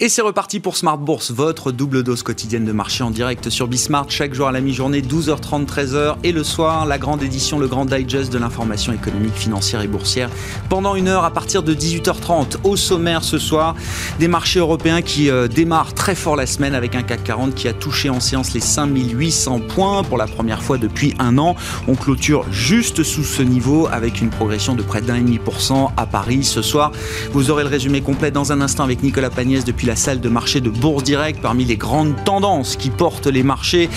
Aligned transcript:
Et 0.00 0.08
c'est 0.08 0.22
reparti 0.22 0.58
pour 0.58 0.76
Smart 0.76 0.98
Bourse, 0.98 1.30
votre 1.30 1.70
double 1.70 2.02
dose 2.02 2.24
quotidienne 2.24 2.64
de 2.64 2.72
marché 2.72 3.04
en 3.04 3.10
direct 3.10 3.48
sur 3.48 3.68
Bismart, 3.68 4.06
chaque 4.08 4.34
jour 4.34 4.48
à 4.48 4.52
la 4.52 4.60
mi-journée, 4.60 5.00
12h30, 5.02 5.66
13h, 5.66 6.16
et 6.24 6.32
le 6.32 6.42
soir, 6.42 6.84
la 6.84 6.98
grande 6.98 7.22
édition, 7.22 7.60
le 7.60 7.68
grand 7.68 7.84
digest 7.84 8.32
de 8.32 8.38
l'information 8.38 8.92
économique, 8.92 9.34
financière 9.34 9.82
et 9.82 9.86
boursière, 9.86 10.30
pendant 10.68 10.96
une 10.96 11.06
heure 11.06 11.22
à 11.22 11.30
partir 11.30 11.62
de 11.62 11.72
18h30. 11.74 12.56
Au 12.64 12.74
sommaire 12.74 13.22
ce 13.22 13.38
soir, 13.38 13.76
des 14.18 14.26
marchés 14.26 14.58
européens 14.58 15.00
qui 15.00 15.30
euh, 15.30 15.46
démarrent 15.46 15.94
très 15.94 16.16
fort 16.16 16.34
la 16.34 16.46
semaine 16.46 16.74
avec 16.74 16.96
un 16.96 17.04
CAC 17.04 17.22
40 17.22 17.54
qui 17.54 17.68
a 17.68 17.72
touché 17.72 18.10
en 18.10 18.18
séance 18.18 18.52
les 18.52 18.60
5800 18.60 19.60
points 19.60 20.02
pour 20.02 20.18
la 20.18 20.26
première 20.26 20.64
fois 20.64 20.76
depuis 20.76 21.14
un 21.20 21.38
an. 21.38 21.54
On 21.86 21.94
clôture 21.94 22.46
juste 22.50 23.04
sous 23.04 23.22
ce 23.22 23.42
niveau 23.42 23.86
avec 23.92 24.20
une 24.20 24.30
progression 24.30 24.74
de 24.74 24.82
près 24.82 25.02
d'un 25.02 25.18
demi 25.18 25.38
pour 25.38 25.60
cent 25.60 25.92
à 25.96 26.04
Paris 26.04 26.42
ce 26.42 26.62
soir. 26.62 26.90
Vous 27.32 27.52
aurez 27.52 27.62
le 27.62 27.70
résumé 27.70 28.00
complet 28.00 28.32
dans 28.32 28.50
un 28.50 28.60
instant 28.60 28.82
avec 28.82 29.00
Nicolas 29.04 29.30
Pagnès 29.30 29.64
depuis 29.64 29.83
la 29.84 29.96
salle 29.96 30.20
de 30.20 30.28
marché 30.28 30.60
de 30.60 30.70
Bourse 30.70 31.04
Direct 31.04 31.40
parmi 31.40 31.64
les 31.64 31.76
grandes 31.76 32.14
tendances 32.24 32.76
qui 32.76 32.90
portent 32.90 33.26
les 33.26 33.42
marchés. 33.42 33.88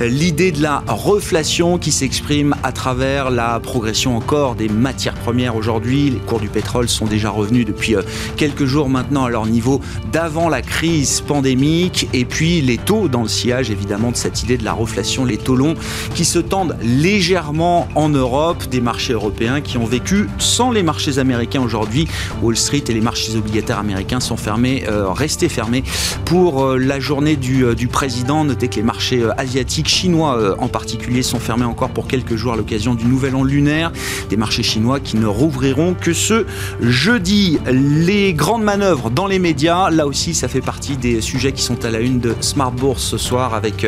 L'idée 0.00 0.52
de 0.52 0.62
la 0.62 0.82
reflation 0.88 1.78
qui 1.78 1.92
s'exprime 1.92 2.54
à 2.62 2.72
travers 2.72 3.30
la 3.30 3.60
progression 3.60 4.16
encore 4.16 4.54
des 4.54 4.68
matières 4.68 5.14
premières 5.14 5.56
aujourd'hui. 5.56 6.10
Les 6.10 6.18
cours 6.18 6.40
du 6.40 6.48
pétrole 6.48 6.88
sont 6.88 7.06
déjà 7.06 7.30
revenus 7.30 7.66
depuis 7.66 7.94
euh, 7.94 8.02
quelques 8.36 8.64
jours 8.64 8.88
maintenant 8.88 9.24
à 9.24 9.30
leur 9.30 9.46
niveau 9.46 9.80
d'avant 10.12 10.48
la 10.48 10.62
crise 10.62 11.20
pandémique. 11.20 12.08
Et 12.12 12.24
puis 12.24 12.60
les 12.60 12.78
taux 12.78 13.08
dans 13.08 13.22
le 13.22 13.28
sillage 13.28 13.70
évidemment 13.70 14.10
de 14.10 14.16
cette 14.16 14.42
idée 14.42 14.56
de 14.56 14.64
la 14.64 14.72
reflation, 14.72 15.24
les 15.24 15.38
taux 15.38 15.56
longs 15.56 15.74
qui 16.14 16.24
se 16.24 16.38
tendent 16.38 16.76
légèrement 16.82 17.88
en 17.94 18.08
Europe, 18.08 18.64
des 18.70 18.80
marchés 18.80 19.12
européens 19.12 19.60
qui 19.60 19.78
ont 19.78 19.86
vécu 19.86 20.28
sans 20.38 20.70
les 20.70 20.82
marchés 20.82 21.18
américains 21.18 21.62
aujourd'hui. 21.62 22.08
Wall 22.42 22.56
Street 22.56 22.84
et 22.88 22.92
les 22.92 23.00
marchés 23.00 23.36
obligataires 23.36 23.78
américains 23.78 24.20
sont 24.20 24.36
fermés, 24.36 24.84
euh, 24.88 25.06
restés 25.34 25.48
fermé 25.48 25.82
pour 26.26 26.62
euh, 26.62 26.78
la 26.78 27.00
journée 27.00 27.34
du, 27.34 27.64
euh, 27.64 27.74
du, 27.74 27.88
président. 27.88 28.44
Notez 28.44 28.68
que 28.68 28.76
les 28.76 28.84
marchés 28.84 29.20
euh, 29.20 29.32
asiatiques, 29.36 29.88
chinois 29.88 30.54
en 30.60 30.68
particulier, 30.68 31.24
sont 31.24 31.40
fermés 31.40 31.64
encore 31.64 31.90
pour 31.90 32.06
quelques 32.06 32.36
jours 32.36 32.52
à 32.52 32.56
l'occasion 32.56 32.94
du 32.94 33.06
nouvel 33.06 33.34
an 33.34 33.42
lunaire. 33.42 33.90
Des 34.30 34.36
marchés 34.36 34.62
chinois 34.62 35.00
qui 35.00 35.16
ne 35.16 35.26
rouvriront 35.26 35.94
que 36.00 36.12
ce 36.12 36.46
jeudi. 36.80 37.58
Les 37.66 38.32
grandes 38.32 38.62
manœuvres 38.62 39.10
dans 39.10 39.26
les 39.26 39.40
médias, 39.40 39.90
là 39.90 40.06
aussi, 40.06 40.34
ça 40.34 40.46
fait 40.46 40.60
partie 40.60 40.96
des 40.96 41.20
sujets 41.20 41.50
qui 41.50 41.62
sont 41.62 41.84
à 41.84 41.90
la 41.90 41.98
une 41.98 42.20
de 42.20 42.36
Smart 42.40 42.70
Bourse 42.70 43.02
ce 43.02 43.18
soir 43.18 43.54
avec 43.54 43.86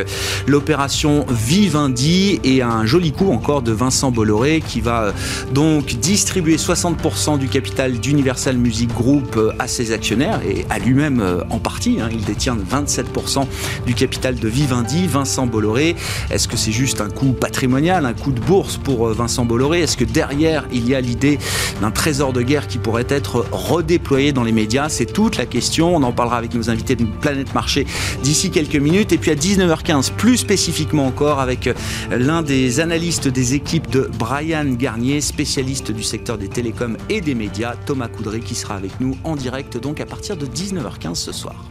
l'opération 0.48 1.26
Vivendi 1.28 2.40
et 2.42 2.62
un 2.62 2.86
joli 2.86 3.12
coup 3.12 3.30
encore 3.30 3.62
de 3.62 3.70
Vincent 3.70 4.10
Bolloré 4.10 4.62
qui 4.66 4.80
va 4.80 5.12
donc 5.52 5.94
distribuer 5.94 6.56
60% 6.56 7.38
du 7.38 7.46
capital 7.46 7.92
d'Universal 7.92 8.56
Music 8.56 8.92
Group 8.92 9.38
à 9.60 9.68
ses 9.68 9.92
actionnaires 9.92 10.40
et 10.42 10.66
à 10.70 10.78
lui-même 10.78 11.35
en 11.50 11.58
partie. 11.58 11.98
Il 12.10 12.24
détient 12.24 12.56
27% 12.56 13.46
du 13.86 13.94
capital 13.94 14.36
de 14.36 14.48
Vivendi, 14.48 15.06
Vincent 15.06 15.46
Bolloré. 15.46 15.96
Est-ce 16.30 16.48
que 16.48 16.56
c'est 16.56 16.72
juste 16.72 17.00
un 17.00 17.08
coup 17.08 17.32
patrimonial, 17.32 18.06
un 18.06 18.12
coup 18.12 18.32
de 18.32 18.40
bourse 18.40 18.76
pour 18.76 19.08
euh, 19.08 19.12
Vincent 19.12 19.44
Bolloré? 19.44 19.80
Est-ce 19.80 19.96
que 19.96 20.04
derrière, 20.04 20.66
il 20.72 20.88
y 20.88 20.94
a 20.94 21.00
l'idée 21.00 21.38
d'un 21.80 21.90
trésor 21.90 22.32
de 22.32 22.42
guerre 22.42 22.66
qui 22.66 22.78
pourrait 22.78 23.06
être 23.08 23.46
redéployé 23.52 24.32
dans 24.32 24.44
les 24.44 24.52
médias? 24.52 24.88
C'est 24.88 25.06
toute 25.06 25.36
la 25.36 25.46
question. 25.46 25.94
On 25.94 26.02
en 26.02 26.12
parlera 26.12 26.38
avec 26.38 26.54
nos 26.54 26.70
invités 26.70 26.96
de 26.96 27.04
Planète 27.04 27.54
Marché 27.54 27.86
d'ici 28.22 28.50
quelques 28.50 28.76
minutes. 28.76 29.12
Et 29.12 29.18
puis 29.18 29.30
à 29.30 29.34
19h15, 29.34 30.12
plus 30.12 30.36
spécifiquement 30.36 31.06
encore, 31.06 31.40
avec 31.40 31.66
euh, 31.66 31.74
l'un 32.10 32.42
des 32.42 32.80
analystes 32.80 33.28
des 33.28 33.54
équipes 33.54 33.90
de 33.90 34.10
Brian 34.18 34.64
Garnier, 34.72 35.20
spécialiste 35.20 35.92
du 35.92 36.02
secteur 36.02 36.38
des 36.38 36.48
télécoms 36.48 36.96
et 37.08 37.20
des 37.20 37.34
médias, 37.34 37.74
Thomas 37.86 38.08
Coudray, 38.08 38.40
qui 38.40 38.54
sera 38.54 38.74
avec 38.74 39.00
nous 39.00 39.16
en 39.24 39.36
direct 39.36 39.78
donc 39.78 40.00
à 40.00 40.06
partir 40.06 40.36
de 40.36 40.46
19h15 40.46 41.25
soir. 41.32 41.64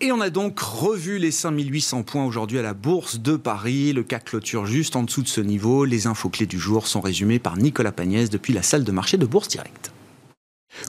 Et 0.00 0.12
on 0.12 0.20
a 0.20 0.30
donc 0.30 0.58
revu 0.60 1.18
les 1.18 1.30
5800 1.30 2.02
points 2.02 2.24
aujourd'hui 2.24 2.58
à 2.58 2.62
la 2.62 2.72
Bourse 2.72 3.18
de 3.20 3.36
Paris. 3.36 3.92
Le 3.92 4.02
CAC 4.02 4.24
clôture 4.24 4.64
juste 4.64 4.96
en 4.96 5.02
dessous 5.02 5.22
de 5.22 5.28
ce 5.28 5.40
niveau. 5.40 5.84
Les 5.84 6.06
infos 6.06 6.30
clés 6.30 6.46
du 6.46 6.58
jour 6.58 6.86
sont 6.86 7.00
résumées 7.00 7.38
par 7.38 7.58
Nicolas 7.58 7.92
Pagnès 7.92 8.30
depuis 8.30 8.52
la 8.52 8.62
salle 8.62 8.84
de 8.84 8.92
marché 8.92 9.18
de 9.18 9.26
Bourse 9.26 9.48
Direct. 9.48 9.92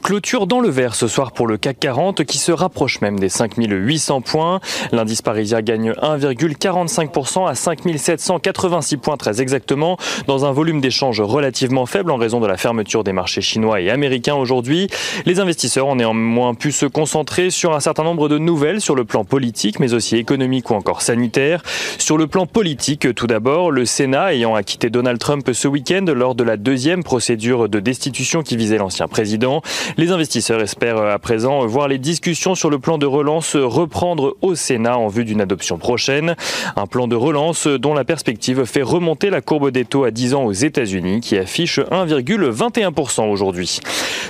Clôture 0.04 0.48
dans 0.48 0.60
le 0.60 0.70
vert 0.70 0.96
ce 0.96 1.08
soir 1.08 1.32
pour 1.32 1.46
le 1.46 1.58
CAC 1.58 1.80
40 1.80 2.24
qui 2.24 2.38
se 2.38 2.52
rapproche 2.52 3.02
même 3.02 3.20
des 3.20 3.30
5800 3.30 4.22
points. 4.22 4.60
L'indice 4.92 5.22
parisien 5.22 5.62
gagne 5.62 5.92
1,45% 5.92 7.48
à 7.48 7.56
5786 7.56 8.98
points 8.98 9.18
très 9.18 9.42
exactement 9.42 9.98
dans 10.28 10.46
un 10.46 10.52
volume 10.52 10.82
d'échange 10.82 11.22
relativement 11.22 11.86
faible 11.86 12.12
en 12.12 12.18
raison 12.18 12.40
de 12.40 12.48
la 12.48 12.58
fermeture 12.58 13.04
des 13.04 13.14
marchés 13.14 13.42
chinois 13.42 13.82
et 13.82 13.90
américains 13.90 14.36
aujourd'hui. 14.36 14.88
Les 15.26 15.40
investisseurs 15.40 15.88
ont 15.88 15.96
néanmoins 15.96 16.54
pu 16.54 16.72
se 16.72 16.86
concentrer 16.86 17.50
sur 17.50 17.76
un 17.76 17.80
certain 17.80 18.04
nombre 18.04 18.30
de 18.30 18.38
nouvelles 18.38 18.82
sur 18.82 18.96
le 18.96 19.06
plan 19.06 19.26
politique 19.26 19.80
mais 19.80 19.94
aussi 19.94 20.16
économique 20.16 20.70
ou 20.70 20.76
encore 20.76 21.02
sanitaire. 21.02 21.62
Sur 21.98 22.18
le 22.18 22.28
plan 22.28 22.46
politique 22.46 23.14
tout 23.14 23.28
d'abord, 23.28 23.72
le 23.72 23.86
Sénat 23.86 24.34
ayant 24.34 24.56
acquitté 24.56 24.90
Donald 24.90 25.20
Trump 25.20 25.50
ce 25.52 25.68
week-end 25.68 26.06
lors 26.08 26.36
de 26.36 26.44
la 26.44 26.58
deuxième 26.58 27.04
procédure 27.04 27.70
de 27.70 27.80
destitution 27.80 28.44
qui 28.44 28.56
visait 28.56 28.78
l'ancien 28.78 29.08
président. 29.08 29.62
Les 29.98 30.12
investisseurs 30.12 30.62
espèrent 30.62 30.98
euh, 30.98 31.14
à 31.14 31.20
présent 31.20 31.66
voir 31.66 31.88
les 31.88 31.98
discussions 31.98 32.56
sur 32.56 32.70
le 32.70 32.80
plan 32.80 32.98
de 32.98 33.06
relance 33.06 33.56
reprendre 33.56 34.36
au 34.42 34.56
Sénat 34.56 34.98
en 34.98 35.08
vue 35.08 35.26
d'une 35.26 35.42
adoption 35.42 35.78
prochaine. 35.78 36.36
Un 36.76 36.86
plan 36.88 37.08
de 37.08 37.16
relance 37.16 37.68
dont 37.68 37.94
la 37.94 38.04
perspective 38.04 38.66
fait 38.66 38.82
remonter 38.82 39.30
la 39.30 39.42
courbe 39.42 39.72
des 39.72 39.86
taux 39.86 40.04
à 40.04 40.12
10 40.12 40.34
ans 40.34 40.44
aux 40.46 40.52
États-Unis 40.52 41.22
qui 41.22 41.38
affiche 41.38 41.80
1,21% 41.80 43.30
aujourd'hui. 43.30 43.80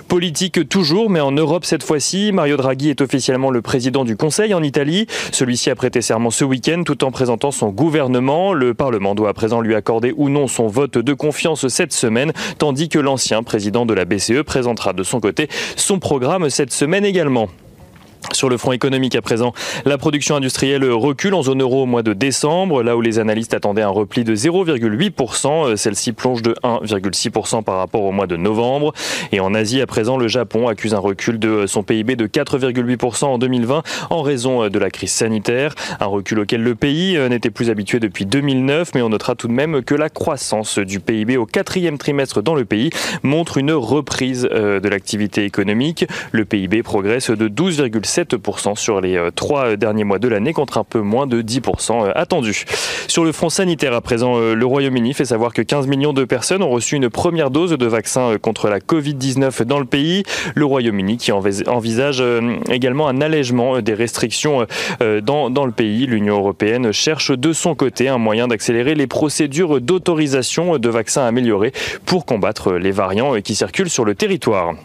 Politique 0.08 0.68
toujours, 0.68 1.10
mais 1.10 1.20
en 1.20 1.32
Europe 1.32 1.66
cette 1.66 1.84
fois-ci. 1.84 2.32
Mario 2.32 2.58
Draghi 2.58 2.90
est 2.90 3.02
officiellement 3.02 3.52
le 3.52 3.62
président 3.62 4.04
du 4.04 4.18
Conseil 4.18 4.54
en 4.54 4.64
Italie. 4.64 5.08
Celui-ci 5.32 5.70
a 5.70 5.76
prêté 5.76 6.02
serment 6.02 6.32
ce 6.32 6.44
week-end 6.44 6.84
tout 6.86 7.04
en 7.04 7.12
présentant 7.12 7.52
son 7.52 7.70
gouvernement. 7.70 8.54
Le 8.54 8.74
Parlement 8.74 9.16
doit 9.16 9.30
à 9.30 9.34
présent 9.34 9.62
lui 9.62 9.76
accorder 9.76 10.14
ou 10.18 10.30
non 10.30 10.48
son 10.48 10.68
vote 10.68 10.98
de 10.98 11.14
confiance 11.14 11.68
cette 11.68 11.94
semaine, 11.94 12.34
tandis 12.58 12.90
que 12.90 13.00
l'ancien 13.00 13.44
président 13.44 13.86
de 13.86 13.94
la 13.94 14.06
BCE 14.06 14.44
présentera 14.46 14.94
de 14.94 15.04
son 15.04 15.20
côté 15.20 15.39
son 15.76 16.00
programme 16.00 16.50
cette 16.50 16.74
semaine 16.74 17.06
également. 17.06 17.50
Sur 18.34 18.50
le 18.50 18.58
front 18.58 18.72
économique 18.72 19.16
à 19.16 19.22
présent, 19.22 19.54
la 19.86 19.98
production 19.98 20.36
industrielle 20.36 20.86
recule 20.86 21.34
en 21.34 21.42
zone 21.42 21.62
euro 21.62 21.84
au 21.84 21.86
mois 21.86 22.04
de 22.04 22.14
décembre, 22.14 22.84
là 22.84 22.96
où 22.96 23.02
les 23.02 23.18
analystes 23.18 23.54
attendaient 23.54 23.82
un 23.82 23.90
repli 23.90 24.24
de 24.24 24.36
0,8%. 24.36 25.76
Celle-ci 25.76 26.12
plonge 26.12 26.42
de 26.42 26.54
1,6% 26.64 27.64
par 27.64 27.78
rapport 27.78 28.04
au 28.04 28.12
mois 28.12 28.28
de 28.28 28.36
novembre. 28.36 28.94
Et 29.32 29.40
en 29.40 29.54
Asie 29.54 29.82
à 29.82 29.88
présent, 29.88 30.18
le 30.18 30.28
Japon 30.28 30.68
accuse 30.68 30.94
un 30.94 31.00
recul 31.00 31.40
de 31.40 31.66
son 31.66 31.84
PIB 31.84 32.16
de 32.16 32.28
4,8% 32.28 33.26
en 33.26 33.38
2020 33.38 33.84
en 34.10 34.22
raison 34.22 34.68
de 34.68 34.80
la 34.80 34.90
crise 34.90 35.12
sanitaire. 35.12 35.74
Un 36.00 36.06
recul 36.06 36.40
auquel 36.40 36.62
le 36.62 36.76
pays 36.76 37.18
n'était 37.30 37.52
plus 37.52 37.70
habitué 37.70 38.00
depuis 38.00 38.26
2009, 38.26 38.92
mais 38.96 39.02
on 39.02 39.10
notera 39.10 39.36
tout 39.36 39.48
de 39.48 39.54
même 39.54 39.82
que 39.82 39.96
la 39.96 40.10
croissance 40.10 40.78
du 40.78 41.00
PIB 41.00 41.38
au 41.38 41.46
quatrième 41.46 41.98
trimestre 41.98 42.42
dans 42.42 42.56
le 42.56 42.66
pays 42.66 42.90
montre 43.24 43.58
une 43.58 43.72
reprise 43.72 44.48
euh, 44.52 44.80
de 44.80 44.90
l'activité 44.90 45.46
économique. 45.46 46.06
Le 46.32 46.46
PIB 46.46 46.84
progresse 46.84 47.30
de 47.32 47.48
12,7 47.48 48.09
7% 48.10 48.76
sur 48.76 49.02
les 49.02 49.16
euh, 49.16 49.32
trois 49.32 49.68
euh, 49.68 49.76
derniers 49.76 50.04
mois 50.04 50.20
de 50.20 50.28
l'année 50.28 50.54
contre 50.54 50.78
un 50.78 50.84
peu 50.84 51.02
moins 51.02 51.28
de 51.28 51.42
10% 51.42 52.08
euh, 52.08 52.12
attendu. 52.16 52.66
Sur 53.08 53.24
le 53.24 53.32
front 53.32 53.50
sanitaire 53.50 53.94
à 53.94 54.02
présent, 54.02 54.38
le 54.40 54.66
Royaume-Uni 54.66 55.14
fait 55.14 55.26
savoir 55.26 55.54
que 55.54 55.62
15 55.62 55.88
millions 55.88 56.14
de 56.14 56.26
personnes 56.26 56.64
ont 56.64 56.70
reçu 56.70 56.96
une 56.96 57.10
première 57.10 57.50
dose 57.50 57.72
de 57.72 57.86
vaccin 57.86 58.36
contre 58.42 58.70
la 58.70 58.80
Covid-19 58.80 59.64
dans 59.64 59.80
le 59.80 59.86
pays. 59.86 60.24
Le 60.56 60.66
Royaume-Uni 60.66 61.18
qui 61.18 61.32
envisage 61.32 62.24
également 62.70 63.08
un 63.08 63.22
allègement 63.22 63.82
des 63.82 63.94
restrictions 63.94 64.68
dans, 65.00 65.50
dans 65.50 65.66
le 65.66 65.72
pays. 65.72 66.06
L'Union 66.06 66.38
européenne 66.38 66.92
cherche 66.92 67.32
de 67.32 67.52
son 67.54 67.74
côté 67.76 68.10
un 68.10 68.18
moyen 68.18 68.48
d'accélérer 68.48 68.96
les 68.96 69.08
procédures 69.08 69.82
d'autorisation 69.82 70.78
de 70.78 70.90
vaccins 70.90 71.26
améliorés 71.26 71.74
pour 72.06 72.26
combattre 72.26 72.74
les 72.74 72.92
variants 72.92 73.42
qui 73.42 73.56
circulent 73.56 73.90
sur 73.90 74.06
le 74.06 74.16
territoire. 74.16 74.76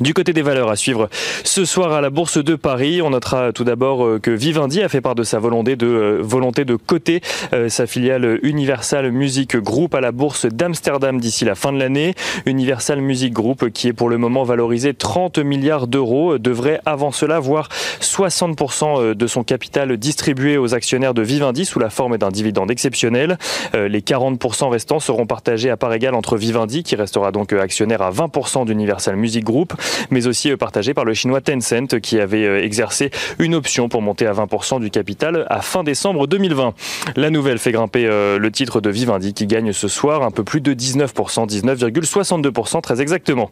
Du 0.00 0.14
côté 0.14 0.32
des 0.32 0.42
valeurs 0.42 0.70
à 0.70 0.76
suivre 0.76 1.08
ce 1.44 1.64
soir 1.64 1.92
à 1.92 2.00
la 2.00 2.10
Bourse 2.10 2.42
de 2.42 2.54
Paris, 2.54 3.02
on 3.02 3.10
notera 3.10 3.52
tout 3.52 3.64
d'abord 3.64 4.04
euh, 4.04 4.18
que 4.18 4.30
Vivendi 4.30 4.82
a 4.82 4.88
fait 4.88 5.00
part 5.00 5.14
de 5.14 5.22
sa 5.22 5.38
volonté 5.38 5.76
de, 5.76 5.86
euh, 5.86 6.18
volonté 6.22 6.64
de 6.64 6.76
coter 6.76 7.20
euh, 7.52 7.68
sa 7.68 7.86
filiale 7.86 8.38
Universal 8.42 9.10
Music 9.12 9.56
Group 9.56 9.94
à 9.94 10.00
la 10.00 10.10
Bourse 10.10 10.46
d'Amsterdam 10.46 11.20
d'ici 11.20 11.44
la 11.44 11.54
fin 11.54 11.72
de 11.72 11.78
l'année. 11.78 12.14
Universal 12.46 13.00
Music 13.00 13.32
Group, 13.32 13.70
qui 13.70 13.88
est 13.88 13.92
pour 13.92 14.08
le 14.08 14.18
moment 14.18 14.44
valorisé 14.44 14.94
30 14.94 15.38
milliards 15.38 15.86
d'euros, 15.86 16.38
devrait 16.38 16.80
avant 16.86 17.12
cela 17.12 17.38
voir 17.38 17.68
60% 18.00 19.14
de 19.14 19.26
son 19.26 19.44
capital 19.44 19.96
distribué 19.98 20.56
aux 20.56 20.74
actionnaires 20.74 21.14
de 21.14 21.22
Vivendi 21.22 21.64
sous 21.64 21.78
la 21.78 21.90
forme 21.90 22.16
d'un 22.16 22.30
dividende 22.30 22.70
exceptionnel. 22.70 23.38
Les 23.74 24.00
40% 24.00 24.68
restants 24.68 25.00
seront 25.00 25.26
partagés 25.26 25.70
à 25.70 25.76
part 25.76 25.92
égale 25.92 26.14
entre 26.14 26.36
Vivendi, 26.36 26.82
qui 26.82 26.96
restera 26.96 27.30
donc 27.30 27.52
actionnaire 27.52 28.02
à 28.02 28.10
20% 28.10 28.66
d'Universal 28.66 29.16
Music 29.16 29.44
Group, 29.44 29.74
mais 30.10 30.26
aussi 30.26 30.50
euh, 30.50 30.56
partagé 30.56 30.94
par 30.94 31.04
le 31.04 31.12
chinois 31.14 31.40
Tencent 31.40 32.00
qui 32.00 32.18
avait 32.20 32.44
euh, 32.44 32.62
exercé 32.62 33.10
une 33.38 33.54
option 33.54 33.88
pour 33.88 34.02
monter 34.02 34.26
à 34.26 34.32
20% 34.32 34.80
du 34.80 34.90
capital 34.90 35.46
à 35.48 35.62
fin 35.62 35.84
décembre 35.84 36.26
2020. 36.26 36.74
La 37.16 37.30
nouvelle 37.30 37.58
fait 37.58 37.72
grimper 37.72 38.06
euh, 38.06 38.38
le 38.38 38.50
titre 38.50 38.80
de 38.80 38.90
Vivendi 38.90 39.34
qui 39.34 39.46
gagne 39.46 39.72
ce 39.72 39.88
soir 39.88 40.22
un 40.22 40.30
peu 40.30 40.44
plus 40.44 40.60
de 40.60 40.74
19%, 40.74 41.48
19,62% 41.48 42.80
très 42.80 43.00
exactement. 43.00 43.50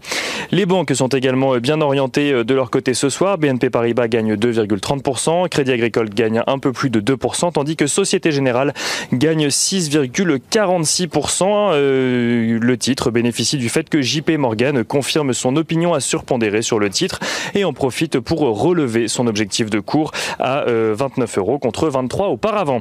Les 0.51 0.67
banques 0.67 0.93
sont 0.95 1.09
également 1.09 1.57
bien 1.59 1.81
orientées 1.81 2.45
de 2.45 2.55
leur 2.55 2.71
côté 2.71 2.95
ce 2.95 3.09
soir. 3.09 3.39
BNP 3.39 3.71
Paribas 3.71 4.09
gagne 4.09 4.35
2,30%, 4.35 5.49
Crédit 5.49 5.73
Agricole 5.73 6.11
gagne 6.11 6.43
un 6.47 6.59
peu 6.59 6.73
plus 6.73 6.91
de 6.91 7.01
2%, 7.01 7.53
tandis 7.53 7.77
que 7.77 7.87
Société 7.87 8.33
Générale 8.33 8.75
gagne 9.13 9.47
6,46%. 9.49 11.75
le 11.75 12.77
titre 12.77 13.11
bénéficie 13.11 13.57
du 13.57 13.69
fait 13.69 13.89
que 13.89 14.03
JP 14.03 14.31
Morgan 14.39 14.85
confirme 14.85 15.33
son 15.33 15.57
opinion 15.57 15.95
à 15.95 16.01
sur 16.01 16.20
pondéré 16.23 16.63
sur 16.63 16.79
le 16.79 16.91
titre 16.91 17.21
et 17.55 17.65
en 17.65 17.73
profite 17.73 18.21
pour 18.21 18.41
relever 18.41 19.09
son 19.09 19.27
objectif 19.27 19.71
de 19.71 19.81
cours 19.81 20.13
à 20.39 20.65
29 20.67 20.69
euh, 20.69 21.41
euros 21.41 21.59
contre 21.59 21.89
23 21.89 22.29
auparavant. 22.29 22.81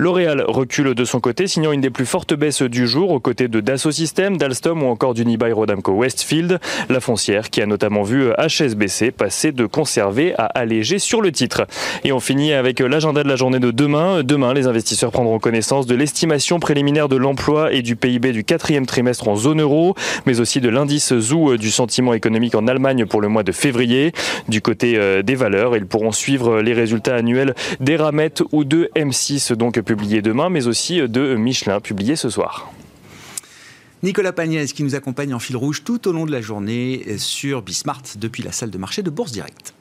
L'Oréal 0.00 0.44
recule 0.46 0.94
de 0.94 1.04
son 1.04 1.18
côté, 1.18 1.48
signant 1.48 1.72
une 1.72 1.80
des 1.80 1.90
plus 1.90 2.06
fortes 2.06 2.32
baisses 2.32 2.62
du 2.62 2.86
jour 2.86 3.10
aux 3.10 3.18
côtés 3.18 3.48
de 3.48 3.58
Dassault 3.58 3.90
Systèmes, 3.90 4.36
d'Alstom 4.36 4.84
ou 4.84 4.86
encore 4.86 5.12
d'Unibail 5.12 5.50
Rodamco 5.50 5.90
Westfield. 5.90 6.60
La 6.88 7.00
foncière 7.00 7.50
qui 7.50 7.60
a 7.60 7.66
notamment 7.66 8.04
vu 8.04 8.30
HSBC 8.38 9.10
passer 9.10 9.50
de 9.50 9.66
conserver 9.66 10.36
à 10.38 10.44
alléger 10.44 11.00
sur 11.00 11.20
le 11.20 11.32
titre. 11.32 11.66
Et 12.04 12.12
on 12.12 12.20
finit 12.20 12.52
avec 12.52 12.78
l'agenda 12.78 13.24
de 13.24 13.28
la 13.28 13.34
journée 13.34 13.58
de 13.58 13.72
demain. 13.72 14.22
Demain, 14.22 14.54
les 14.54 14.68
investisseurs 14.68 15.10
prendront 15.10 15.40
connaissance 15.40 15.86
de 15.86 15.96
l'estimation 15.96 16.60
préliminaire 16.60 17.08
de 17.08 17.16
l'emploi 17.16 17.72
et 17.72 17.82
du 17.82 17.96
PIB 17.96 18.30
du 18.30 18.44
quatrième 18.44 18.86
trimestre 18.86 19.26
en 19.26 19.34
zone 19.34 19.62
euro, 19.62 19.96
mais 20.26 20.38
aussi 20.38 20.60
de 20.60 20.68
l'indice 20.68 21.12
ZOO 21.12 21.56
du 21.56 21.72
sentiment 21.72 22.14
économique 22.14 22.54
en 22.54 22.68
Allemagne 22.68 23.04
pour 23.04 23.20
le 23.20 23.26
mois 23.26 23.42
de 23.42 23.50
février. 23.50 24.12
Du 24.48 24.62
côté 24.62 24.96
euh, 24.96 25.22
des 25.22 25.34
valeurs, 25.34 25.76
ils 25.76 25.86
pourront 25.86 26.12
suivre 26.12 26.60
les 26.60 26.72
résultats 26.72 27.16
annuels 27.16 27.56
d'Eramet 27.80 28.34
ou 28.52 28.62
de 28.62 28.92
M6, 28.94 29.54
donc 29.54 29.76
publié 29.88 30.20
demain, 30.20 30.50
mais 30.50 30.66
aussi 30.66 31.00
de 31.08 31.34
Michelin, 31.34 31.80
publié 31.80 32.14
ce 32.14 32.28
soir. 32.28 32.70
Nicolas 34.02 34.34
Pagnès 34.34 34.72
qui 34.74 34.84
nous 34.84 34.94
accompagne 34.94 35.32
en 35.32 35.38
fil 35.38 35.56
rouge 35.56 35.82
tout 35.82 36.06
au 36.06 36.12
long 36.12 36.26
de 36.26 36.30
la 36.30 36.42
journée 36.42 37.16
sur 37.16 37.62
Bismart 37.62 38.02
depuis 38.16 38.42
la 38.42 38.52
salle 38.52 38.70
de 38.70 38.78
marché 38.78 39.02
de 39.02 39.10
Bourse 39.10 39.32
Directe. 39.32 39.72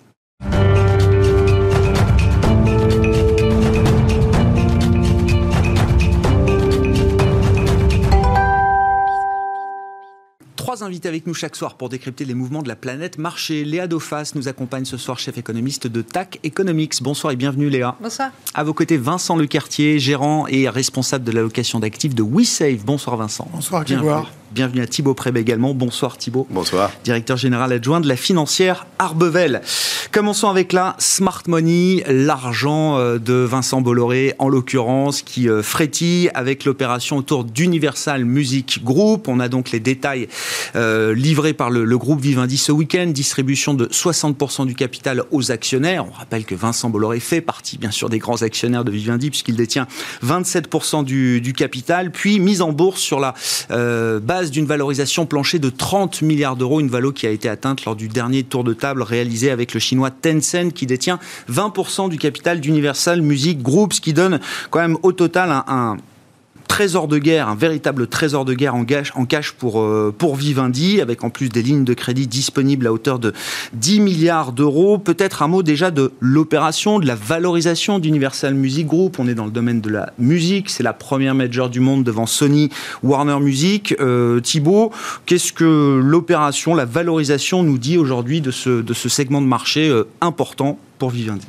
Trois 10.68 10.84
invités 10.84 11.08
avec 11.08 11.25
nous 11.25 11.34
chaque 11.34 11.56
soir 11.56 11.75
pour 11.75 11.88
décrypter 11.88 12.25
les 12.25 12.34
mouvements 12.34 12.62
de 12.62 12.68
la 12.68 12.75
planète 12.75 13.18
marché. 13.18 13.64
Léa 13.64 13.88
Dauphas 13.88 14.34
nous 14.36 14.50
accompagne 14.50 14.84
ce 14.84 14.98
soir, 14.98 15.18
chef 15.18 15.38
économiste 15.38 15.88
de 15.88 16.02
TAC 16.02 16.42
Economics. 16.44 17.02
Bonsoir 17.02 17.31
et 17.31 17.38
bienvenue 17.38 17.69
Léa. 17.69 17.96
Bonsoir. 18.02 18.31
À 18.54 18.66
vos 18.66 18.74
côtés, 18.74 18.98
Vincent 18.98 19.38
Lecartier, 19.38 19.98
gérant 19.98 20.46
et 20.48 20.68
responsable 20.68 21.24
de 21.24 21.31
l'allocation 21.31 21.80
d'actifs 21.80 22.14
de 22.14 22.22
WeSave. 22.22 22.84
Bonsoir 22.84 23.16
Vincent. 23.16 23.48
Bonsoir 23.54 23.86
Grégoire. 23.86 24.30
Bienvenue 24.52 24.82
à 24.82 24.88
Thibaut 24.88 25.14
Prébé 25.14 25.42
également. 25.42 25.74
Bonsoir 25.74 26.18
Thibaut. 26.18 26.48
Bonsoir. 26.50 26.90
Directeur 27.04 27.36
général 27.36 27.74
adjoint 27.74 28.00
de 28.00 28.08
la 28.08 28.16
financière 28.16 28.88
Arbevel. 28.98 29.62
Commençons 30.14 30.48
avec 30.48 30.72
la 30.72 30.96
smart 31.00 31.44
money, 31.48 32.02
l'argent 32.08 32.98
euh, 32.98 33.20
de 33.20 33.34
Vincent 33.34 33.82
Bolloré 33.82 34.34
en 34.40 34.48
l'occurrence, 34.48 35.22
qui 35.22 35.50
euh, 35.50 35.62
frétille 35.62 36.32
avec 36.34 36.64
l'opération 36.64 37.18
autour 37.18 37.44
d'Universal 37.44 38.24
Music 38.24 38.84
Group. 38.86 39.28
On 39.28 39.42
a 39.42 39.50
donc 39.50 39.72
les 39.72 39.82
détails 39.82 40.30
euh, 40.78 41.14
livrés 41.14 41.54
par 41.54 41.70
le, 41.70 41.84
le, 41.84 41.98
groupe 41.98 42.22
Vivendi 42.22 42.58
ce 42.58 42.72
week-end. 42.72 43.08
Distribution 43.08 43.74
de 43.74 43.88
60% 43.88 44.66
du 44.66 44.76
capital 44.76 45.24
aux 45.32 45.52
actionnaires. 45.52 46.06
On 46.08 46.14
rappelle 46.14 46.46
que 46.46 46.56
Vincent 46.56 46.90
Bolloré 46.90 47.20
fait 47.20 47.42
partie 47.42 47.78
bien 47.78 47.92
sûr 47.92 48.08
des 48.08 48.20
grands 48.20 48.42
actionnaires 48.44 48.86
de 48.86 48.92
Vivendi 48.92 49.30
puisqu'il 49.30 49.58
détient 49.58 49.88
27% 50.26 51.04
du, 51.04 51.42
du, 51.42 51.52
capital. 51.52 52.12
Puis 52.12 52.40
mise 52.40 52.62
en 52.62 52.72
bourse 52.72 53.02
sur 53.02 53.20
la 53.20 53.34
base 53.70 54.37
d'une 54.45 54.66
valorisation 54.66 55.25
planchée 55.25 55.60
de 55.60 55.69
30 55.69 56.22
milliards 56.22 56.56
d'euros, 56.56 56.80
une 56.80 56.89
valeur 56.89 57.13
qui 57.13 57.28
a 57.28 57.31
été 57.31 57.50
atteinte 57.50 57.86
lors 57.86 57.95
du 57.95 58.07
dernier 58.07 58.44
tour 58.44 58.63
de 58.63 58.74
table 58.74 59.01
réalisé 59.01 59.51
avec 59.51 59.74
le 59.74 59.80
chinois 59.80 60.12
Tencent 60.12 60.72
qui 60.74 60.86
détient 60.86 61.19
20% 61.50 62.10
du 62.10 62.18
capital 62.18 62.60
d'Universal 62.60 63.22
Music 63.22 63.62
Group, 63.62 63.94
ce 63.94 64.01
qui 64.01 64.13
donne 64.13 64.39
quand 64.69 64.80
même 64.80 64.98
au 65.04 65.12
total 65.12 65.63
un 65.68 65.98
trésor 66.68 67.08
de 67.08 67.18
guerre, 67.18 67.48
un 67.50 67.56
véritable 67.56 68.08
trésor 68.08 68.46
de 68.46 68.54
guerre 68.54 68.75
en, 68.75 68.86
cash, 68.86 69.52
pour, 69.54 69.81
euh, 69.81 70.14
pour 70.16 70.36
Vivendi, 70.36 71.02
avec 71.02 71.24
en 71.24 71.30
plus 71.30 71.50
des 71.50 71.64
lignes 71.64 71.84
de 71.84 71.94
crédit 71.94 72.28
disponibles 72.28 72.88
à 72.88 72.94
hauteur 72.94 73.19
de 73.19 73.34
10 73.74 74.00
milliards 74.00 74.52
d'euros. 74.52 74.98
Peut-être 74.98 75.42
un 75.42 75.48
mot 75.48 75.64
déjà 75.64 75.92
de 75.92 76.12
l'opération, 76.19 77.00
de 77.00 77.08
la 77.08 77.16
valorisation 77.16 78.00
d'Universal 78.00 78.54
Music 78.54 78.86
Group. 78.86 79.18
On 79.19 79.28
est 79.28 79.36
dans 79.36 79.46
le 79.46 79.52
domaine 79.52 79.81
de 79.81 79.90
la 79.90 80.14
musique, 80.19 80.69
c'est 80.69 80.84
la 80.84 80.94
première 80.94 81.36
major 81.36 81.69
du 81.69 81.80
monde 81.80 82.04
devant 82.04 82.25
Sony, 82.25 82.70
Warner 83.04 83.40
Music. 83.40 83.96
Euh, 84.00 84.40
Thibault, 84.40 84.92
qu'est-ce 85.25 85.54
que 85.54 86.00
l'opération, 86.04 86.75
la 86.75 86.86
valorisation 86.86 87.63
nous 87.63 87.78
dit 87.78 87.98
aujourd'hui 87.98 88.42
de 88.42 88.52
ce, 88.52 88.81
de 88.81 88.94
ce 88.94 89.10
segment 89.10 89.42
de 89.42 89.48
marché 89.48 89.90
euh, 89.90 90.08
important 90.22 90.78
pour 91.00 91.10
Vivendi? 91.10 91.46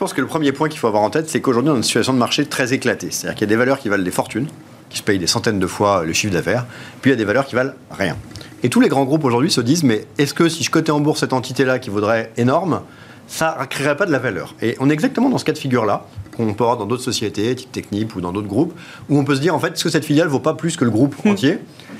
Pense 0.00 0.14
que 0.14 0.20
le 0.22 0.26
premier 0.26 0.50
point 0.52 0.70
qu'il 0.70 0.78
faut 0.78 0.86
avoir 0.86 1.02
en 1.02 1.10
tête, 1.10 1.28
c'est 1.28 1.42
qu'aujourd'hui, 1.42 1.70
on 1.70 1.74
a 1.74 1.76
une 1.76 1.82
situation 1.82 2.14
de 2.14 2.18
marché 2.18 2.46
très 2.46 2.72
éclatée. 2.72 3.08
C'est-à-dire 3.10 3.34
qu'il 3.34 3.42
y 3.42 3.50
a 3.50 3.54
des 3.54 3.56
valeurs 3.56 3.78
qui 3.78 3.90
valent 3.90 4.02
des 4.02 4.10
fortunes, 4.10 4.46
qui 4.88 4.96
se 4.96 5.02
payent 5.02 5.18
des 5.18 5.26
centaines 5.26 5.58
de 5.58 5.66
fois 5.66 6.04
le 6.04 6.14
chiffre 6.14 6.32
d'affaires, 6.32 6.64
puis 7.02 7.10
il 7.10 7.12
y 7.12 7.14
a 7.14 7.18
des 7.18 7.26
valeurs 7.26 7.44
qui 7.44 7.54
valent 7.54 7.74
rien. 7.90 8.16
Et 8.62 8.70
tous 8.70 8.80
les 8.80 8.88
grands 8.88 9.04
groupes 9.04 9.24
aujourd'hui 9.24 9.50
se 9.50 9.60
disent, 9.60 9.82
mais 9.84 10.06
est-ce 10.16 10.32
que 10.32 10.48
si 10.48 10.64
je 10.64 10.70
cotais 10.70 10.90
en 10.90 11.00
bourse 11.00 11.20
cette 11.20 11.34
entité-là 11.34 11.78
qui 11.78 11.90
vaudrait 11.90 12.32
énorme, 12.38 12.80
ça 13.28 13.58
ne 13.60 13.66
créerait 13.66 13.98
pas 13.98 14.06
de 14.06 14.10
la 14.10 14.18
valeur? 14.18 14.54
Et 14.62 14.74
on 14.80 14.88
est 14.88 14.92
exactement 14.94 15.28
dans 15.28 15.36
ce 15.36 15.44
cas 15.44 15.52
de 15.52 15.58
figure-là, 15.58 16.06
qu'on 16.34 16.54
peut 16.54 16.64
avoir 16.64 16.78
dans 16.78 16.86
d'autres 16.86 17.02
sociétés, 17.02 17.54
type 17.54 17.70
Technip 17.70 18.16
ou 18.16 18.22
dans 18.22 18.32
d'autres 18.32 18.48
groupes, 18.48 18.72
où 19.10 19.18
on 19.18 19.24
peut 19.24 19.34
se 19.34 19.40
dire, 19.42 19.54
en 19.54 19.58
fait, 19.58 19.74
est-ce 19.74 19.84
que 19.84 19.90
cette 19.90 20.06
filiale 20.06 20.28
vaut 20.28 20.40
pas 20.40 20.54
plus 20.54 20.78
que 20.78 20.86
le 20.86 20.90
groupe 20.90 21.14
entier? 21.26 21.58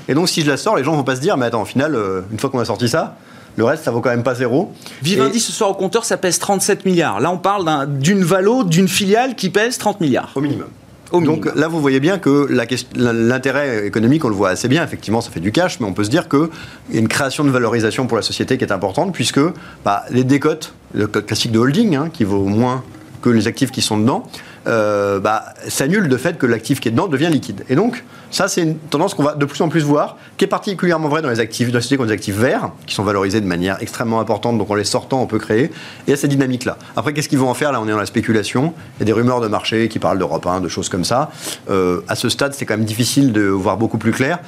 Et 0.09 0.15
donc, 0.15 0.31
si 0.31 0.41
je 0.41 0.51
la 0.51 0.57
sors, 0.57 0.75
les 0.75 0.85
gens 0.85 0.97
vont 0.97 1.05
pas 1.05 1.17
se 1.17 1.21
dire, 1.21 1.37
mais 1.37 1.45
attends, 1.45 1.61
au 1.61 1.67
final, 1.67 1.95
euh, 1.95 2.23
une 2.33 2.39
fois 2.39 2.49
qu'on 2.49 2.61
a 2.61 2.65
sorti 2.65 2.89
ça, 2.89 3.19
le 3.57 3.65
reste, 3.65 3.85
ça 3.85 3.91
vaut 3.91 4.01
quand 4.01 4.11
même 4.11 4.23
pas 4.23 4.35
zéro. 4.35 4.73
Vivendi, 5.03 5.41
ce 5.41 5.53
soir 5.53 5.71
au 5.71 5.75
compteur, 5.75 6.05
ça 6.05 6.17
pèse 6.17 6.39
37 6.39 6.85
milliards. 6.85 7.21
Là, 7.21 7.31
on 7.31 7.39
parle 7.39 7.99
d'une 7.99 8.23
valo, 8.23 8.65
d'une 8.65 8.89
filiale 8.89 9.35
qui 9.35 9.51
pèse 9.51 9.79
30 9.79 10.01
milliards. 10.01 10.31
Au 10.35 10.41
minimum. 10.41 10.69
Donc 11.13 11.53
là, 11.57 11.67
vous 11.67 11.81
voyez 11.81 11.99
bien 11.99 12.19
que 12.19 12.49
l'intérêt 12.95 13.87
économique, 13.87 14.25
on 14.25 14.29
le 14.29 14.35
voit 14.35 14.51
assez 14.51 14.69
bien. 14.69 14.85
Effectivement, 14.85 15.21
ça 15.21 15.31
fait 15.31 15.41
du 15.41 15.51
cash, 15.51 15.81
mais 15.81 15.87
on 15.87 15.93
peut 15.93 16.05
se 16.05 16.11
dire 16.11 16.29
qu'il 16.29 16.49
y 16.93 16.97
a 16.97 17.01
une 17.01 17.09
création 17.09 17.43
de 17.45 17.51
valorisation 17.51 18.07
pour 18.07 18.17
la 18.17 18.23
société 18.23 18.59
qui 18.59 18.65
est 18.65 18.73
importante, 18.73 19.13
puisque 19.13 19.41
bah, 19.85 20.05
les 20.11 20.23
décotes, 20.23 20.73
le 20.95 21.09
classique 21.09 21.51
de 21.51 21.59
holding, 21.59 21.97
hein, 21.97 22.11
qui 22.13 22.25
vaut 22.25 22.45
moins 22.45 22.85
que 23.23 23.29
les 23.29 23.49
actifs 23.49 23.71
qui 23.71 23.83
sont 23.83 23.99
dedans, 23.99 24.25
euh, 24.67 25.21
bah, 25.21 25.45
s'annule 25.69 26.09
de 26.09 26.17
fait 26.17 26.37
que 26.37 26.47
l'actif 26.47 26.81
qui 26.81 26.89
est 26.89 26.91
dedans 26.91 27.09
devient 27.09 27.29
liquide. 27.31 27.65
Et 27.69 27.77
donc, 27.77 28.05
ça, 28.31 28.47
c'est 28.47 28.63
une 28.63 28.77
tendance 28.77 29.15
qu'on 29.15 29.23
va 29.23 29.35
de 29.35 29.45
plus 29.45 29.61
en 29.63 29.69
plus 29.69 29.83
voir, 29.83 30.17
qui 30.37 30.45
est 30.45 30.49
particulièrement 30.49 31.09
vraie 31.09 31.23
dans 31.23 31.31
les 31.31 31.41
actifs, 31.41 31.69
dans 31.69 31.79
les 31.79 31.83
sociétés 31.83 31.97
qui 31.97 32.03
ont 32.03 32.07
des 32.07 32.13
actifs 32.13 32.37
verts, 32.37 32.71
qui 32.87 32.95
sont 32.95 33.03
valorisés 33.03 33.41
de 33.41 33.47
manière 33.47 33.79
extrêmement 33.81 34.21
importante, 34.21 34.59
donc 34.59 34.71
en 34.71 34.75
les 34.75 34.85
sortant, 34.85 35.23
on 35.23 35.27
peut 35.27 35.39
créer. 35.39 35.71
Et 36.07 36.13
a 36.13 36.17
cette 36.17 36.31
dynamique-là. 36.31 36.77
Après, 36.97 37.13
qu'est-ce 37.13 37.29
qu'ils 37.29 37.39
vont 37.39 37.49
en 37.49 37.55
faire? 37.55 37.73
Là, 37.73 37.81
on 37.81 37.89
est 37.89 37.91
dans 37.91 37.97
la 37.97 38.07
spéculation. 38.07 38.75
Il 38.97 39.01
y 39.01 39.03
a 39.03 39.07
des 39.07 39.13
rumeurs 39.13 39.41
de 39.41 39.49
marché 39.49 39.89
qui 39.89 39.99
parlent 39.99 40.19
d'Europe 40.19 40.47
1, 40.47 40.61
de 40.61 40.69
choses 40.69 40.89
comme 40.89 41.05
ça. 41.05 41.31
Euh, 41.71 42.01
à 42.09 42.15
ce 42.15 42.29
stade, 42.29 42.55
c'est 42.55 42.67
quand 42.67 42.77
même 42.77 42.87
difficile 42.87 43.33
de 43.33 43.43
voir 43.43 43.77
beaucoup 43.77 43.99
plus 43.99 44.13
clair. 44.13 44.39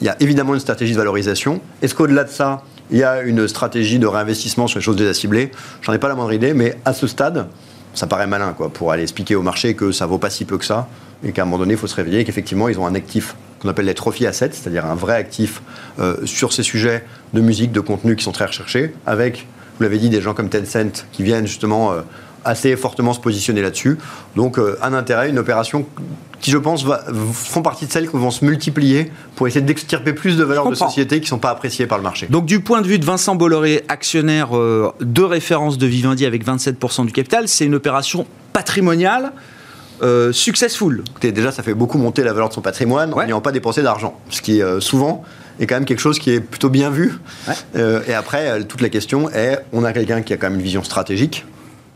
Il 0.00 0.06
y 0.06 0.10
a 0.10 0.16
évidemment 0.20 0.54
une 0.54 0.60
stratégie 0.60 0.92
de 0.92 0.98
valorisation. 0.98 1.60
Est-ce 1.82 1.94
qu'au-delà 1.94 2.24
de 2.24 2.30
ça, 2.30 2.62
il 2.90 2.98
y 2.98 3.04
a 3.04 3.22
une 3.22 3.48
stratégie 3.48 3.98
de 3.98 4.06
réinvestissement 4.06 4.66
sur 4.66 4.78
les 4.78 4.84
choses 4.84 4.96
déjà 4.96 5.12
ciblées? 5.12 5.50
J'en 5.82 5.92
ai 5.92 5.98
pas 5.98 6.08
la 6.08 6.14
moindre 6.14 6.32
idée, 6.32 6.54
mais 6.54 6.78
à 6.84 6.92
ce 6.92 7.06
stade, 7.06 7.48
ça 7.94 8.06
paraît 8.06 8.26
malin 8.26 8.52
quoi, 8.52 8.68
pour 8.68 8.92
aller 8.92 9.02
expliquer 9.02 9.34
au 9.34 9.42
marché 9.42 9.74
que 9.74 9.92
ça 9.92 10.06
vaut 10.06 10.18
pas 10.18 10.30
si 10.30 10.44
peu 10.44 10.58
que 10.58 10.64
ça 10.64 10.88
et 11.24 11.32
qu'à 11.32 11.42
un 11.42 11.44
moment 11.44 11.58
donné, 11.58 11.74
il 11.74 11.78
faut 11.78 11.86
se 11.86 11.96
réveiller 11.96 12.24
qu'effectivement, 12.24 12.68
ils 12.68 12.78
ont 12.78 12.86
un 12.86 12.94
actif 12.94 13.34
qu'on 13.60 13.68
appelle 13.68 13.86
les 13.86 13.94
trophy 13.94 14.26
assets, 14.26 14.50
c'est-à-dire 14.52 14.86
un 14.86 14.94
vrai 14.94 15.16
actif 15.16 15.62
euh, 15.98 16.24
sur 16.24 16.52
ces 16.52 16.62
sujets 16.62 17.04
de 17.34 17.40
musique, 17.40 17.72
de 17.72 17.80
contenu 17.80 18.14
qui 18.14 18.22
sont 18.22 18.32
très 18.32 18.44
recherchés, 18.44 18.94
avec, 19.04 19.46
vous 19.76 19.82
l'avez 19.82 19.98
dit, 19.98 20.10
des 20.10 20.20
gens 20.20 20.34
comme 20.34 20.48
Tencent 20.48 21.06
qui 21.12 21.24
viennent 21.24 21.46
justement 21.46 21.92
euh, 21.92 22.02
assez 22.44 22.76
fortement 22.76 23.12
se 23.12 23.20
positionner 23.20 23.62
là-dessus. 23.62 23.98
Donc 24.36 24.58
un 24.82 24.92
intérêt, 24.92 25.30
une 25.30 25.38
opération 25.38 25.86
qui, 26.40 26.50
je 26.50 26.58
pense, 26.58 26.84
va, 26.84 27.04
font 27.32 27.62
partie 27.62 27.86
de 27.86 27.92
celles 27.92 28.08
qui 28.08 28.16
vont 28.16 28.30
se 28.30 28.44
multiplier 28.44 29.10
pour 29.34 29.48
essayer 29.48 29.64
d'extirper 29.64 30.12
plus 30.12 30.36
de 30.36 30.44
valeurs 30.44 30.70
de 30.70 30.74
société 30.74 31.16
qui 31.16 31.24
ne 31.24 31.28
sont 31.28 31.38
pas 31.38 31.50
appréciées 31.50 31.86
par 31.86 31.98
le 31.98 32.04
marché. 32.04 32.28
Donc, 32.30 32.46
du 32.46 32.60
point 32.60 32.80
de 32.80 32.86
vue 32.86 32.98
de 32.98 33.04
Vincent 33.04 33.34
Bolloré, 33.34 33.84
actionnaire 33.88 34.50
de 34.52 35.22
référence 35.22 35.78
de 35.78 35.86
Vivendi 35.86 36.26
avec 36.26 36.46
27% 36.46 37.06
du 37.06 37.12
capital, 37.12 37.48
c'est 37.48 37.64
une 37.64 37.74
opération 37.74 38.26
patrimoniale 38.52 39.32
euh, 40.02 40.32
successful. 40.32 41.02
Écoutez, 41.10 41.32
déjà, 41.32 41.50
ça 41.50 41.62
fait 41.62 41.74
beaucoup 41.74 41.98
monter 41.98 42.22
la 42.22 42.32
valeur 42.32 42.48
de 42.48 42.54
son 42.54 42.60
patrimoine 42.60 43.12
en 43.12 43.22
n'ayant 43.22 43.40
pas 43.40 43.50
dépensé 43.50 43.82
d'argent. 43.82 44.18
Ce 44.30 44.40
qui, 44.40 44.62
euh, 44.62 44.80
souvent, 44.80 45.24
est 45.58 45.66
quand 45.66 45.74
même 45.74 45.84
quelque 45.84 46.00
chose 46.00 46.18
qui 46.20 46.30
est 46.30 46.40
plutôt 46.40 46.68
bien 46.68 46.90
vu. 46.90 47.18
Euh, 47.74 48.00
et 48.06 48.14
après, 48.14 48.62
toute 48.64 48.80
la 48.80 48.90
question 48.90 49.28
est 49.30 49.58
on 49.72 49.84
a 49.84 49.92
quelqu'un 49.92 50.22
qui 50.22 50.32
a 50.32 50.36
quand 50.36 50.50
même 50.50 50.58
une 50.58 50.64
vision 50.64 50.84
stratégique. 50.84 51.44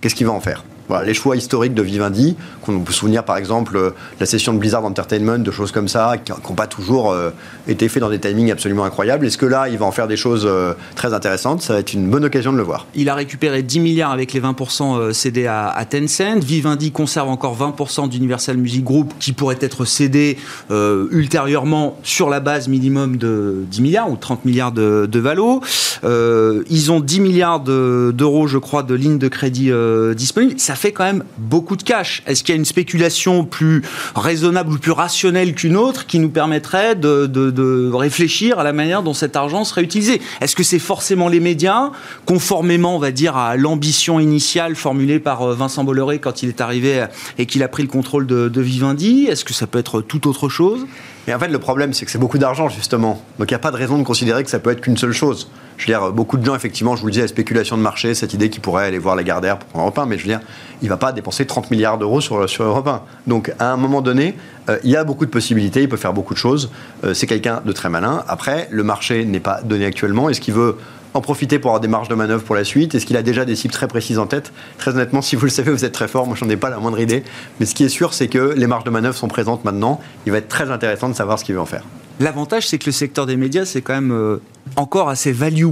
Qu'est-ce 0.03 0.17
qu'il 0.17 0.27
va 0.27 0.33
en 0.33 0.41
faire? 0.41 0.65
Les 1.05 1.15
choix 1.15 1.37
historiques 1.37 1.75
de 1.75 1.83
Vivendi, 1.83 2.37
qu'on 2.63 2.81
peut 2.81 2.93
souvenir 2.93 3.25
par 3.25 3.37
exemple 3.37 3.77
euh, 3.77 3.91
la 4.21 4.27
session 4.27 4.53
de 4.53 4.59
Blizzard 4.59 4.85
Entertainment, 4.85 5.39
de 5.39 5.51
choses 5.51 5.73
comme 5.73 5.89
ça, 5.89 6.17
qui 6.23 6.33
n'ont 6.33 6.55
pas 6.55 6.67
toujours 6.67 7.11
euh, 7.11 7.31
été 7.69 7.89
faits 7.89 8.01
dans 8.01 8.11
des 8.11 8.19
timings 8.19 8.51
absolument 8.51 8.85
incroyables. 8.85 9.27
Est-ce 9.27 9.39
que 9.39 9.47
là, 9.47 9.69
il 9.69 9.79
va 9.79 9.87
en 9.87 9.93
faire 9.93 10.09
des 10.09 10.17
choses 10.17 10.45
euh, 10.47 10.75
très 10.95 11.15
intéressantes? 11.15 11.63
Ça 11.63 11.75
va 11.75 11.81
être 11.81 11.93
une 11.93 12.11
bonne 12.11 12.25
occasion 12.25 12.53
de 12.53 12.59
le 12.59 12.63
voir. 12.63 12.87
Il 12.95 13.09
a 13.09 13.15
récupéré 13.15 13.63
10 13.63 13.81
milliards 13.81 14.13
avec 14.13 14.33
les 14.33 14.41
20% 14.41 15.13
cédés 15.13 15.47
à, 15.47 15.85
Tencent. 15.89 16.45
Vivendi 16.45 16.93
conserve 16.93 17.29
encore 17.29 17.57
20% 17.59 18.09
d'Universal 18.09 18.57
Music 18.57 18.85
Group 18.85 19.13
qui 19.19 19.33
pourrait 19.33 19.59
être 19.61 19.85
cédé 19.85 20.39
ultérieurement 20.71 21.97
sur 22.03 22.29
la 22.29 22.41
base 22.41 22.69
minimum 22.69 23.17
de 23.17 23.65
10 23.71 23.83
milliards 23.83 24.11
ou 24.11 24.17
30 24.17 24.45
milliards 24.45 24.73
de, 24.73 25.19
valo. 25.19 25.61
ils 26.03 26.93
ont 26.93 27.01
10 27.01 27.21
milliards 27.21 27.61
d'euros, 27.61 28.47
je 28.47 28.59
crois, 28.59 28.83
de 28.83 28.95
lignes 28.95 29.19
de 29.19 29.29
crédit 29.29 29.71
disponibles. 30.15 30.55
Fait 30.75 30.93
quand 30.93 31.05
même 31.05 31.25
beaucoup 31.39 31.77
de 31.77 31.83
cash. 31.83 32.23
Est-ce 32.27 32.43
qu'il 32.43 32.55
y 32.55 32.57
a 32.57 32.59
une 32.59 32.65
spéculation 32.65 33.45
plus 33.45 33.83
raisonnable 34.15 34.73
ou 34.73 34.79
plus 34.79 34.93
rationnelle 34.93 35.55
qu'une 35.55 35.77
autre 35.77 36.07
qui 36.07 36.19
nous 36.19 36.31
permettrait 36.31 36.95
de, 36.95 37.91
réfléchir 37.93 38.59
à 38.59 38.65
la 38.65 38.73
manière 38.73 39.03
dont 39.03 39.15
cet 39.15 39.37
argent 39.37 39.65
serait 39.65 39.83
utilisé? 39.83 40.21
Est-ce 40.41 40.57
que 40.57 40.63
c'est 40.63 40.79
forcément 40.79 41.29
les 41.29 41.41
médias, 41.41 41.91
conformément, 42.27 42.97
on 42.97 42.99
va 42.99 43.11
dire, 43.11 43.37
à 43.37 43.57
l'ambition 43.57 44.21
initiale 44.21 44.77
formulée 44.77 45.19
par 45.19 45.43
euh, 45.43 45.55
Vincent 45.55 45.85
Bolloré 45.85 46.19
quand 46.19 46.43
il 46.43 46.49
est 46.49 46.61
arrivé 46.61 47.07
et 47.39 47.47
qu'il 47.47 47.63
a 47.63 47.69
pris 47.69 47.83
le 47.83 47.89
contrôle 47.89 48.27
de, 48.27 48.49
de 48.49 48.61
Vivendi? 48.61 49.27
Est-ce 49.29 49.45
que 49.45 49.55
ça 49.55 49.67
peut 49.67 49.79
être 49.79 50.01
tout 50.01 50.29
autre 50.29 50.49
chose? 50.49 50.87
Et 51.29 51.35
en 51.35 51.39
fait, 51.39 51.49
le 51.49 51.59
problème, 51.59 51.93
c'est 51.93 52.05
que 52.05 52.11
c'est 52.11 52.19
beaucoup 52.19 52.39
d'argent, 52.39 52.69
justement. 52.69 53.23
Donc, 53.39 53.51
il 53.51 53.55
n'y 53.55 53.57
a 53.57 53.61
pas 53.61 53.71
de 53.71 53.77
raison 53.77 53.97
de 53.97 54.03
considérer 54.03 54.43
que 54.43 54.51
ça 54.51 54.59
peut 54.59 54.71
être 54.71 54.81
qu'une 54.81 54.97
seule 54.97 55.13
chose. 55.13 55.49
Je 55.77 55.87
veux 55.87 55.99
dire, 55.99 56.13
beaucoup 56.13 56.37
de 56.37 56.45
gens, 56.45 56.55
effectivement, 56.57 56.97
je 56.97 57.01
vous 57.01 57.07
le 57.07 57.13
disais, 57.13 57.23
la 57.23 57.29
spéculation 57.29 57.77
de 57.77 57.83
marché, 57.83 58.15
cette 58.15 58.35
idée 58.35 58.51
qu'il 58.51 58.61
pourrait 58.61 58.87
aller 58.87 58.99
voir 58.99 59.15
la 59.15 59.23
Gardère 59.23 59.59
pour 59.59 59.69
prendre 59.69 59.85
Europe 59.85 59.99
1, 59.99 60.07
mais 60.07 60.19
je 60.19 60.23
veux 60.23 60.29
dire, 60.29 60.41
il 60.81 60.87
ne 60.87 60.91
va 60.91 60.97
pas 60.97 61.13
dépenser 61.13 61.47
30 61.47 61.71
milliards 61.71 61.97
d'euros 61.97 62.21
sur, 62.21 62.49
sur 62.49 62.65
Europe 62.65 62.89
1. 62.89 63.03
Donc, 63.29 63.53
à 63.61 63.73
un 63.73 63.77
moment 63.77 64.01
donné, 64.01 64.35
euh, 64.69 64.79
il 64.83 64.91
y 64.91 64.97
a 64.97 65.05
beaucoup 65.05 65.25
de 65.25 65.31
possibilités, 65.31 65.83
il 65.83 65.89
peut 65.89 65.97
faire 65.97 66.13
beaucoup 66.13 66.35
de 66.35 66.39
choses. 66.39 66.71
Euh, 67.05 67.15
c'est 67.15 67.29
quelqu'un 67.29 67.63
de 67.65 67.73
très 67.73 67.89
malin. 67.89 68.25
Après, 68.27 68.69
le 68.73 68.83
marché 68.83 69.25
n'est 69.25 69.41
pas 69.41 69.63
donné 69.63 69.85
actuellement. 69.85 70.29
Est-ce 70.29 70.41
qu'il 70.41 70.55
veut 70.55 70.77
en 71.15 71.21
profiter 71.21 71.59
pour 71.59 71.71
avoir 71.71 71.81
des 71.81 71.89
marges 71.89 72.09
de 72.09 72.15
manœuvre 72.15 72.43
pour 72.43 72.55
la 72.55 72.65
suite 72.65 72.95
Est-ce 72.95 73.07
qu'il 73.07 73.17
a 73.17 73.23
déjà 73.23 73.45
des 73.45 73.57
cibles 73.57 73.75
très 73.75 73.89
précises 73.89 74.19
en 74.19 74.27
tête? 74.27 74.53
Très 74.79 74.93
honnêtement, 74.93 75.23
si 75.23 75.37
vous 75.37 75.45
le 75.45 75.51
savez, 75.51 75.71
vous 75.71 75.85
êtes 75.85 75.93
très 75.93 76.09
fort. 76.09 76.27
Moi, 76.27 76.37
je 76.39 76.45
n'en 76.45 76.51
ai 76.51 76.57
pas 76.57 76.71
la 76.71 76.79
moindre 76.79 77.01
idée. 77.01 77.23
Mais 77.61 77.67
ce 77.67 77.75
qui 77.75 77.85
est 77.85 77.89
sûr, 77.89 78.15
c'est 78.15 78.29
que 78.29 78.55
les 78.57 78.67
marges 78.67 78.85
de 78.85 78.91
manœuvre 78.91 79.17
sont 79.17 79.29
présentes 79.29 79.65
maintenant. 79.65 80.01
Il 80.27 80.33
va 80.33 80.39
être 80.39 80.49
très 80.49 80.71
intéressant 80.71 81.09
de 81.09 81.15
savoir 81.15 81.39
ce 81.39 81.45
qu'il 81.45 81.55
veut 81.55 81.61
en 81.61 81.67
faire. 81.67 81.85
L'avantage, 82.21 82.69
c'est 82.69 82.79
que 82.79 82.87
le 82.87 82.93
secteur 82.93 83.27
des 83.27 83.37
médias, 83.37 83.65
c'est 83.65 83.83
quand 83.83 83.95
même 83.95 84.13
euh, 84.13 84.41
encore 84.77 85.09
assez 85.09 85.33
value 85.33 85.71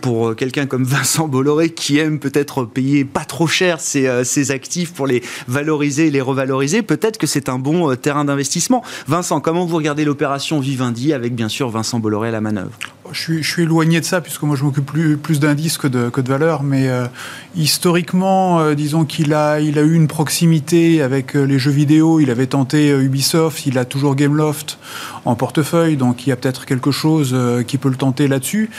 pour 0.00 0.28
euh, 0.28 0.34
quelqu'un 0.34 0.66
comme 0.66 0.84
Vincent 0.84 1.28
Bolloré 1.28 1.70
qui 1.70 1.98
aime 1.98 2.18
peut-être 2.18 2.64
payer 2.64 3.04
pas 3.04 3.24
trop 3.24 3.46
cher 3.46 3.80
ses, 3.80 4.06
euh, 4.06 4.24
actifs 4.50 4.92
pour 4.92 5.06
les 5.06 5.22
valoriser 5.48 6.08
et 6.08 6.10
les 6.10 6.20
revaloriser, 6.20 6.82
peut-être 6.82 7.18
que 7.18 7.26
c'est 7.26 7.48
un 7.48 7.58
bon 7.58 7.94
terrain 7.96 8.24
d'investissement. 8.24 8.82
Vincent, 9.06 9.40
comment 9.40 9.64
vous 9.64 9.76
regardez 9.76 10.04
l'opération 10.04 10.60
Vivendi 10.60 11.12
avec 11.12 11.34
bien 11.34 11.48
sûr 11.48 11.70
Vincent 11.70 12.00
Bolloré 12.00 12.28
à 12.28 12.32
la 12.32 12.40
manœuvre? 12.40 12.72
Je 13.12 13.42
suis, 13.42 13.62
éloigné 13.62 14.00
de 14.00 14.04
ça, 14.04 14.20
puisque 14.20 14.42
moi 14.42 14.56
je 14.56 14.64
m'occupe 14.64 14.90
plus, 15.20 15.40
d'indices 15.40 15.76
que 15.76 15.86
de, 15.86 16.10
valeurs, 16.22 16.62
mais 16.62 16.88
euh, 16.88 17.06
historiquement, 17.54 18.60
euh, 18.60 18.74
disons 18.74 19.04
qu'il 19.04 19.34
a, 19.34 19.60
eu 19.60 19.94
une 19.94 20.08
proximité 20.08 21.02
avec 21.02 21.36
euh, 21.36 21.44
les 21.44 21.58
jeux 21.58 21.72
vidéo, 21.72 22.20
il 22.20 22.30
avait 22.30 22.46
tenté 22.46 22.88
Ubisoft, 22.90 23.66
il 23.66 23.76
a 23.76 23.84
toujours 23.84 24.14
Gameloft 24.14 24.78
en 25.24 25.34
portefeuille, 25.34 25.96
donc 25.96 26.26
il 26.26 26.30
y 26.30 26.32
a 26.32 26.36
peut-être 26.36 26.64
quelque 26.64 26.90
chose 26.90 27.36
qui 27.66 27.76
peut 27.76 27.90
le 27.90 27.96
tenter 27.96 28.28
là-dessus. 28.32 28.70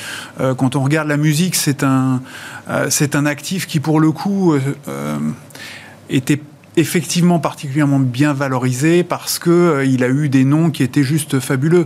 quand 0.58 0.76
on 0.76 0.84
regarde 0.84 1.08
la 1.08 1.18
musique, 1.18 1.56
c'est 1.56 1.84
un, 1.84 2.22
c'est 2.90 3.16
un 3.16 3.26
actif 3.26 3.68
qui 3.68 3.80
pour 3.80 4.00
le 4.00 4.12
coup 4.12 4.56
était 6.10 6.40
effectivement 6.76 7.40
particulièrement 7.40 8.00
bien 8.00 8.34
valorisé 8.34 9.04
parce 9.04 9.40
que 9.40 9.50
euh, 9.50 9.86
il 9.86 10.04
a 10.04 10.10
eu 10.10 10.30
des 10.30 10.44
noms 10.44 10.72
qui 10.72 10.84
étaient 10.84 11.04
juste 11.04 11.40
fabuleux. 11.40 11.86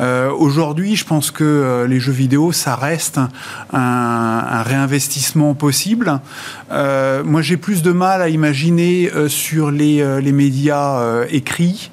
Euh, 0.00 0.30
Aujourd'hui, 0.30 0.96
je 0.96 1.04
pense 1.04 1.30
que 1.30 1.44
euh, 1.44 1.86
les 1.86 2.00
jeux 2.00 2.12
vidéo, 2.12 2.52
ça 2.52 2.76
reste 2.76 3.18
un, 3.72 4.62
réinvestissement 4.62 5.54
possible. 5.54 6.20
Euh, 6.72 7.22
moi, 7.24 7.42
j'ai 7.42 7.56
plus 7.56 7.82
de 7.82 7.92
mal 7.92 8.20
à 8.20 8.28
imaginer 8.28 9.10
euh, 9.14 9.28
sur 9.28 9.70
les, 9.70 10.20
les 10.20 10.32
médias 10.32 11.24
écrits. 11.30 11.90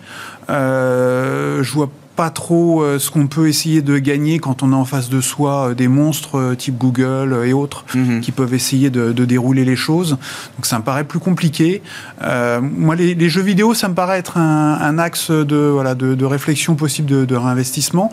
je 0.49 1.71
vois 1.71 1.89
pas 2.15 2.29
trop 2.29 2.83
euh, 2.83 2.99
ce 2.99 3.09
qu'on 3.09 3.27
peut 3.27 3.47
essayer 3.47 3.81
de 3.81 3.97
gagner 3.97 4.39
quand 4.39 4.61
on 4.61 4.71
a 4.71 4.75
en 4.75 4.85
face 4.85 5.09
de 5.09 5.19
soi 5.19 5.69
euh, 5.69 5.73
des 5.73 5.87
monstres 5.87 6.37
euh, 6.37 6.55
type 6.55 6.77
Google 6.77 7.43
et 7.45 7.53
autres 7.53 7.85
mhm. 7.95 8.21
qui 8.21 8.31
peuvent 8.31 8.53
essayer 8.53 8.89
de, 8.89 9.11
dérouler 9.11 9.65
les 9.65 9.75
choses. 9.75 10.11
Donc 10.57 10.65
ça 10.65 10.77
me 10.77 10.83
paraît 10.83 11.05
plus 11.05 11.19
compliqué. 11.19 11.81
moi, 12.21 12.95
les, 12.95 13.29
jeux 13.29 13.41
vidéo, 13.41 13.73
ça 13.73 13.87
me 13.87 13.95
paraît 13.95 14.19
être 14.19 14.37
un, 14.37 14.97
axe 14.99 15.31
de, 15.31 15.55
voilà, 15.55 15.95
de, 15.95 16.25
réflexion 16.25 16.75
possible 16.75 17.25
de, 17.25 17.35
réinvestissement. 17.35 18.11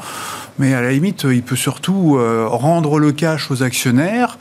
Mais 0.58 0.72
à 0.72 0.80
la 0.80 0.92
limite, 0.92 1.26
il 1.28 1.42
peut 1.42 1.56
surtout 1.56 2.16
rendre 2.46 3.00
le 3.00 3.10
cash 3.10 3.50
aux 3.50 3.64
actionnaires 3.64 4.38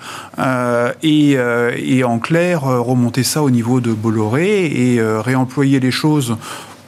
et, 1.02 1.38
et, 1.78 2.04
en 2.04 2.20
clair 2.20 2.62
remonter 2.62 3.24
ça 3.24 3.42
au 3.42 3.50
niveau 3.50 3.82
de 3.82 3.94
Bolloré 3.94 4.66
et 4.66 5.02
réemployer 5.02 5.80
les 5.80 5.92
choses 5.92 6.38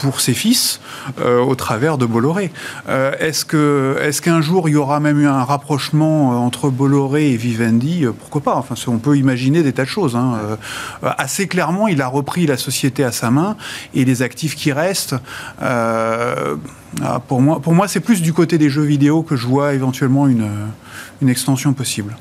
pour 0.02 0.20
ses 0.20 0.34
fils 0.34 0.80
euh, 1.20 1.40
au 1.40 1.56
travers 1.56 1.98
de 1.98 2.06
Bolloré. 2.06 2.52
Euh, 2.90 3.14
est-ce 3.20 3.46
que 3.46 3.98
est-ce 4.02 4.22
qu'un 4.22 4.42
jour 4.42 4.68
il 4.68 4.74
y 4.74 4.76
aura 4.76 5.00
même 5.00 5.20
eu 5.20 5.28
un 5.28 5.44
rapprochement 5.44 6.34
euh, 6.34 6.36
entre 6.36 6.70
Bolloré 6.70 7.32
et 7.32 7.38
Vivendi? 7.38 8.06
Pourquoi 8.20 8.42
pas? 8.42 8.56
Enfin, 8.56 8.76
on 8.88 8.98
peut 8.98 9.18
imaginer 9.18 9.64
des 9.64 9.74
tas 9.74 9.84
de 9.84 9.90
choses. 9.90 10.16
Hein. 10.16 10.40
assez 11.04 11.48
clairement, 11.48 11.88
il 11.88 12.02
a 12.02 12.08
repris 12.08 12.46
la 12.46 12.58
société 12.58 13.04
à 13.04 13.12
sa 13.12 13.32
main 13.32 13.56
et 13.94 14.06
les 14.06 14.22
actifs 14.22 14.56
qui 14.56 14.72
restent. 14.72 15.16
pour 17.28 17.42
moi, 17.42 17.60
pour 17.60 17.74
moi, 17.74 17.88
c'est 17.88 18.00
plus 18.00 18.22
du 18.22 18.34
côté 18.34 18.58
des 18.58 18.70
jeux 18.70 18.84
vidéo 18.84 19.22
que 19.24 19.36
je 19.36 19.48
vois 19.48 19.74
éventuellement 19.74 20.28
une 20.28 20.50
une 21.22 21.30
extension 21.30 21.74
possible. 21.74 22.16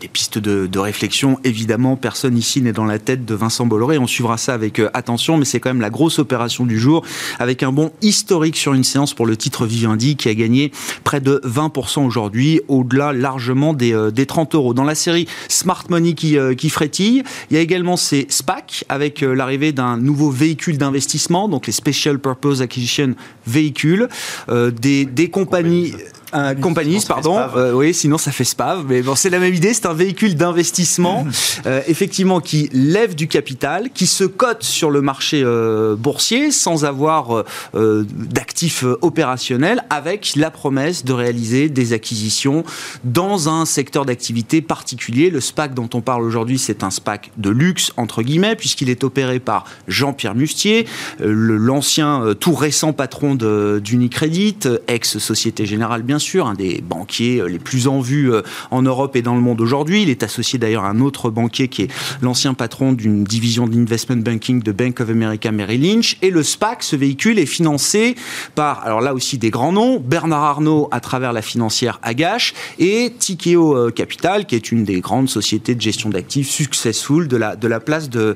Des 0.00 0.08
pistes 0.08 0.38
de, 0.38 0.78
réflexion, 0.78 1.38
évidemment, 1.44 1.96
personne 1.96 2.36
ici 2.36 2.62
n'est 2.62 2.72
dans 2.72 2.84
la 2.84 2.98
tête 2.98 3.24
de 3.24 3.34
Vincent 3.34 3.66
Bolloré. 3.66 3.98
On 3.98 4.06
suivra 4.06 4.38
ça 4.38 4.54
avec 4.54 4.78
euh, 4.78 4.90
attention, 4.94 5.36
mais 5.36 5.44
c'est 5.44 5.58
quand 5.58 5.70
même 5.70 5.80
la 5.80 5.90
grosse 5.90 6.18
opération 6.18 6.64
du 6.64 6.78
jour, 6.78 7.04
avec 7.38 7.62
un 7.62 7.72
bon 7.72 7.90
historique 8.00 8.56
sur 8.56 8.74
une 8.74 8.84
séance 8.84 9.12
pour 9.12 9.26
le 9.26 9.36
titre 9.36 9.66
Vivendi 9.66 10.16
qui 10.16 10.28
a 10.28 10.34
gagné 10.34 10.70
près 11.02 11.20
de 11.20 11.40
20% 11.44 12.04
aujourd'hui, 12.06 12.60
au-delà 12.68 13.12
largement 13.12 13.74
des, 13.74 13.92
30 14.26 14.54
euh, 14.54 14.58
euros. 14.58 14.74
Dans 14.74 14.84
la 14.84 14.94
série 14.94 15.26
Smart 15.48 15.84
Money 15.88 16.14
qui, 16.14 16.38
euh, 16.38 16.54
qui 16.54 16.70
frétille, 16.70 17.24
il 17.50 17.54
y 17.54 17.58
a 17.58 17.60
également 17.60 17.96
ces 17.96 18.26
SPAC 18.28 18.84
avec 18.88 19.20
l'arrivée 19.20 19.72
d'un 19.72 19.96
nouveau 19.96 20.30
véhicule 20.30 20.78
d'investissement, 20.78 21.48
donc 21.48 21.66
les 21.66 21.72
Special 21.72 22.18
Purpose 22.18 22.62
Acquisition 22.62 23.14
Véhicules, 23.46 24.08
des, 24.48 25.04
des 25.06 25.30
compagnies 25.30 25.94
un 26.32 26.54
compagnie, 26.54 27.00
pardon. 27.06 27.38
Euh, 27.56 27.72
oui, 27.72 27.94
sinon 27.94 28.18
ça 28.18 28.32
fait 28.32 28.44
SPAV. 28.44 28.84
Mais 28.88 29.02
bon, 29.02 29.14
c'est 29.14 29.30
la 29.30 29.38
même 29.38 29.54
idée. 29.54 29.72
C'est 29.72 29.86
un 29.86 29.94
véhicule 29.94 30.36
d'investissement, 30.36 31.26
euh, 31.66 31.80
effectivement, 31.86 32.40
qui 32.40 32.68
lève 32.72 33.14
du 33.14 33.28
capital, 33.28 33.90
qui 33.92 34.06
se 34.06 34.24
cote 34.24 34.62
sur 34.62 34.90
le 34.90 35.00
marché 35.00 35.42
euh, 35.42 35.96
boursier 35.96 36.50
sans 36.50 36.84
avoir 36.84 37.44
d'actifs 37.72 38.84
opérationnels, 39.02 39.84
avec 39.90 40.32
la 40.36 40.50
promesse 40.50 41.04
de 41.04 41.12
réaliser 41.12 41.68
des 41.68 41.92
acquisitions 41.92 42.64
dans 43.04 43.48
un 43.48 43.64
secteur 43.64 44.04
d'activité 44.04 44.60
particulier. 44.60 45.30
Le 45.30 45.40
SPAC 45.40 45.74
dont 45.74 45.88
on 45.94 46.00
parle 46.00 46.22
aujourd'hui, 46.22 46.58
c'est 46.58 46.82
un 46.82 46.90
SPAC 46.90 47.30
de 47.36 47.50
luxe 47.50 47.92
entre 47.96 48.22
guillemets, 48.22 48.56
puisqu'il 48.56 48.90
est 48.90 49.04
opéré 49.04 49.38
par 49.38 49.64
Jean-Pierre 49.86 50.34
Mustier, 50.34 50.86
l'ancien 51.20 52.34
tout 52.38 52.54
récent 52.54 52.92
patron 52.92 53.34
d'Unicredit, 53.34 54.58
ex 54.88 55.18
Société 55.18 55.66
Générale 55.66 56.02
bien 56.02 56.17
bien 56.18 56.24
sûr 56.24 56.48
un 56.48 56.54
des 56.54 56.80
banquiers 56.80 57.44
les 57.46 57.60
plus 57.60 57.86
en 57.86 58.00
vue 58.00 58.32
en 58.72 58.82
Europe 58.82 59.14
et 59.14 59.22
dans 59.22 59.36
le 59.36 59.40
monde 59.40 59.60
aujourd'hui. 59.60 60.02
Il 60.02 60.10
est 60.10 60.24
associé 60.24 60.58
d'ailleurs 60.58 60.82
à 60.82 60.88
un 60.88 60.98
autre 60.98 61.30
banquier 61.30 61.68
qui 61.68 61.82
est 61.82 61.90
l'ancien 62.22 62.54
patron 62.54 62.92
d'une 62.92 63.22
division 63.22 63.68
d'investment 63.68 64.16
banking 64.16 64.60
de 64.60 64.72
Bank 64.72 65.00
of 65.00 65.10
America 65.10 65.52
Merrill 65.52 65.80
Lynch. 65.80 66.16
Et 66.20 66.30
le 66.30 66.42
SPAC, 66.42 66.82
ce 66.82 66.96
véhicule, 66.96 67.38
est 67.38 67.46
financé 67.46 68.16
par, 68.56 68.84
alors 68.84 69.00
là 69.00 69.14
aussi 69.14 69.38
des 69.38 69.50
grands 69.50 69.70
noms, 69.70 70.00
Bernard 70.00 70.42
Arnault 70.42 70.88
à 70.90 70.98
travers 70.98 71.32
la 71.32 71.40
financière 71.40 72.00
Agache 72.02 72.52
et 72.80 73.12
Tikeo 73.16 73.92
Capital, 73.92 74.44
qui 74.44 74.56
est 74.56 74.72
une 74.72 74.82
des 74.82 75.00
grandes 75.00 75.28
sociétés 75.28 75.76
de 75.76 75.80
gestion 75.80 76.10
d'actifs 76.10 76.50
successful 76.50 77.28
de 77.28 77.36
la, 77.36 77.80
place 77.80 78.10
de 78.10 78.34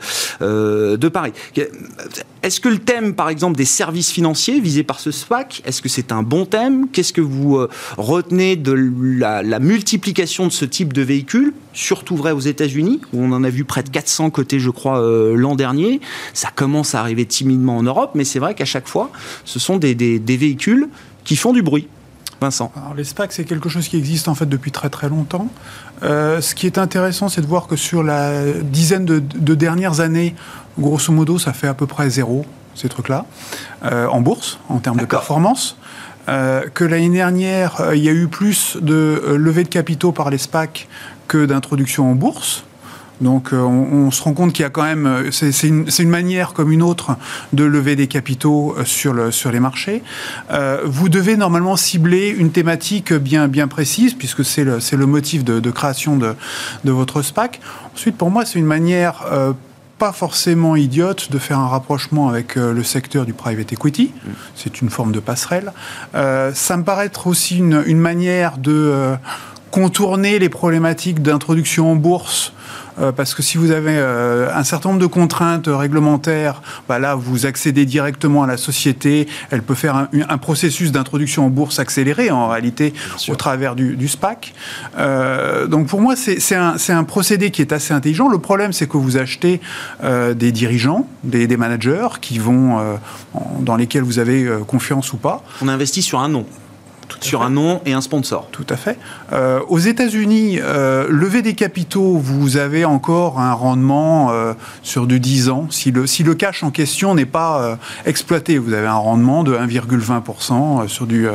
Paris. 1.09 1.33
Est-ce 2.43 2.59
que 2.59 2.69
le 2.69 2.79
thème, 2.79 3.15
par 3.15 3.29
exemple, 3.29 3.57
des 3.57 3.65
services 3.65 4.11
financiers 4.11 4.59
visés 4.59 4.83
par 4.83 4.99
ce 4.99 5.13
SPAC, 5.13 5.63
est-ce 5.65 5.81
que 5.81 5.89
c'est 5.89 6.11
un 6.11 6.25
bon 6.25 6.45
thème? 6.45 6.89
Qu'est-ce 6.93 7.13
que 7.13 7.21
vous 7.21 7.57
euh, 7.57 7.69
retenez 7.97 8.57
de 8.57 8.73
la, 8.73 9.61
multiplication 9.61 10.49
de 10.49 10.53
ce 10.53 10.65
type 10.65 10.93
de 10.93 11.03
véhicules 11.03 11.55
Surtout 11.73 12.17
vrai 12.17 12.33
aux 12.33 12.41
États-Unis, 12.41 13.01
où 13.13 13.23
on 13.23 13.31
en 13.31 13.45
a 13.45 13.49
vu 13.49 13.65
près 13.65 13.85
de 13.85 13.91
400 13.91 14.31
côtés, 14.31 14.59
je 14.59 14.71
crois, 14.71 15.01
euh, 15.01 15.37
l'an 15.37 15.55
dernier? 15.55 16.01
Ça 16.35 16.49
commence 16.53 16.97
à 16.97 17.01
arriver 17.01 17.27
timidement 17.27 17.77
en 17.77 17.85
Europe, 17.85 18.11
mais 18.17 18.25
c'est 18.25 18.41
vrai 18.41 18.57
qu'à 18.57 18.65
chaque 18.65 18.89
fois, 18.89 19.13
ce 19.45 19.61
sont 19.61 19.77
des, 19.77 19.95
véhicules 19.95 20.89
qui 21.23 21.37
font 21.37 21.53
du 21.53 21.63
bruit. 21.63 21.87
Vincent. 22.43 22.73
Alors, 22.77 22.95
les 22.95 23.05
SPAC, 23.05 23.33
c'est 23.33 23.45
quelque 23.45 23.69
chose 23.69 23.89
qui 23.89 23.97
existe 23.97 24.29
en 24.29 24.35
fait 24.35 24.47
depuis 24.47 24.73
très 24.73 24.91
très 24.91 25.09
longtemps. 25.09 25.49
Euh, 26.03 26.41
ce 26.41 26.55
qui 26.55 26.67
est 26.67 26.77
intéressant, 26.77 27.29
c'est 27.29 27.41
de 27.41 27.47
voir 27.47 27.69
que 27.69 27.77
sur 27.77 28.03
la 28.03 28.43
dizaine 28.63 29.05
de, 29.05 29.21
de 29.21 29.55
dernières 29.55 30.01
années, 30.01 30.35
Grosso 30.79 31.13
modo, 31.13 31.39
ça 31.39 31.53
fait 31.53 31.69
à 31.69 31.75
peu 31.75 31.87
près 31.87 32.09
zéro, 32.11 32.45
ces 32.75 32.89
trucs-là, 32.89 33.27
euh, 33.85 34.07
en 34.07 34.21
bourse, 34.21 34.59
en 34.69 34.79
termes 34.79 34.99
de 34.99 35.05
performance. 35.05 35.77
Euh, 36.29 36.63
que 36.73 36.85
l'année 36.85 37.11
dernière, 37.11 37.83
il 37.95 38.03
y 38.03 38.09
a 38.09 38.13
eu 38.13 38.29
plus 38.29 38.79
de 38.81 39.37
levées 39.37 39.65
de 39.65 39.69
capitaux 39.69 40.13
par 40.13 40.31
les 40.31 40.39
SPAC 40.39 40.89
que 41.29 41.45
d'introduction 41.47 42.11
en 42.11 42.15
bourse. 42.15 42.65
Donc 43.23 43.53
on, 43.53 44.11
se 44.11 44.23
rend 44.23 44.35
compte 44.35 44.53
qu'il 44.53 44.63
y 44.63 44.67
a 44.67 44.71
quand 44.71 44.83
même, 44.83 45.31
c'est 45.31 45.67
une, 45.67 45.87
une, 45.99 46.09
manière 46.09 46.53
comme 46.53 46.71
une 46.71 46.83
autre 46.83 47.17
de 47.53 47.65
lever 47.65 47.97
des 47.97 48.09
capitaux 48.09 48.77
sur, 48.85 49.15
le, 49.15 49.31
sur 49.31 49.51
les 49.51 49.61
marchés. 49.61 50.03
vous 50.85 51.09
devez 51.09 51.37
normalement 51.37 51.77
cibler 51.77 52.29
une 52.29 52.51
thématique 52.51 53.13
bien, 53.13 53.49
bien 53.49 53.69
précise, 53.69 54.15
puisque 54.15 54.45
c'est 54.45 54.65
le, 54.65 54.79
le 54.93 55.07
motif 55.07 55.45
de, 55.45 55.71
création 55.71 56.17
de, 56.17 56.35
de, 56.85 56.91
votre 56.91 57.23
SPAC. 57.23 57.61
Ensuite, 57.95 58.17
pour 58.17 58.31
moi, 58.31 58.45
c'est 58.45 58.59
une 58.59 58.67
manière 58.67 59.25
pas 60.03 60.11
forcément 60.11 60.75
idiote 60.75 61.31
de 61.31 61.39
faire 61.39 61.61
un 61.61 61.69
rapprochement 61.69 62.29
avec 62.29 62.57
euh, 62.57 62.73
le 62.73 62.83
secteur 62.83 63.25
du 63.25 63.35
private 63.35 63.73
equity. 63.73 64.11
C'est 64.57 64.81
une 64.81 64.91
forme 64.91 65.13
de 65.13 65.21
passerelle. 65.21 65.73
Euh, 66.17 66.51
ça 66.55 66.77
me 66.77 66.83
paraît 66.83 67.07
être 67.07 67.29
aussi 67.29 67.59
une, 67.59 67.85
une 67.87 68.01
manière 68.01 68.59
de 68.59 68.73
euh, 68.73 69.15
contourner 69.71 70.41
les 70.41 70.49
problématiques 70.49 71.23
d'introduction 71.23 71.93
en 71.93 71.95
bourse 71.95 72.53
euh, 72.99 73.13
parce 73.13 73.35
que 73.35 73.43
si 73.43 73.59
vous 73.59 73.71
avez 73.71 73.95
euh, 73.97 74.51
un 74.55 74.65
certain 74.65 74.91
nombre 74.91 75.01
de 75.01 75.07
contraintes 75.07 75.69
réglementaires, 75.69 76.63
bah 76.89 76.99
là, 76.99 77.15
vous 77.15 77.47
accédez 77.47 77.87
directement 77.87 78.43
à 78.43 78.47
la 78.47 78.57
société. 78.57 79.29
Elle 79.51 79.63
peut 79.63 79.75
faire 79.75 80.09
un, 80.13 80.39
processus 80.39 80.93
d'introduction 80.93 81.47
en 81.47 81.49
bourse 81.49 81.79
accéléré, 81.79 82.31
en 82.31 82.49
réalité, 82.49 82.93
au 83.29 83.37
travers 83.37 83.75
du, 83.77 84.09
SPAC. 84.09 84.53
Euh, 84.99 85.67
donc 85.67 85.87
pour 85.87 86.01
moi, 86.01 86.17
c'est 86.17 86.55
un, 86.55 86.77
un, 86.89 87.05
procédé 87.05 87.51
qui 87.51 87.63
est 87.63 87.73
assez 87.73 87.95
intelligent. 87.95 88.29
Le 88.29 88.39
problème, 88.39 88.73
c'est 88.73 88.89
que 88.89 88.97
vous 88.97 89.17
achetez 89.17 89.61
des 90.03 90.53
dirigeants, 90.53 91.07
des, 91.25 91.47
des, 91.47 91.57
managers 91.57 92.09
qui 92.21 92.39
vont, 92.39 92.99
dans 93.61 93.77
lesquels 93.77 94.03
vous 94.03 94.19
avez 94.19 94.49
confiance 94.67 95.13
ou 95.13 95.17
pas. 95.17 95.43
On 95.63 95.69
investit 95.69 96.03
sur 96.03 96.21
un 96.21 96.29
nom 96.29 96.47
sur 97.21 97.43
un 97.43 97.51
nom 97.51 97.81
et 97.87 97.93
un 97.93 98.01
sponsor. 98.01 98.49
Tout 98.53 98.67
à 98.69 98.77
fait. 98.77 98.99
Euh, 99.33 99.61
aux 99.69 99.79
États-Unis, 99.79 100.59
euh, 100.61 101.07
lever 101.09 101.43
des 101.43 101.55
capitaux, 101.55 102.17
vous 102.17 102.57
avez 102.57 102.85
encore 102.85 103.41
un 103.41 103.53
rendement 103.53 104.31
euh, 104.31 104.55
sur 104.83 105.07
du 105.07 105.21
10 105.21 105.49
ans? 105.49 105.67
Si 105.71 105.91
le, 105.91 106.07
si 106.07 106.23
le 106.23 106.35
cash 106.35 106.63
en 106.63 106.71
question 106.71 107.15
n'est 107.15 107.27
pas 107.27 107.79
exploité, 108.07 108.59
vous 108.59 108.73
avez 108.73 108.87
un 108.87 108.95
rendement 108.95 109.43
de 109.45 109.55
1,20% 109.55 110.89
sur, 110.89 111.07
du, 111.07 111.27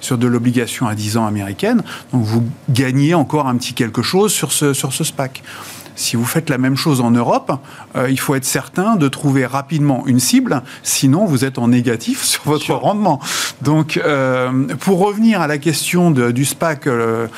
sur 0.00 0.18
de 0.18 0.26
l'obligation 0.26 0.86
à 0.86 0.94
10 0.94 1.16
ans 1.16 1.26
américaine. 1.26 1.82
Donc 2.12 2.22
vous 2.22 2.44
gagnez 2.70 3.14
encore 3.14 3.46
un 3.46 3.56
petit 3.56 3.74
quelque 3.74 4.02
chose 4.02 4.32
sur 4.32 4.52
ce, 4.52 4.72
sur 4.72 4.92
ce 4.92 5.04
SPAC. 5.04 5.42
Si 5.96 6.16
vous 6.16 6.24
faites 6.24 6.50
la 6.50 6.58
même 6.58 6.76
chose 6.76 7.00
en 7.00 7.10
Europe, 7.10 7.52
euh, 7.96 8.10
il 8.10 8.18
faut 8.18 8.34
être 8.34 8.44
certain 8.44 8.96
de 8.96 9.08
trouver 9.08 9.46
rapidement 9.46 10.04
une 10.06 10.20
cible, 10.20 10.62
sinon 10.82 11.24
vous 11.24 11.44
êtes 11.44 11.58
en 11.58 11.68
négatif 11.68 12.22
sur 12.24 12.42
votre 12.44 12.72
rendement. 12.72 13.20
Donc, 13.62 13.96
euh, 13.96 14.66
pour 14.80 14.98
revenir 14.98 15.40
à 15.40 15.46
la 15.46 15.58
question 15.58 16.10
du 16.10 16.44
SPAC 16.44 16.86
euh, 16.86 17.28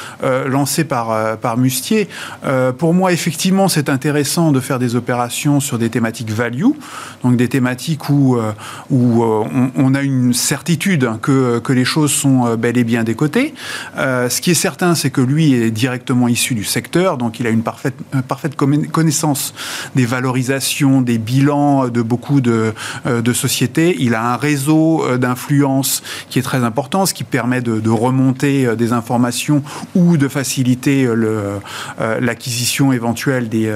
lancé 0.46 0.84
par, 0.84 1.36
par 1.38 1.56
Mustier, 1.56 2.08
pour 2.78 2.94
moi, 2.94 3.12
effectivement, 3.12 3.68
c'est 3.68 3.88
intéressant 3.88 4.52
de 4.52 4.60
faire 4.60 4.78
des 4.78 4.96
opérations 4.96 5.60
sur 5.60 5.78
des 5.78 5.90
thématiques 5.90 6.30
value, 6.30 6.64
donc 7.22 7.36
des 7.36 7.48
thématiques 7.48 8.08
où, 8.08 8.38
où 8.90 9.25
on, 9.76 9.94
a 9.94 10.02
une 10.02 10.32
certitude 10.32 11.10
que, 11.22 11.58
que 11.58 11.72
les 11.72 11.84
choses 11.84 12.12
sont 12.12 12.54
bel 12.56 12.76
et 12.76 12.84
bien 12.84 13.04
décotées. 13.04 13.54
ce 13.96 14.40
qui 14.40 14.50
est 14.50 14.54
certain, 14.54 14.94
c'est 14.94 15.10
que 15.10 15.20
lui 15.20 15.54
est 15.54 15.70
directement 15.70 16.28
issu 16.28 16.54
du 16.54 16.64
secteur, 16.64 17.16
donc 17.18 17.40
il 17.40 17.46
a 17.46 17.50
une 17.50 17.62
parfaite, 17.62 17.96
parfaite 18.28 18.45
connaissance 18.54 19.54
des 19.94 20.06
valorisations, 20.06 21.00
des 21.00 21.18
bilans 21.18 21.88
de 21.88 22.02
beaucoup 22.02 22.40
de, 22.40 22.72
euh, 23.06 23.22
sociétés. 23.34 23.96
Il 23.98 24.14
a 24.14 24.32
un 24.32 24.36
réseau 24.36 25.04
euh, 25.04 25.18
d'influence 25.18 26.02
qui 26.30 26.38
est 26.38 26.42
très 26.42 26.64
important, 26.64 27.04
ce 27.06 27.12
qui 27.12 27.24
permet 27.24 27.60
de, 27.60 27.90
remonter 27.90 28.66
euh, 28.66 28.76
des 28.76 28.92
informations 28.92 29.62
ou 29.94 30.16
de 30.16 30.28
faciliter 30.28 31.08
l'acquisition 32.21 32.92
éventuelle 32.92 33.49
des, 33.49 33.73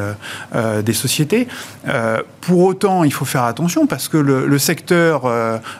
des 0.85 0.92
sociétés. 0.92 1.49
Pour 2.40 2.61
autant, 2.64 3.05
il 3.05 3.12
faut 3.12 3.25
faire 3.25 3.45
attention 3.45 3.87
parce 3.87 4.09
que 4.09 4.16
le, 4.16 4.59
secteur 4.59 5.23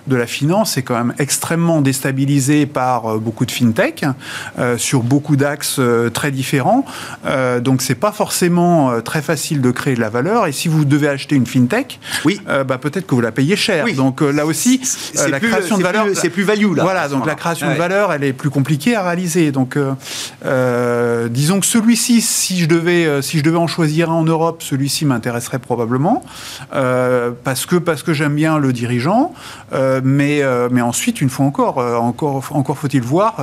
de 0.06 0.16
la 0.16 0.26
finance 0.26 0.76
est 0.78 0.82
quand 0.82 0.96
même 0.96 1.14
extrêmement 1.18 1.80
déstabilisé 1.80 2.66
par 2.66 3.18
beaucoup 3.18 3.44
de 3.46 3.50
fintech 3.50 4.04
sur 4.76 5.02
beaucoup 5.02 5.36
d'axes 5.36 5.80
très 6.14 6.30
différents. 6.30 6.84
donc, 7.60 7.82
c'est 7.82 7.94
pas 7.94 8.12
forcément 8.12 8.79
euh, 8.88 9.00
très 9.00 9.20
facile 9.20 9.60
de 9.60 9.70
créer 9.70 9.94
de 9.94 10.00
la 10.00 10.08
valeur. 10.08 10.46
Et 10.46 10.52
si 10.52 10.68
vous 10.68 10.84
devez 10.84 11.08
acheter 11.08 11.36
une 11.36 11.46
fintech, 11.46 12.00
oui. 12.24 12.40
Euh, 12.48 12.64
bah, 12.64 12.78
peut-être 12.78 13.06
que 13.06 13.14
vous 13.14 13.20
la 13.20 13.32
payez 13.32 13.56
cher. 13.56 13.84
Donc 13.94 14.22
euh, 14.22 14.30
là 14.30 14.46
aussi, 14.46 14.80
la 15.28 15.40
création 15.40 15.76
de 15.76 15.82
valeur, 15.82 16.06
c'est 16.14 16.30
plus 16.30 16.42
value 16.42 16.74
là. 16.74 16.82
Voilà, 16.82 17.08
donc 17.08 17.26
la 17.26 17.34
création 17.34 17.70
de 17.70 17.76
valeur, 17.76 18.12
elle 18.12 18.24
est 18.24 18.32
plus 18.32 18.50
compliquée 18.50 18.94
à 18.96 19.02
réaliser. 19.02 19.52
Donc 19.52 19.76
disons 21.30 21.60
que 21.60 21.66
celui-ci, 21.66 22.20
si 22.20 22.58
je 22.58 22.66
devais, 22.66 23.22
si 23.22 23.38
je 23.38 23.42
devais 23.42 23.58
en 23.58 23.66
choisir 23.66 24.10
un 24.10 24.14
en 24.14 24.24
Europe, 24.24 24.62
celui-ci 24.62 25.04
m'intéresserait 25.04 25.58
probablement 25.58 26.24
parce 26.70 27.66
que 27.66 27.76
parce 27.76 28.02
que 28.02 28.12
j'aime 28.12 28.34
bien 28.34 28.58
le 28.58 28.72
dirigeant. 28.72 29.34
Mais 29.72 30.42
mais 30.70 30.80
ensuite, 30.80 31.20
une 31.20 31.30
fois 31.30 31.46
encore, 31.46 31.78
encore 31.78 32.50
encore 32.52 32.78
faut-il 32.78 33.02
voir 33.02 33.37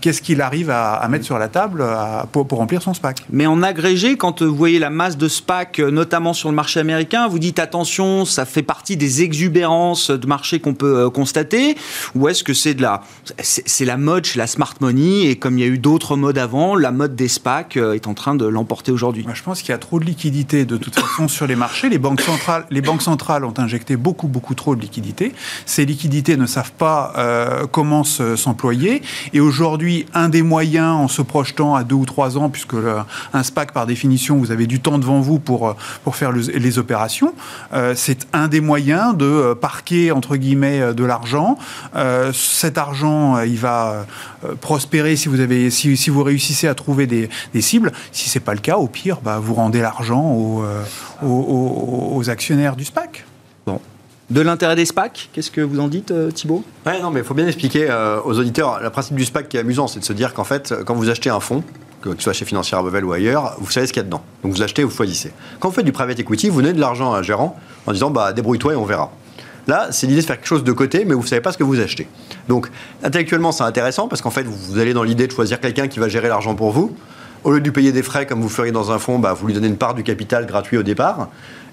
qu'est-ce 0.00 0.22
qu'il 0.22 0.40
arrive 0.40 0.70
à, 0.70 1.06
mettre 1.08 1.24
sur 1.24 1.38
la 1.38 1.48
table 1.48 1.84
pour, 2.32 2.46
remplir 2.50 2.82
son 2.82 2.94
SPAC. 2.94 3.24
Mais 3.30 3.46
en 3.46 3.62
agrégé, 3.62 4.16
quand 4.16 4.42
vous 4.42 4.54
voyez 4.54 4.78
la 4.78 4.90
masse 4.90 5.16
de 5.16 5.28
SPAC, 5.28 5.78
notamment 5.78 6.32
sur 6.32 6.48
le 6.48 6.54
marché 6.54 6.80
américain, 6.80 7.28
vous 7.28 7.38
dites 7.38 7.58
attention, 7.58 8.24
ça 8.24 8.44
fait 8.44 8.62
partie 8.62 8.96
des 8.96 9.22
exubérances 9.22 10.10
de 10.10 10.26
marché 10.26 10.60
qu'on 10.60 10.74
peut 10.74 10.98
euh, 10.98 11.10
constater, 11.10 11.76
ou 12.14 12.28
est-ce 12.28 12.44
que 12.44 12.54
c'est 12.54 12.74
de 12.74 12.82
la, 12.82 13.02
c'est 13.40 13.84
la 13.84 13.96
mode 13.96 14.24
chez 14.24 14.38
la 14.38 14.46
smart 14.46 14.74
money 14.80 15.26
et 15.26 15.36
comme 15.36 15.58
il 15.58 15.60
y 15.62 15.64
a 15.64 15.70
eu 15.70 15.78
d'autres 15.78 16.16
modes 16.16 16.38
avant, 16.38 16.76
la 16.76 16.92
mode 16.92 17.16
des 17.16 17.28
SPAC 17.28 17.76
euh, 17.76 17.94
est 17.94 18.06
en 18.06 18.14
train 18.14 18.34
de 18.34 18.46
l'emporter 18.46 18.92
aujourd'hui? 18.92 19.26
Je 19.32 19.42
pense 19.42 19.60
qu'il 19.60 19.70
y 19.70 19.74
a 19.74 19.78
trop 19.78 20.00
de 20.00 20.04
liquidités 20.04 20.64
de 20.64 20.76
toute 20.76 20.98
façon 20.98 21.28
sur 21.28 21.46
les 21.46 21.56
marchés. 21.56 21.88
Les 21.88 21.98
banques 21.98 22.20
centrales, 22.20 22.66
les 22.70 22.80
banques 22.80 23.02
centrales 23.02 23.44
ont 23.44 23.54
injecté 23.56 23.96
beaucoup 23.96 24.28
beaucoup 24.28 24.54
trop 24.54 24.76
de 24.76 24.80
liquidités. 24.80 25.29
Ces 25.66 25.84
liquidités 25.84 26.36
ne 26.36 26.46
savent 26.46 26.72
pas 26.72 27.12
euh, 27.16 27.66
comment 27.70 28.04
s'employer 28.04 29.02
et 29.32 29.40
aujourd'hui 29.40 30.06
un 30.14 30.28
des 30.28 30.42
moyens 30.42 30.94
en 30.94 31.08
se 31.08 31.22
projetant 31.22 31.74
à 31.74 31.84
deux 31.84 31.94
ou 31.94 32.06
trois 32.06 32.38
ans, 32.38 32.50
puisque 32.50 32.74
un 33.32 33.42
SPAC, 33.42 33.72
par 33.72 33.86
définition, 33.86 34.36
vous 34.36 34.50
avez 34.50 34.66
du 34.66 34.80
temps 34.80 34.98
devant 34.98 35.20
vous 35.20 35.38
pour, 35.38 35.68
euh, 35.68 35.74
pour 36.04 36.16
faire 36.16 36.32
les 36.32 36.78
opérations. 36.78 37.34
Euh, 37.72 37.94
c'est 37.96 38.26
un 38.32 38.48
des 38.48 38.60
moyens 38.60 39.16
de 39.16 39.24
euh, 39.24 39.54
parquer, 39.54 40.12
entre 40.12 40.36
guillemets, 40.36 40.94
de 40.94 41.04
l'argent. 41.04 41.58
cet 42.32 42.78
argent, 42.78 43.40
il 43.40 43.58
va 43.58 44.06
prospérer 44.60 45.16
si 45.16 45.28
vous, 45.28 45.40
avez, 45.40 45.70
si, 45.70 45.96
si 45.96 46.10
vous 46.10 46.22
réussissez 46.22 46.68
à 46.68 46.74
trouver 46.74 47.06
des, 47.06 47.28
cibles. 47.60 47.92
Si 48.12 48.28
ce 48.28 48.38
n'est 48.38 48.44
pas 48.44 48.54
le 48.54 48.60
cas, 48.60 48.76
au 48.76 48.86
pire, 48.86 49.20
bah, 49.22 49.38
vous 49.40 49.54
rendez 49.54 49.80
l'argent 49.80 50.22
aux, 50.22 50.64
aux 51.22 52.30
actionnaires 52.30 52.76
du 52.76 52.84
SPAC. 52.84 53.24
Bon, 53.66 53.80
de 54.30 54.40
l'intérêt 54.40 54.76
des 54.76 54.86
SPAC, 54.86 55.30
qu'est-ce 55.32 55.50
que 55.50 55.60
vous 55.60 55.80
en 55.80 55.88
dites, 55.88 56.10
euh, 56.10 56.30
Thibault? 56.30 56.64
Ouais, 56.86 57.00
non, 57.00 57.10
mais 57.10 57.20
il 57.20 57.26
faut 57.26 57.34
bien 57.34 57.46
expliquer 57.46 57.90
euh, 57.90 58.20
aux 58.24 58.38
auditeurs. 58.38 58.80
Le 58.80 58.90
principe 58.90 59.16
du 59.16 59.24
SPAC 59.24 59.48
qui 59.48 59.56
est 59.56 59.60
amusant, 59.60 59.88
c'est 59.88 60.00
de 60.00 60.04
se 60.04 60.12
dire 60.12 60.34
qu'en 60.34 60.44
fait, 60.44 60.74
quand 60.86 60.94
vous 60.94 61.10
achetez 61.10 61.30
un 61.30 61.40
fonds, 61.40 61.64
que 62.00 62.10
ce 62.16 62.22
soit 62.22 62.32
chez 62.32 62.44
Financière 62.44 62.82
Bevel 62.82 63.04
ou 63.04 63.12
ailleurs, 63.12 63.56
vous 63.58 63.70
savez 63.70 63.86
ce 63.86 63.92
qu'il 63.92 64.00
y 64.00 64.04
a 64.04 64.06
dedans. 64.06 64.22
Donc 64.42 64.52
vous 64.52 64.62
achetez, 64.62 64.84
vous 64.84 64.90
choisissez. 64.90 65.32
Quand 65.58 65.68
vous 65.68 65.74
faites 65.74 65.84
du 65.84 65.92
private 65.92 66.18
equity, 66.18 66.48
vous 66.48 66.62
donnez 66.62 66.74
de 66.74 66.80
l'argent 66.80 67.12
à 67.12 67.18
un 67.18 67.22
gérant 67.22 67.58
en 67.86 67.92
disant 67.92 68.10
bah, 68.10 68.32
débrouille-toi 68.32 68.72
et 68.72 68.76
on 68.76 68.84
verra. 68.84 69.10
Là, 69.66 69.88
c'est 69.90 70.06
l'idée 70.06 70.22
de 70.22 70.26
faire 70.26 70.36
quelque 70.36 70.48
chose 70.48 70.64
de 70.64 70.72
côté, 70.72 71.04
mais 71.04 71.14
vous 71.14 71.22
ne 71.22 71.26
savez 71.26 71.42
pas 71.42 71.52
ce 71.52 71.58
que 71.58 71.64
vous 71.64 71.78
achetez. 71.80 72.08
Donc, 72.48 72.70
intellectuellement, 73.02 73.52
c'est 73.52 73.62
intéressant 73.62 74.08
parce 74.08 74.22
qu'en 74.22 74.30
fait, 74.30 74.44
vous 74.44 74.78
allez 74.78 74.94
dans 74.94 75.02
l'idée 75.02 75.26
de 75.26 75.32
choisir 75.32 75.60
quelqu'un 75.60 75.86
qui 75.86 75.98
va 75.98 76.08
gérer 76.08 76.28
l'argent 76.28 76.54
pour 76.54 76.72
vous. 76.72 76.96
Au 77.44 77.52
lieu 77.52 77.60
de 77.60 77.64
lui 77.64 77.70
payer 77.70 77.92
des 77.92 78.02
frais 78.02 78.26
comme 78.26 78.40
vous 78.40 78.48
feriez 78.48 78.72
dans 78.72 78.90
un 78.90 78.98
fonds, 78.98 79.18
bah, 79.18 79.32
vous 79.32 79.46
lui 79.46 79.54
donnez 79.54 79.68
une 79.68 79.76
part 79.76 79.94
du 79.94 80.02
capital 80.02 80.46
gratuit 80.46 80.76
au 80.76 80.82
départ. 80.82 81.28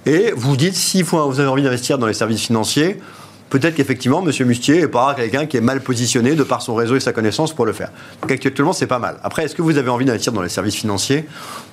Et 0.08 0.32
vous 0.34 0.56
dites, 0.56 0.76
si 0.76 1.02
vous 1.02 1.18
avez 1.18 1.50
envie 1.50 1.64
d'investir 1.64 1.98
dans 1.98 2.08
les 2.08 2.14
services 2.14 2.46
financiers, 2.46 2.98
peut-être 3.50 3.76
qu'effectivement, 3.76 4.26
M. 4.26 4.48
Mustier 4.48 4.80
n'est 4.80 4.88
pas 4.88 5.14
quelqu'un 5.14 5.46
qui 5.46 5.58
est 5.58 5.62
mal 5.62 5.82
positionné 5.82 6.34
de 6.34 6.44
par 6.44 6.62
son 6.62 6.76
réseau 6.76 6.96
et 6.96 7.02
sa 7.02 7.12
connaissance 7.12 7.52
pour 7.52 7.66
le 7.66 7.74
faire. 7.74 7.92
Donc 8.22 8.32
actuellement, 8.32 8.72
c'est 8.72 8.88
pas 8.88 9.00
mal. 9.00 9.18
Après, 9.22 9.44
est-ce 9.44 9.54
que 9.54 9.62
vous 9.62 9.78
avez 9.78 9.90
envie 9.90 10.06
d'investir 10.06 10.32
dans 10.32 10.42
les 10.42 10.48
services 10.48 10.76
financiers? 10.76 11.26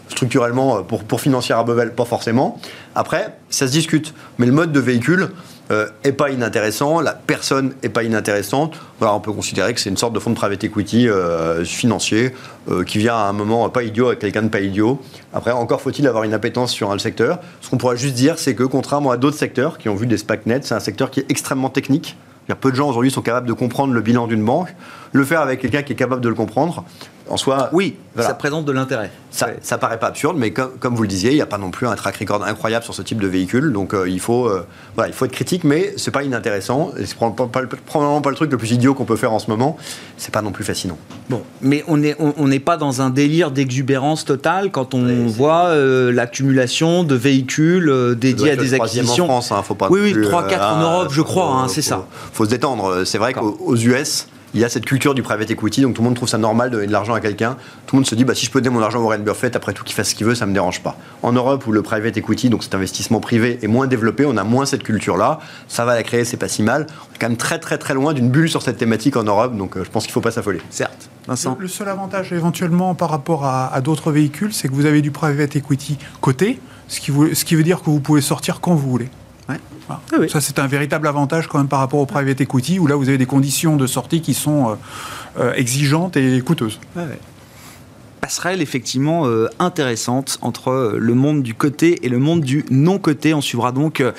Structurellement, 0.09 0.83
pour, 0.83 1.05
pour 1.05 1.21
financier 1.21 1.55
à 1.55 1.63
Bevel, 1.63 1.95
pas 1.95 2.05
forcément. 2.05 2.61
Après, 2.97 3.39
ça 3.51 3.69
se 3.69 3.73
discute. 3.73 4.13
Mais 4.39 4.47
le 4.47 4.53
mode 4.53 4.73
de 4.73 4.81
véhicule, 4.81 5.31
euh, 5.71 5.89
est 6.03 6.13
pas 6.13 6.31
inintéressant, 6.31 7.01
la 7.01 7.13
personne 7.13 7.73
est 7.83 7.89
pas 7.89 8.03
inintéressante. 8.03 8.79
Voilà, 8.99 9.15
on 9.15 9.21
peut 9.21 9.33
considérer 9.33 9.73
que 9.73 9.81
c'est 9.81 9.89
une 9.89 9.97
sorte 9.97 10.13
de 10.13 10.19
fonds 10.19 10.31
de 10.31 10.37
private 10.37 10.63
equity 10.63 11.09
euh, 11.09 11.65
financier 11.65 12.33
euh, 12.71 12.85
qui 12.85 12.99
vient 12.99 13.15
à 13.15 13.29
un 13.29 13.33
moment 13.33 13.69
pas 13.71 13.83
idiot 13.83 14.09
avec 14.09 14.19
quelqu'un 14.19 14.43
de 14.43 14.49
pas 14.49 14.61
idiot. 14.61 15.01
Après, 15.33 15.53
encore 15.53 15.81
faut-il 15.81 16.07
avoir 16.07 16.25
une 16.25 16.35
appétence 16.35 16.71
sur 16.71 16.91
un 16.91 16.99
secteur. 16.99 17.39
Ce 17.63 17.71
qu'on 17.71 17.79
pourrait 17.79 17.97
juste 17.97 18.15
dire, 18.15 18.39
c'est 18.39 18.55
que 18.55 18.65
contrairement 18.65 19.11
à 19.11 19.17
d'autres 19.17 19.39
secteurs 19.39 19.79
qui 19.79 19.89
ont 19.89 19.95
vu 19.95 20.07
des 20.07 20.19
SPAC 20.19 20.45
nets, 20.45 20.65
c'est 20.65 20.75
un 20.75 20.81
secteur 20.81 21.11
qui 21.11 21.21
est 21.21 21.31
extrêmement 21.31 21.71
technique. 21.71 22.17
Peu 22.61 22.71
de 22.71 22.77
gens 22.77 22.89
aujourd'hui 22.91 23.11
sont 23.11 23.23
capables 23.23 23.47
de 23.47 23.55
comprendre 23.55 23.95
le 23.95 24.03
bilan 24.03 24.27
d'une 24.27 24.45
banque. 24.45 24.69
Le 25.13 25.25
faire 25.25 25.41
avec 25.41 25.61
quelqu'un 25.61 25.83
qui 25.83 25.95
est 25.95 25.97
capable 25.97 26.21
de 26.21 26.29
le 26.29 26.35
comprendre, 26.35 26.85
en 27.29 27.37
soi. 27.37 27.71
Oui, 27.73 27.97
ça 28.17 28.35
présente 28.35 28.65
de 28.65 28.73
l'intérêt. 28.73 29.11
Ça, 29.31 29.49
ça 29.63 29.79
paraît 29.79 29.99
pas 29.99 30.07
absurde, 30.09 30.37
mais 30.39 30.53
comme, 30.53 30.95
vous 30.95 31.03
le 31.03 31.09
disiez, 31.09 31.31
il 31.31 31.35
n'y 31.35 31.43
a 31.43 31.47
pas 31.47 31.59
non 31.59 31.71
plus 31.71 31.87
un 31.87 31.97
track 31.97 32.17
record 32.19 32.45
incroyable 32.45 32.85
sur 32.85 32.95
ce 32.95 33.03
type 33.03 33.21
de 33.21 33.27
véhicule. 33.27 33.73
Donc 33.73 33.95
euh, 33.95 34.09
il, 34.09 34.21
faut, 34.21 34.47
euh, 34.47 34.65
voilà, 34.95 35.09
il 35.09 35.15
faut 35.15 35.25
être 35.25 35.33
critique, 35.33 35.65
mais 35.65 35.95
c'est 35.97 36.11
pas 36.11 36.23
inintéressant. 36.23 36.93
Et 36.99 37.07
c'est 37.07 37.17
probablement 37.17 38.21
pas 38.21 38.31
le 38.31 38.37
truc 38.37 38.53
le 38.53 38.59
plus 38.59 38.71
idiot 38.73 38.95
qu'on 38.95 39.05
peut 39.05 39.17
faire 39.17 39.33
en 39.33 39.39
ce 39.39 39.51
moment. 39.51 39.77
C'est 40.17 40.33
pas 40.33 40.43
non 40.43 40.53
plus 40.53 40.65
fascinant. 40.65 40.99
Bon, 41.29 41.43
mais 41.61 41.83
on 41.89 41.97
n'est 41.97 42.15
on, 42.21 42.49
pas 42.61 42.77
dans 42.77 43.03
un 43.03 43.11
délire 43.11 43.51
d'exubérance 43.51 44.25
totale 44.25 44.71
quand 44.71 44.95
on 44.95 45.27
voit 45.27 45.67
euh, 45.67 46.13
l'accumulation 46.13 47.03
de 47.03 47.15
véhicules 47.17 48.15
dédiés 48.17 48.53
à 48.53 48.57
des 48.57 48.75
acquisitions. 48.75 49.25
en 49.25 49.29
France, 49.29 49.53
hein, 49.53 49.63
faut 49.63 49.75
pas 49.75 49.89
oui, 49.91 50.15
oui, 50.15 50.23
3-4 50.23 50.75
en 50.75 50.81
Europe, 50.81 51.09
je 51.11 51.23
crois, 51.23 51.49
hein, 51.49 51.69
c'est 51.69 51.83
ça. 51.83 52.07
Faut 52.33 52.45
se 52.45 52.51
détendre. 52.51 53.05
C'est 53.05 53.19
vrai 53.19 53.33
qu'aux 53.33 53.77
US, 53.77 54.29
il 54.55 54.61
y 54.61 54.65
a 54.65 54.69
cette 54.69 54.85
culture 54.85 55.15
du 55.15 55.23
private 55.23 55.51
equity, 55.51 55.83
donc 55.83 55.95
tout 55.95 56.03
le 56.03 56.07
monde 56.07 56.15
trouve 56.15 56.29
ça 56.29 56.39
normal 56.39 56.71
de 56.71 56.77
donner 56.77 56.87
de 56.87 56.93
l'argent 56.93 57.15
à 57.15 57.21
quelqu'un. 57.21 57.57
Tout 57.87 57.97
le 57.97 58.01
monde 58.01 58.07
se 58.07 58.15
dit, 58.15 58.25
bah, 58.25 58.35
si 58.35 58.47
je 58.47 58.51
peux 58.53 58.61
donner 58.61 58.75
mon 58.75 58.83
argent 58.83 59.01
à 59.01 59.03
Warren 59.03 59.23
Buffett, 59.23 59.57
après 59.57 59.73
tout, 59.73 59.83
qu'il 59.83 59.95
fasse 59.95 60.11
ce 60.11 60.15
qu'il 60.15 60.27
veut, 60.27 60.37
ça 60.37 60.47
ne 60.47 60.51
me 60.51 60.55
dérange 60.55 60.81
pas. 60.81 60.97
En 61.23 61.33
Europe, 61.33 61.67
où 61.67 61.73
le 61.73 61.83
private 61.83 62.17
equity, 62.17 62.51
donc 62.51 62.63
cet 62.63 62.75
investissement 62.75 63.19
privé, 63.19 63.59
est 63.63 63.67
moins 63.67 63.89
développé, 63.89 64.25
on 64.25 64.37
a 64.37 64.45
moins 64.45 64.65
cette 64.65 64.85
culture-là. 64.85 65.41
Ça 65.67 65.85
va 65.85 65.95
la 65.95 66.05
créer, 66.05 66.25
c'est 66.25 66.37
pas 66.37 66.49
si 66.49 66.63
mal. 66.63 66.87
On 67.11 67.15
est 67.15 67.19
quand 67.19 67.29
même 67.29 67.37
très, 67.37 67.59
très, 67.59 67.79
très 67.79 67.95
loin 67.95 68.13
d'une 68.15 68.31
bulle 68.31 68.49
sur 68.49 68.63
cette 68.63 68.79
thématique 68.79 69.17
en 69.17 69.25
Europe, 69.25 69.57
donc 69.57 69.77
euh, 69.77 69.85
je 69.85 69.91
pense 69.91 70.05
qu'il 70.05 70.11
ne 70.11 70.15
faut 70.15 70.21
pas 70.21 70.31
s'affoler. 70.31 70.61
Certes. 70.71 71.11
Vincent. 71.27 71.57
Le, 71.59 71.69
seul 71.69 71.89
avantage 71.89 72.33
éventuellement 72.33 72.95
par 72.95 73.11
rapport 73.11 73.47
à, 73.47 73.81
d'autres 73.81 74.13
véhicules, 74.13 74.53
c'est 74.53 74.69
que 74.69 74.75
vous 74.75 74.87
avez 74.87 75.03
du 75.03 75.11
private 75.11 75.57
equity 75.57 75.99
côté, 76.21 76.61
ce 76.87 77.01
qui, 77.01 77.13
ce 77.35 77.45
qui 77.45 77.57
veut 77.57 77.63
dire 77.63 77.81
que 77.81 77.87
vous 77.87 78.01
pouvez 78.01 78.21
sortir 78.21 78.61
quand 78.61 78.75
vous 78.75 78.91
voulez. 78.91 79.09
Ah 79.49 80.01
Ça, 80.29 80.41
c'est 80.41 80.59
un 80.59 80.67
véritable 80.67 81.07
avantage 81.07 81.47
quand 81.49 81.59
même 81.59 81.69
par 81.69 81.81
rapport 81.81 82.01
au 82.01 82.07
private 82.07 82.41
equity, 82.41 82.79
où 82.79 82.87
là, 82.87 82.97
vous 82.97 83.09
avez 83.09 83.19
des 83.19 83.27
conditions 83.27 83.77
de 83.77 83.87
sortie 83.87 84.21
qui 84.21 84.35
sont 84.35 84.71
euh, 84.71 84.75
euh, 85.39 85.53
exigeantes 85.55 86.17
et 86.17 86.41
coûteuses 86.41 86.81
passerelle 88.25 88.63
effectivement 88.63 89.27
euh, 89.27 89.49
intéressante 89.59 90.39
entre 90.41 90.69
euh, 90.69 90.97
le 90.99 91.13
monde 91.13 91.43
du 91.43 91.53
côté 91.53 92.07
et 92.07 92.09
le 92.09 92.19
monde 92.19 92.41
du 92.41 92.65
non-côté. 92.71 93.35
On 93.35 93.43
suivra 93.43 93.71
donc 93.71 94.01
euh, 94.01 94.13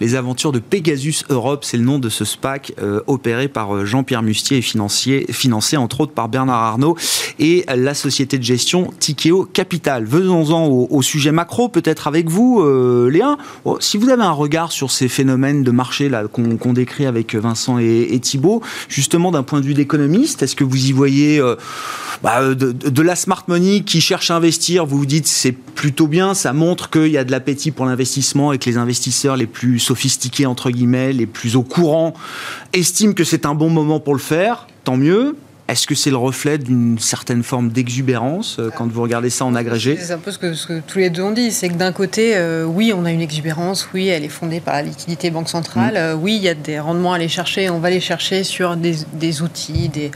les 0.00 0.14
aventures 0.14 0.50
de 0.50 0.60
Pegasus 0.60 1.24
Europe, 1.28 1.66
c'est 1.66 1.76
le 1.76 1.82
nom 1.82 1.98
de 1.98 2.08
ce 2.08 2.24
SPAC 2.24 2.72
opéré 3.06 3.48
par 3.48 3.84
Jean-Pierre 3.84 4.22
Mustier 4.22 4.58
et 4.58 5.32
financé 5.32 5.76
entre 5.76 6.00
autres 6.00 6.12
par 6.12 6.30
Bernard 6.30 6.62
Arnault 6.62 6.96
et 7.38 7.66
la 7.68 7.92
société 7.92 8.38
de 8.38 8.42
gestion 8.42 8.90
Tikeo 8.98 9.44
Capital. 9.44 10.04
Venons-en 10.04 10.66
au, 10.66 11.02
sujet 11.02 11.32
macro, 11.32 11.68
peut-être 11.68 12.06
avec 12.06 12.28
vous, 12.28 12.64
Léa. 13.08 13.36
Oh, 13.64 13.76
si 13.80 13.98
vous 13.98 14.08
avez 14.08 14.22
un 14.22 14.32
regard 14.32 14.72
sur 14.72 14.90
ces 14.90 15.08
phénomènes 15.08 15.62
de 15.62 15.70
marché 15.70 16.10
qu'on 16.32 16.72
décrit 16.72 17.06
avec 17.06 17.34
Vincent 17.34 17.78
et, 17.78 18.08
et 18.12 18.20
Thibault, 18.20 18.62
justement 18.88 19.30
d'un 19.30 19.42
point 19.42 19.60
de 19.60 19.66
vue 19.66 19.74
d'économiste, 19.74 20.42
est-ce 20.42 20.56
que 20.56 20.64
vous 20.64 20.86
y 20.86 20.92
voyez 20.92 21.42
bah, 22.22 22.54
de, 22.54 22.72
de 22.72 23.02
la 23.02 23.16
smart 23.16 23.44
qui 23.58 24.00
cherche 24.00 24.30
à 24.30 24.36
investir, 24.36 24.86
vous 24.86 24.98
vous 24.98 25.06
dites 25.06 25.26
c'est 25.26 25.50
plutôt 25.50 26.06
bien, 26.06 26.34
ça 26.34 26.52
montre 26.52 26.88
qu'il 26.88 27.08
y 27.08 27.18
a 27.18 27.24
de 27.24 27.32
l'appétit 27.32 27.72
pour 27.72 27.84
l'investissement 27.84 28.52
et 28.52 28.58
que 28.58 28.70
les 28.70 28.76
investisseurs 28.76 29.36
les 29.36 29.46
plus 29.46 29.80
sophistiqués, 29.80 30.46
entre 30.46 30.70
guillemets, 30.70 31.12
les 31.12 31.26
plus 31.26 31.56
au 31.56 31.62
courant, 31.62 32.14
estiment 32.72 33.12
que 33.12 33.24
c'est 33.24 33.46
un 33.46 33.54
bon 33.54 33.68
moment 33.68 33.98
pour 33.98 34.14
le 34.14 34.20
faire, 34.20 34.68
tant 34.84 34.96
mieux. 34.96 35.34
Est-ce 35.70 35.86
que 35.86 35.94
c'est 35.94 36.10
le 36.10 36.16
reflet 36.16 36.58
d'une 36.58 36.98
certaine 36.98 37.44
forme 37.44 37.70
d'exubérance 37.70 38.56
euh, 38.58 38.70
quand 38.74 38.90
vous 38.90 39.02
regardez 39.02 39.30
ça 39.30 39.44
en 39.44 39.54
agrégé 39.54 39.96
C'est 40.00 40.12
un 40.12 40.18
peu 40.18 40.32
ce 40.32 40.38
que, 40.38 40.80
tous 40.80 40.98
les 40.98 41.10
deux 41.10 41.22
ont 41.22 41.30
dit. 41.30 41.52
C'est 41.52 41.68
que 41.68 41.74
d'un 41.74 41.92
côté, 41.92 42.32
euh, 42.34 42.64
oui, 42.64 42.92
on 42.92 43.04
a 43.04 43.12
une 43.12 43.20
exubérance, 43.20 43.88
oui, 43.94 44.08
elle 44.08 44.24
est 44.24 44.28
fondée 44.28 44.58
par 44.58 44.74
la 44.74 44.82
liquidité 44.82 45.30
banque 45.30 45.48
centrale, 45.48 45.94
mm. 45.94 45.96
euh, 45.96 46.14
oui, 46.14 46.34
il 46.34 46.42
y 46.42 46.48
a 46.48 46.54
des 46.54 46.80
rendements 46.80 47.12
à 47.12 47.16
aller 47.16 47.28
chercher, 47.28 47.70
on 47.70 47.78
va 47.78 47.88
les 47.88 48.00
chercher 48.00 48.42
sur 48.42 48.76
des, 48.76 49.42
outils, 49.42 49.88
des, 49.88 50.10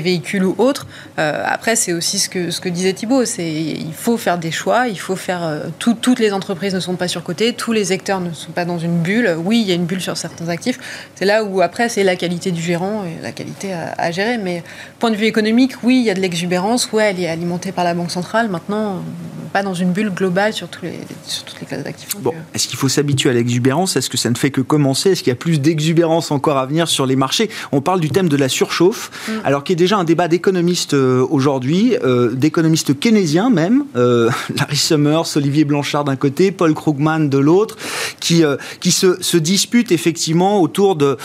véhicules 0.00 0.44
ou 0.44 0.56
autres. 0.58 0.88
après, 1.16 1.76
c'est 1.76 1.92
aussi 1.92 2.18
ce 2.18 2.28
que, 2.28 2.50
ce 2.50 2.60
que 2.60 2.68
disait 2.68 2.92
Thibault, 2.92 3.24
c'est 3.24 3.48
il 3.48 3.94
faut 3.94 4.16
faire 4.16 4.38
des 4.38 4.50
choix, 4.50 4.88
il 4.88 4.98
faut 4.98 5.14
faire... 5.14 5.62
toutes 5.78 6.18
les 6.18 6.32
entreprises 6.32 6.74
ne 6.74 6.80
sont 6.80 6.96
pas 6.96 7.06
surcotées, 7.06 7.52
tous 7.52 7.72
les 7.72 7.86
secteurs 7.86 8.20
ne 8.20 8.32
sont 8.32 8.50
pas 8.50 8.64
dans 8.64 8.78
une 8.78 8.98
bulle. 8.98 9.36
Oui, 9.38 9.60
il 9.60 9.68
y 9.68 9.72
a 9.72 9.74
une 9.74 9.86
bulle 9.86 10.00
sur 10.00 10.16
certains 10.16 10.48
actifs. 10.48 10.78
C'est 11.14 11.24
là 11.24 11.44
où 11.44 11.62
après, 11.62 11.88
c'est 11.88 12.02
la 12.02 12.16
qualité 12.16 12.50
du 12.50 12.60
gérant 12.60 13.04
et 13.04 13.22
la 13.22 13.30
qualité 13.30 13.72
à, 13.72 13.94
à 13.96 14.10
gérer. 14.10 14.38
Mais 14.38 14.64
Point 14.98 15.10
de 15.10 15.16
vue 15.16 15.26
économique, 15.26 15.82
oui, 15.82 15.98
il 15.98 16.04
y 16.04 16.10
a 16.10 16.14
de 16.14 16.20
l'exubérance, 16.20 16.90
ouais, 16.92 17.10
elle 17.10 17.20
est 17.20 17.28
alimentée 17.28 17.70
par 17.70 17.84
la 17.84 17.92
Banque 17.92 18.10
centrale. 18.10 18.48
Maintenant, 18.48 19.02
pas 19.46 19.62
dans 19.62 19.74
une 19.74 19.92
bulle 19.92 20.10
globale 20.10 20.52
sur, 20.52 20.68
tous 20.68 20.84
les, 20.84 20.98
sur 21.26 21.44
toutes 21.44 21.60
les 21.60 21.66
classes 21.66 21.84
d'actifs. 21.84 22.08
Bon, 22.20 22.32
est-ce 22.54 22.68
qu'il 22.68 22.78
faut 22.78 22.88
s'habituer 22.88 23.30
à 23.30 23.32
l'exubérance? 23.32 23.96
Est-ce 23.96 24.10
que 24.10 24.16
ça 24.16 24.30
ne 24.30 24.34
fait 24.36 24.50
que 24.50 24.60
commencer? 24.60 25.10
Est-ce 25.10 25.22
qu'il 25.22 25.30
y 25.30 25.32
a 25.32 25.36
plus 25.36 25.60
d'exubérance 25.60 26.30
encore 26.30 26.58
à 26.58 26.66
venir 26.66 26.88
sur 26.88 27.06
les 27.06 27.16
marchés? 27.16 27.50
On 27.72 27.80
parle 27.80 28.00
du 28.00 28.10
thème 28.10 28.28
de 28.28 28.36
la 28.36 28.48
surchauffe, 28.48 29.10
mm. 29.28 29.32
alors 29.44 29.64
qu'il 29.64 29.74
y 29.74 29.78
a 29.78 29.82
déjà 29.82 29.96
un 29.96 30.04
débat 30.04 30.28
d'économistes 30.28 30.94
euh, 30.94 31.26
aujourd'hui, 31.30 31.96
euh, 32.04 32.32
d'économistes 32.32 32.98
keynésiens 32.98 33.50
même, 33.50 33.84
euh, 33.96 34.30
Larry 34.56 34.76
Summers, 34.76 35.36
Olivier 35.36 35.64
Blanchard 35.64 36.04
d'un 36.04 36.16
côté, 36.16 36.52
Paul 36.52 36.74
Krugman 36.74 37.28
de 37.28 37.38
l'autre, 37.38 37.76
qui, 38.20 38.42
qui 38.80 38.92
se, 38.92 39.22
se, 39.22 39.36
disputent 39.36 39.92
effectivement 39.92 40.60
autour 40.60 40.96
de 40.96 41.16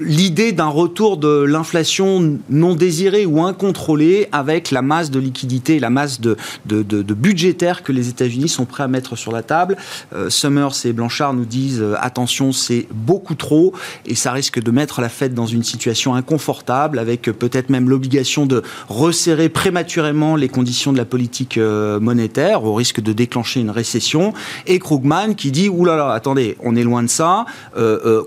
l'idée 0.00 0.52
d'un 0.52 0.68
retour 0.68 1.16
de 1.16 1.42
l'inflation 1.42 2.38
non 2.48 2.74
désiré 2.74 3.26
ou 3.26 3.42
incontrôlé 3.42 4.28
avec 4.32 4.70
la 4.70 4.82
masse 4.82 5.10
de 5.10 5.18
liquidité, 5.18 5.78
la 5.78 5.90
masse 5.90 6.20
de, 6.20 6.36
de, 6.66 6.82
de, 6.82 7.09
budgétaire 7.14 7.82
que 7.82 7.92
les 7.92 8.08
États-Unis 8.08 8.48
sont 8.48 8.64
prêts 8.64 8.82
à 8.82 8.88
mettre 8.88 9.16
sur 9.16 9.32
la 9.32 9.42
table. 9.42 9.76
Euh, 10.14 10.30
Summers 10.30 10.84
et 10.84 10.92
Blanchard 10.92 11.34
nous 11.34 11.44
disent 11.44 11.80
euh, 11.80 11.94
attention, 11.98 12.52
c'est 12.52 12.86
beaucoup 12.92 13.34
trop 13.34 13.72
et 14.06 14.14
ça 14.14 14.32
risque 14.32 14.60
de 14.60 14.70
mettre 14.70 15.00
la 15.00 15.08
Fed 15.08 15.34
dans 15.34 15.46
une 15.46 15.62
situation 15.62 16.14
inconfortable 16.14 16.98
avec 16.98 17.28
euh, 17.28 17.32
peut-être 17.32 17.70
même 17.70 17.88
l'obligation 17.88 18.46
de 18.46 18.62
resserrer 18.88 19.48
prématurément 19.48 20.36
les 20.36 20.48
conditions 20.48 20.92
de 20.92 20.98
la 20.98 21.04
politique 21.04 21.58
monétaire 21.58 22.64
au 22.64 22.74
risque 22.74 23.00
de 23.00 23.12
déclencher 23.12 23.60
une 23.60 23.70
récession. 23.70 24.32
Et 24.66 24.78
Krugman 24.78 25.34
qui 25.34 25.50
dit 25.50 25.68
oulala, 25.68 25.96
là 25.96 26.08
là, 26.08 26.14
attendez, 26.14 26.56
on 26.60 26.76
est 26.76 26.82
loin 26.82 27.02
de 27.02 27.08
ça. 27.08 27.44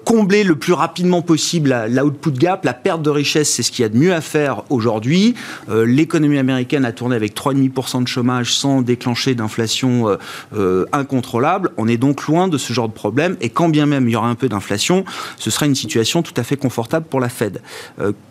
combler 0.06 0.44
le 0.44 0.56
plus 0.56 0.74
rapidement 0.74 1.22
possible 1.22 1.76
l'output 1.90 2.32
gap, 2.32 2.66
la 2.66 2.74
perte 2.74 3.02
de 3.02 3.10
richesse, 3.10 3.50
c'est 3.50 3.64
ce 3.64 3.72
qu'il 3.72 3.84
y 3.84 3.86
a 3.86 3.90
de 3.90 3.98
mieux 3.98 4.14
à 4.14 4.22
faire 4.22 4.64
aujourd'hui. 4.70 5.36
L'économie 5.72 6.38
américaine 6.38 6.86
a 6.86 6.92
tourné 6.92 7.16
avec 7.16 7.36
3,5% 7.36 8.04
de 8.04 8.08
chômage 8.08 8.54
sans 8.54 8.73
déclencher 8.82 9.36
d'inflation 9.36 10.10
euh, 10.10 10.18
euh, 10.56 10.86
incontrôlable. 10.92 11.72
On 11.78 11.88
est 11.88 11.98
donc 11.98 12.26
loin 12.28 12.48
de 12.48 12.58
ce 12.58 12.74
genre 12.74 12.90
de 12.90 12.94
problème. 12.94 13.38
Et 13.42 13.50
quand 13.50 13.70
bien 13.70 13.86
même 13.86 14.08
il 14.08 14.12
y 14.12 14.16
aura 14.16 14.28
un 14.28 14.36
peu 14.36 14.50
d'inflation, 14.50 15.06
ce 15.38 15.52
sera 15.52 15.66
une 15.66 15.76
situation 15.76 16.22
tout 16.22 16.34
à 16.38 16.44
fait 16.44 16.58
confortable 16.58 17.06
pour 17.10 17.20
la 17.20 17.30
Fed. 17.30 17.62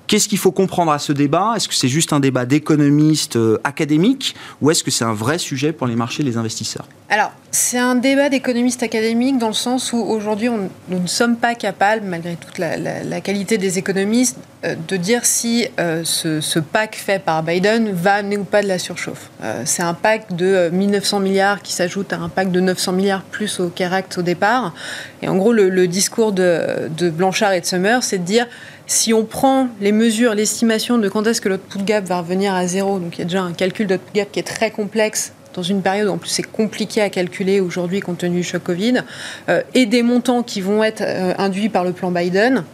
Qu'est-ce 0.07 0.29
qu'il 0.29 0.39
faut 0.39 0.53
comprendre 0.53 0.93
à 0.93 0.99
ce 0.99 1.13
débat? 1.13 1.55
Est-ce 1.57 1.69
que 1.69 1.75
c'est 1.75 1.89
juste 1.89 2.13
un 2.13 2.21
débat 2.21 2.45
d'économistes 2.45 3.39
académiques 3.65 4.35
ou 4.61 4.71
est-ce 4.71 4.85
que 4.85 4.91
c'est 4.91 5.05
un 5.05 5.15
vrai 5.15 5.39
sujet 5.39 5.73
pour 5.73 5.87
les 5.87 5.97
marchés 5.97 6.23
et 6.23 6.27
les 6.27 6.37
investisseurs? 6.37 6.87
Alors, 7.09 7.31
c'est 7.51 7.79
un 7.79 7.95
débat 7.95 8.31
d'économistes 8.31 8.83
académiques 8.83 9.37
dans 9.37 9.49
le 9.49 9.53
sens 9.53 9.93
où 9.93 9.99
aujourd'hui, 9.99 10.49
nous 10.89 10.99
ne 10.99 11.07
sommes 11.07 11.37
pas 11.37 11.55
capables, 11.55 12.07
malgré 12.07 12.37
toute 12.37 12.57
la, 12.57 13.21
qualité 13.21 13.59
des 13.59 13.79
économistes, 13.79 14.39
euh, 14.39 14.52
de 14.63 14.97
dire 14.97 15.25
si 15.25 15.67
euh, 15.81 16.03
ce, 16.05 16.59
pacte 16.61 16.95
fait 16.95 17.21
par 17.21 17.43
Biden 17.43 17.91
va 17.93 18.15
amener 18.15 18.37
ou 18.37 18.45
pas 18.45 18.63
de 18.63 18.69
la 18.69 18.79
surchauffe. 18.79 19.31
Euh, 19.43 19.63
c'est 19.65 19.83
un 19.83 19.95
pacte 19.95 20.33
de 20.35 20.69
1900 20.73 21.21
milliards 21.21 21.63
qui 21.63 21.73
s'ajoute 21.73 22.13
à 22.13 22.19
un 22.19 22.29
pacte 22.29 22.53
de 22.53 22.61
900 22.61 22.93
milliards 22.93 23.23
plus 23.23 23.59
au 23.59 23.69
CARE 23.69 24.03
au 24.17 24.23
départ. 24.23 24.73
Et 25.21 25.29
en 25.29 25.37
gros, 25.37 25.53
le, 25.53 25.89
discours 25.89 26.33
de, 26.33 26.89
Blanchard 27.11 27.53
et 27.55 27.61
de 27.61 27.67
Summer, 27.67 28.05
c'est 28.05 28.19
de 28.19 28.25
dire 28.25 28.47
si 28.87 29.13
on 29.13 29.25
prend 29.25 29.69
les 29.81 29.93
mesures, 29.93 30.35
l'estimation 30.35 30.99
de 30.99 31.09
quand 31.09 31.27
est-ce 31.27 31.41
que 31.41 31.49
l'output 31.49 31.83
gap 31.83 32.05
va 32.05 32.19
revenir 32.19 32.55
à 32.55 32.67
zéro, 32.67 32.99
donc 32.99 33.17
il 33.17 33.21
y 33.21 33.23
a 33.23 33.25
déjà 33.25 33.43
un 33.43 33.53
calcul 33.53 33.87
d'output 33.87 34.15
gap 34.15 34.31
qui 34.31 34.39
est 34.39 34.45
très 34.45 34.71
complexe 34.71 35.33
dans 35.55 35.63
une 35.63 35.83
période 35.83 36.09
en 36.09 36.17
plus 36.17 36.31
c'est 36.31 36.43
compliqué 36.43 37.03
à 37.03 37.11
calculer 37.11 37.61
aujourd'hui 37.61 38.01
compte 38.01 38.19
tenu 38.19 38.39
du 38.39 38.43
choc 38.43 38.63
Covid, 38.63 39.03
euh, 39.49 39.61
et 39.75 39.87
des 39.87 40.03
montants 40.03 40.43
qui 40.43 40.61
vont 40.61 40.83
être 40.83 41.03
euh, 41.03 41.35
induits 41.37 41.69
par 41.69 41.85
le 41.85 41.93
plan 41.93 42.11
Biden, 42.11 42.65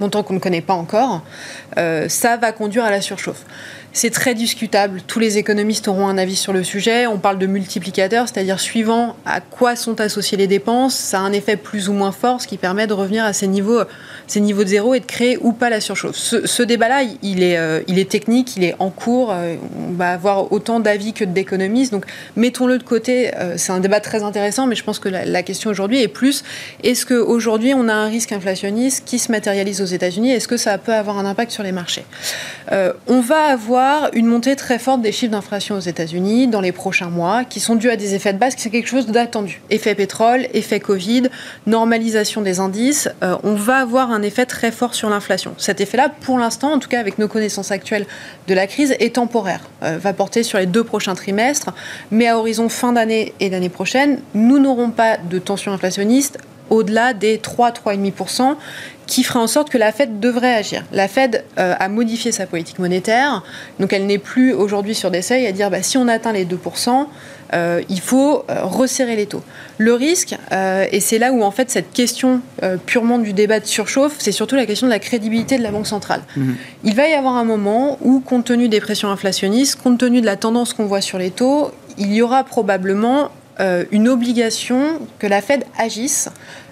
montants 0.00 0.22
qu'on 0.22 0.34
ne 0.34 0.38
connaît 0.38 0.60
pas 0.60 0.74
encore, 0.74 1.22
euh, 1.76 2.08
ça 2.08 2.36
va 2.36 2.52
conduire 2.52 2.84
à 2.84 2.90
la 2.90 3.00
surchauffe. 3.00 3.44
C'est 3.92 4.10
très 4.10 4.34
discutable. 4.34 5.00
Tous 5.06 5.18
les 5.18 5.38
économistes 5.38 5.88
auront 5.88 6.06
un 6.06 6.18
avis 6.18 6.36
sur 6.36 6.52
le 6.52 6.62
sujet. 6.62 7.06
On 7.06 7.18
parle 7.18 7.38
de 7.38 7.46
multiplicateurs, 7.46 8.28
c'est-à-dire 8.28 8.60
suivant 8.60 9.16
à 9.24 9.40
quoi 9.40 9.76
sont 9.76 10.00
associées 10.00 10.38
les 10.38 10.46
dépenses, 10.46 10.94
ça 10.94 11.18
a 11.18 11.22
un 11.22 11.32
effet 11.32 11.56
plus 11.56 11.88
ou 11.88 11.92
moins 11.92 12.12
fort, 12.12 12.40
ce 12.40 12.46
qui 12.46 12.58
permet 12.58 12.86
de 12.86 12.92
revenir 12.92 13.24
à 13.24 13.32
ces 13.32 13.48
niveaux, 13.48 13.82
ces 14.28 14.40
niveaux 14.40 14.62
de 14.62 14.68
zéro 14.68 14.94
et 14.94 15.00
de 15.00 15.06
créer 15.06 15.38
ou 15.40 15.52
pas 15.52 15.70
la 15.70 15.80
surchauffe. 15.80 16.14
Ce, 16.16 16.62
débat-là, 16.62 17.02
il 17.22 17.42
est, 17.42 17.56
euh, 17.56 17.80
il 17.88 17.98
est 17.98 18.08
technique, 18.08 18.56
il 18.56 18.64
est 18.64 18.74
en 18.78 18.90
cours. 18.90 19.32
Euh, 19.32 19.56
on 19.88 19.92
va 19.92 20.12
avoir 20.12 20.52
autant 20.52 20.80
d'avis 20.80 21.12
que 21.12 21.24
d'économistes. 21.24 21.92
Donc, 21.92 22.04
mettons-le 22.36 22.78
de 22.78 22.82
côté. 22.82 23.34
Euh, 23.34 23.54
c'est 23.56 23.72
un 23.72 23.80
débat 23.80 24.00
très 24.00 24.22
intéressant, 24.22 24.66
mais 24.66 24.74
je 24.74 24.84
pense 24.84 24.98
que 24.98 25.08
la, 25.08 25.24
la 25.24 25.42
question 25.42 25.70
aujourd'hui 25.70 26.02
est 26.02 26.08
plus 26.08 26.44
est-ce 26.84 27.06
qu'aujourd'hui, 27.06 27.72
on 27.74 27.88
a 27.88 27.94
un 27.94 28.08
risque 28.08 28.32
inflationniste 28.32 29.04
qui 29.06 29.18
se 29.18 29.32
matérialise 29.32 29.80
aux 29.80 29.86
États-Unis 29.86 30.30
Est-ce 30.30 30.48
que 30.48 30.56
ça 30.56 30.76
peut 30.78 30.94
avoir 30.94 31.18
un 31.18 31.24
impact 31.24 31.50
sur 31.50 31.62
les 31.62 31.72
marchés? 31.72 32.04
On 33.06 33.20
va 33.20 33.44
avoir 33.44 34.10
une 34.12 34.26
montée 34.26 34.54
très 34.54 34.78
forte 34.78 35.00
des 35.00 35.10
chiffres 35.10 35.32
d'inflation 35.32 35.76
aux 35.76 35.80
États-Unis 35.80 36.48
dans 36.48 36.60
les 36.60 36.72
prochains 36.72 37.08
mois, 37.08 37.44
qui 37.44 37.60
sont 37.60 37.76
dus 37.76 37.88
à 37.88 37.96
des 37.96 38.14
effets 38.14 38.34
de 38.34 38.38
base, 38.38 38.54
qui 38.54 38.62
c'est 38.62 38.70
quelque 38.70 38.88
chose 38.88 39.06
d'attendu. 39.06 39.62
Effet 39.70 39.94
pétrole, 39.94 40.46
effet 40.52 40.78
Covid, 40.78 41.24
normalisation 41.66 42.42
des 42.42 42.60
indices. 42.60 43.08
On 43.42 43.54
va 43.54 43.76
avoir 43.76 44.10
un 44.10 44.17
effet 44.22 44.46
très 44.46 44.70
fort 44.70 44.94
sur 44.94 45.10
l'inflation. 45.10 45.54
Cet 45.58 45.80
effet-là, 45.80 46.08
pour 46.08 46.38
l'instant, 46.38 46.72
en 46.72 46.78
tout 46.78 46.88
cas 46.88 47.00
avec 47.00 47.18
nos 47.18 47.28
connaissances 47.28 47.70
actuelles 47.70 48.06
de 48.46 48.54
la 48.54 48.66
crise, 48.66 48.94
est 48.98 49.14
temporaire. 49.16 49.60
Euh, 49.82 49.98
va 49.98 50.12
porter 50.12 50.42
sur 50.42 50.58
les 50.58 50.66
deux 50.66 50.84
prochains 50.84 51.14
trimestres, 51.14 51.70
mais 52.10 52.28
à 52.28 52.38
horizon 52.38 52.68
fin 52.68 52.92
d'année 52.92 53.34
et 53.40 53.50
d'année 53.50 53.68
prochaine, 53.68 54.20
nous 54.34 54.58
n'aurons 54.58 54.90
pas 54.90 55.16
de 55.16 55.38
tension 55.38 55.72
inflationniste 55.72 56.38
au-delà 56.70 57.14
des 57.14 57.38
3-3,5% 57.38 58.56
qui 59.06 59.24
ferait 59.24 59.38
en 59.38 59.46
sorte 59.46 59.70
que 59.70 59.78
la 59.78 59.90
Fed 59.90 60.20
devrait 60.20 60.54
agir. 60.54 60.84
La 60.92 61.08
Fed 61.08 61.44
euh, 61.58 61.74
a 61.78 61.88
modifié 61.88 62.30
sa 62.30 62.46
politique 62.46 62.78
monétaire, 62.78 63.42
donc 63.80 63.92
elle 63.92 64.06
n'est 64.06 64.18
plus 64.18 64.52
aujourd'hui 64.52 64.94
sur 64.94 65.10
des 65.10 65.22
seuils 65.22 65.46
à 65.46 65.52
dire 65.52 65.70
bah, 65.70 65.82
si 65.82 65.96
on 65.96 66.08
atteint 66.08 66.32
les 66.32 66.44
2%, 66.44 67.06
euh, 67.54 67.82
il 67.88 68.00
faut 68.00 68.44
euh, 68.50 68.62
resserrer 68.62 69.16
les 69.16 69.26
taux. 69.26 69.42
Le 69.78 69.94
risque, 69.94 70.34
et 70.90 71.00
c'est 71.00 71.18
là 71.18 71.32
où 71.32 71.42
en 71.42 71.52
fait 71.52 71.70
cette 71.70 71.92
question 71.92 72.40
purement 72.86 73.18
du 73.18 73.32
débat 73.32 73.60
de 73.60 73.66
surchauffe, 73.66 74.16
c'est 74.18 74.32
surtout 74.32 74.56
la 74.56 74.66
question 74.66 74.88
de 74.88 74.92
la 74.92 74.98
crédibilité 74.98 75.56
de 75.56 75.62
la 75.62 75.70
Banque 75.70 75.86
centrale. 75.86 76.22
Mmh. 76.36 76.52
Il 76.82 76.96
va 76.96 77.08
y 77.08 77.12
avoir 77.12 77.36
un 77.36 77.44
moment 77.44 77.96
où, 78.02 78.18
compte 78.18 78.46
tenu 78.46 78.68
des 78.68 78.80
pressions 78.80 79.08
inflationnistes, 79.10 79.80
compte 79.80 79.98
tenu 79.98 80.20
de 80.20 80.26
la 80.26 80.36
tendance 80.36 80.72
qu'on 80.72 80.86
voit 80.86 81.00
sur 81.00 81.18
les 81.18 81.30
taux, 81.30 81.70
il 81.96 82.12
y 82.12 82.22
aura 82.22 82.42
probablement 82.42 83.30
une 83.90 84.08
obligation 84.08 85.00
que 85.18 85.26
la 85.26 85.40
Fed 85.40 85.64
agisse 85.78 86.28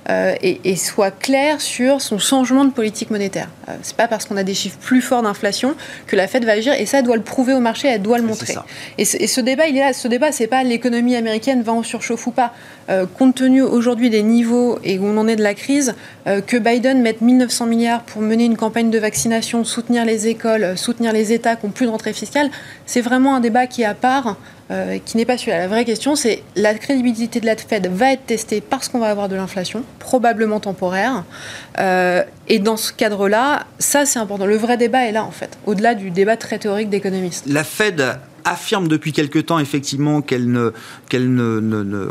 euh, 0.08 0.34
et, 0.40 0.76
soit 0.76 1.10
clair 1.10 1.60
sur 1.60 2.00
son 2.00 2.18
changement 2.18 2.64
de 2.64 2.70
politique 2.70 3.10
monétaire. 3.10 3.48
Euh, 3.68 3.72
c'est 3.82 3.96
pas 3.96 4.06
parce 4.06 4.24
qu'on 4.24 4.36
a 4.36 4.44
des 4.44 4.54
chiffres 4.54 4.78
plus 4.78 5.00
forts 5.00 5.22
d'inflation 5.22 5.74
que 6.06 6.14
la 6.14 6.28
Fed 6.28 6.44
va 6.44 6.52
agir 6.52 6.74
et 6.74 6.86
ça 6.86 6.98
elle 6.98 7.04
doit 7.04 7.16
le 7.16 7.22
prouver 7.22 7.54
au 7.54 7.60
marché, 7.60 7.88
elle 7.88 8.02
doit 8.02 8.18
le 8.18 8.24
montrer. 8.24 8.54
Et, 8.98 9.04
ce 9.04 9.40
débat, 9.40 9.66
il 9.66 9.76
est 9.76 9.80
là. 9.80 9.92
Ce 9.92 10.06
débat, 10.06 10.30
c'est 10.30 10.46
pas 10.46 10.62
l'économie 10.62 11.16
américaine 11.16 11.62
va 11.62 11.72
en 11.72 11.82
surchauffe 11.82 12.26
ou 12.26 12.30
pas. 12.30 12.52
Euh, 12.88 13.06
compte 13.06 13.36
tenu 13.36 13.62
aujourd'hui 13.62 14.10
des 14.10 14.22
niveaux 14.22 14.78
et 14.84 14.98
où 14.98 15.06
on 15.06 15.16
en 15.18 15.28
est 15.28 15.36
de 15.36 15.42
la 15.42 15.54
crise, 15.54 15.94
que 16.46 16.56
Biden 16.56 17.02
mette 17.02 17.20
1900 17.20 17.66
milliards 17.66 18.02
pour 18.02 18.20
mener 18.20 18.44
une 18.44 18.56
campagne 18.56 18.90
de 18.90 18.98
vaccination, 18.98 19.62
soutenir 19.62 20.04
les 20.04 20.26
écoles, 20.26 20.76
soutenir 20.76 21.12
les 21.12 21.32
États 21.32 21.54
qui 21.54 21.66
n'ont 21.66 21.72
plus 21.72 21.86
de 21.86 21.90
rentrée 21.92 22.12
fiscale, 22.12 22.50
c'est 22.84 23.00
vraiment 23.00 23.36
un 23.36 23.40
débat 23.40 23.68
qui 23.68 23.82
est 23.82 23.86
à 23.86 23.94
part. 23.94 24.36
qui 25.04 25.16
n'est 25.16 25.24
pas 25.24 25.38
celui-là. 25.38 25.60
La 25.60 25.68
vraie 25.68 25.84
question, 25.84 26.16
c'est 26.16 26.42
la 26.56 26.74
crédibilité 26.74 27.38
de 27.38 27.46
la 27.46 27.56
Fed 27.56 27.86
va 27.86 28.12
être 28.12 28.26
testée 28.26 28.60
parce 28.60 28.88
qu'on 28.88 28.98
va 28.98 29.10
avoir 29.10 29.28
de 29.28 29.36
l'inflation 29.36 29.84
probablement 30.06 30.60
temporaire. 30.60 31.24
Euh, 31.78 32.22
et 32.48 32.60
dans 32.60 32.76
ce 32.76 32.92
cadre-là, 32.92 33.66
ça 33.80 34.06
c'est 34.06 34.20
important. 34.20 34.46
Le 34.46 34.56
vrai 34.56 34.76
débat 34.76 35.04
est 35.04 35.12
là 35.12 35.24
en 35.24 35.32
fait, 35.32 35.58
au-delà 35.66 35.94
du 35.96 36.10
débat 36.10 36.36
très 36.36 36.58
théorique 36.58 36.88
d'économistes. 36.88 37.44
La 37.46 37.64
Fed 37.64 38.18
affirme 38.44 38.86
depuis 38.86 39.12
quelque 39.12 39.40
temps 39.40 39.58
effectivement 39.58 40.22
qu'elle 40.22 40.48
ne, 40.50 40.72
qu'elle 41.08 41.34
ne, 41.34 42.08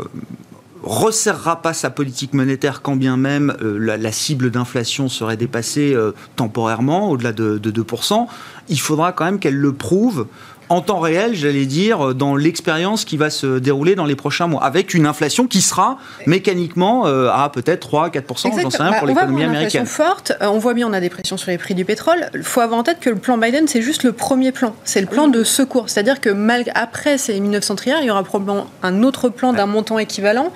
resserrera 0.86 1.60
pas 1.62 1.74
sa 1.74 1.90
politique 1.90 2.32
monétaire 2.32 2.80
quand 2.80 2.94
bien 2.94 3.16
même 3.16 3.54
euh, 3.60 3.76
la, 3.78 4.12
cible 4.12 4.50
d'inflation 4.50 5.08
serait 5.08 5.36
dépassée 5.36 5.92
euh, 5.94 6.12
temporairement, 6.36 7.10
au-delà 7.10 7.32
de, 7.32 7.58
de 7.58 7.82
2%. 7.82 8.26
Il 8.68 8.80
faudra 8.80 9.12
quand 9.12 9.24
même 9.24 9.40
qu'elle 9.40 9.56
le 9.56 9.72
prouve 9.72 10.28
en 10.68 10.80
temps 10.80 11.00
réel, 11.00 11.34
j'allais 11.34 11.66
dire, 11.66 12.14
dans 12.14 12.36
l'expérience 12.36 13.04
qui 13.04 13.16
va 13.16 13.30
se 13.30 13.58
dérouler 13.58 13.94
dans 13.94 14.04
les 14.04 14.16
prochains 14.16 14.46
mois, 14.46 14.64
avec 14.64 14.94
une 14.94 15.06
inflation 15.06 15.46
qui 15.46 15.60
sera 15.60 15.98
mécaniquement 16.26 17.06
euh, 17.06 17.28
à 17.30 17.50
peut-être 17.50 17.88
3-4%, 17.88 18.60
j'en 18.60 18.70
sais 18.70 18.82
rien, 18.82 18.92
pour 18.94 19.06
bah, 19.06 19.06
l'économie 19.06 19.44
américaine. 19.44 19.82
Une 19.82 19.86
forte, 19.86 20.32
euh, 20.40 20.48
on 20.48 20.58
voit 20.58 20.74
bien, 20.74 20.88
on 20.88 20.92
a 20.92 21.00
des 21.00 21.10
pressions 21.10 21.36
sur 21.36 21.50
les 21.50 21.58
prix 21.58 21.74
du 21.74 21.84
pétrole. 21.84 22.30
Il 22.34 22.42
faut 22.42 22.60
avoir 22.60 22.80
en 22.80 22.82
tête 22.82 23.00
que 23.00 23.10
le 23.10 23.16
plan 23.16 23.38
Biden, 23.38 23.68
c'est 23.68 23.82
juste 23.82 24.02
le 24.02 24.12
premier 24.12 24.52
plan. 24.52 24.74
C'est 24.84 25.00
le 25.00 25.06
plan 25.06 25.28
de 25.28 25.44
secours. 25.44 25.88
C'est-à-dire 25.88 26.20
que 26.20 26.30
malgré, 26.30 26.72
après 26.74 27.18
ces 27.18 27.38
1900 27.38 27.76
trilliards, 27.76 28.02
il 28.02 28.06
y 28.06 28.10
aura 28.10 28.24
probablement 28.24 28.66
un 28.82 29.02
autre 29.02 29.28
plan 29.28 29.52
d'un 29.52 29.66
montant 29.66 29.98
équivalent 29.98 30.52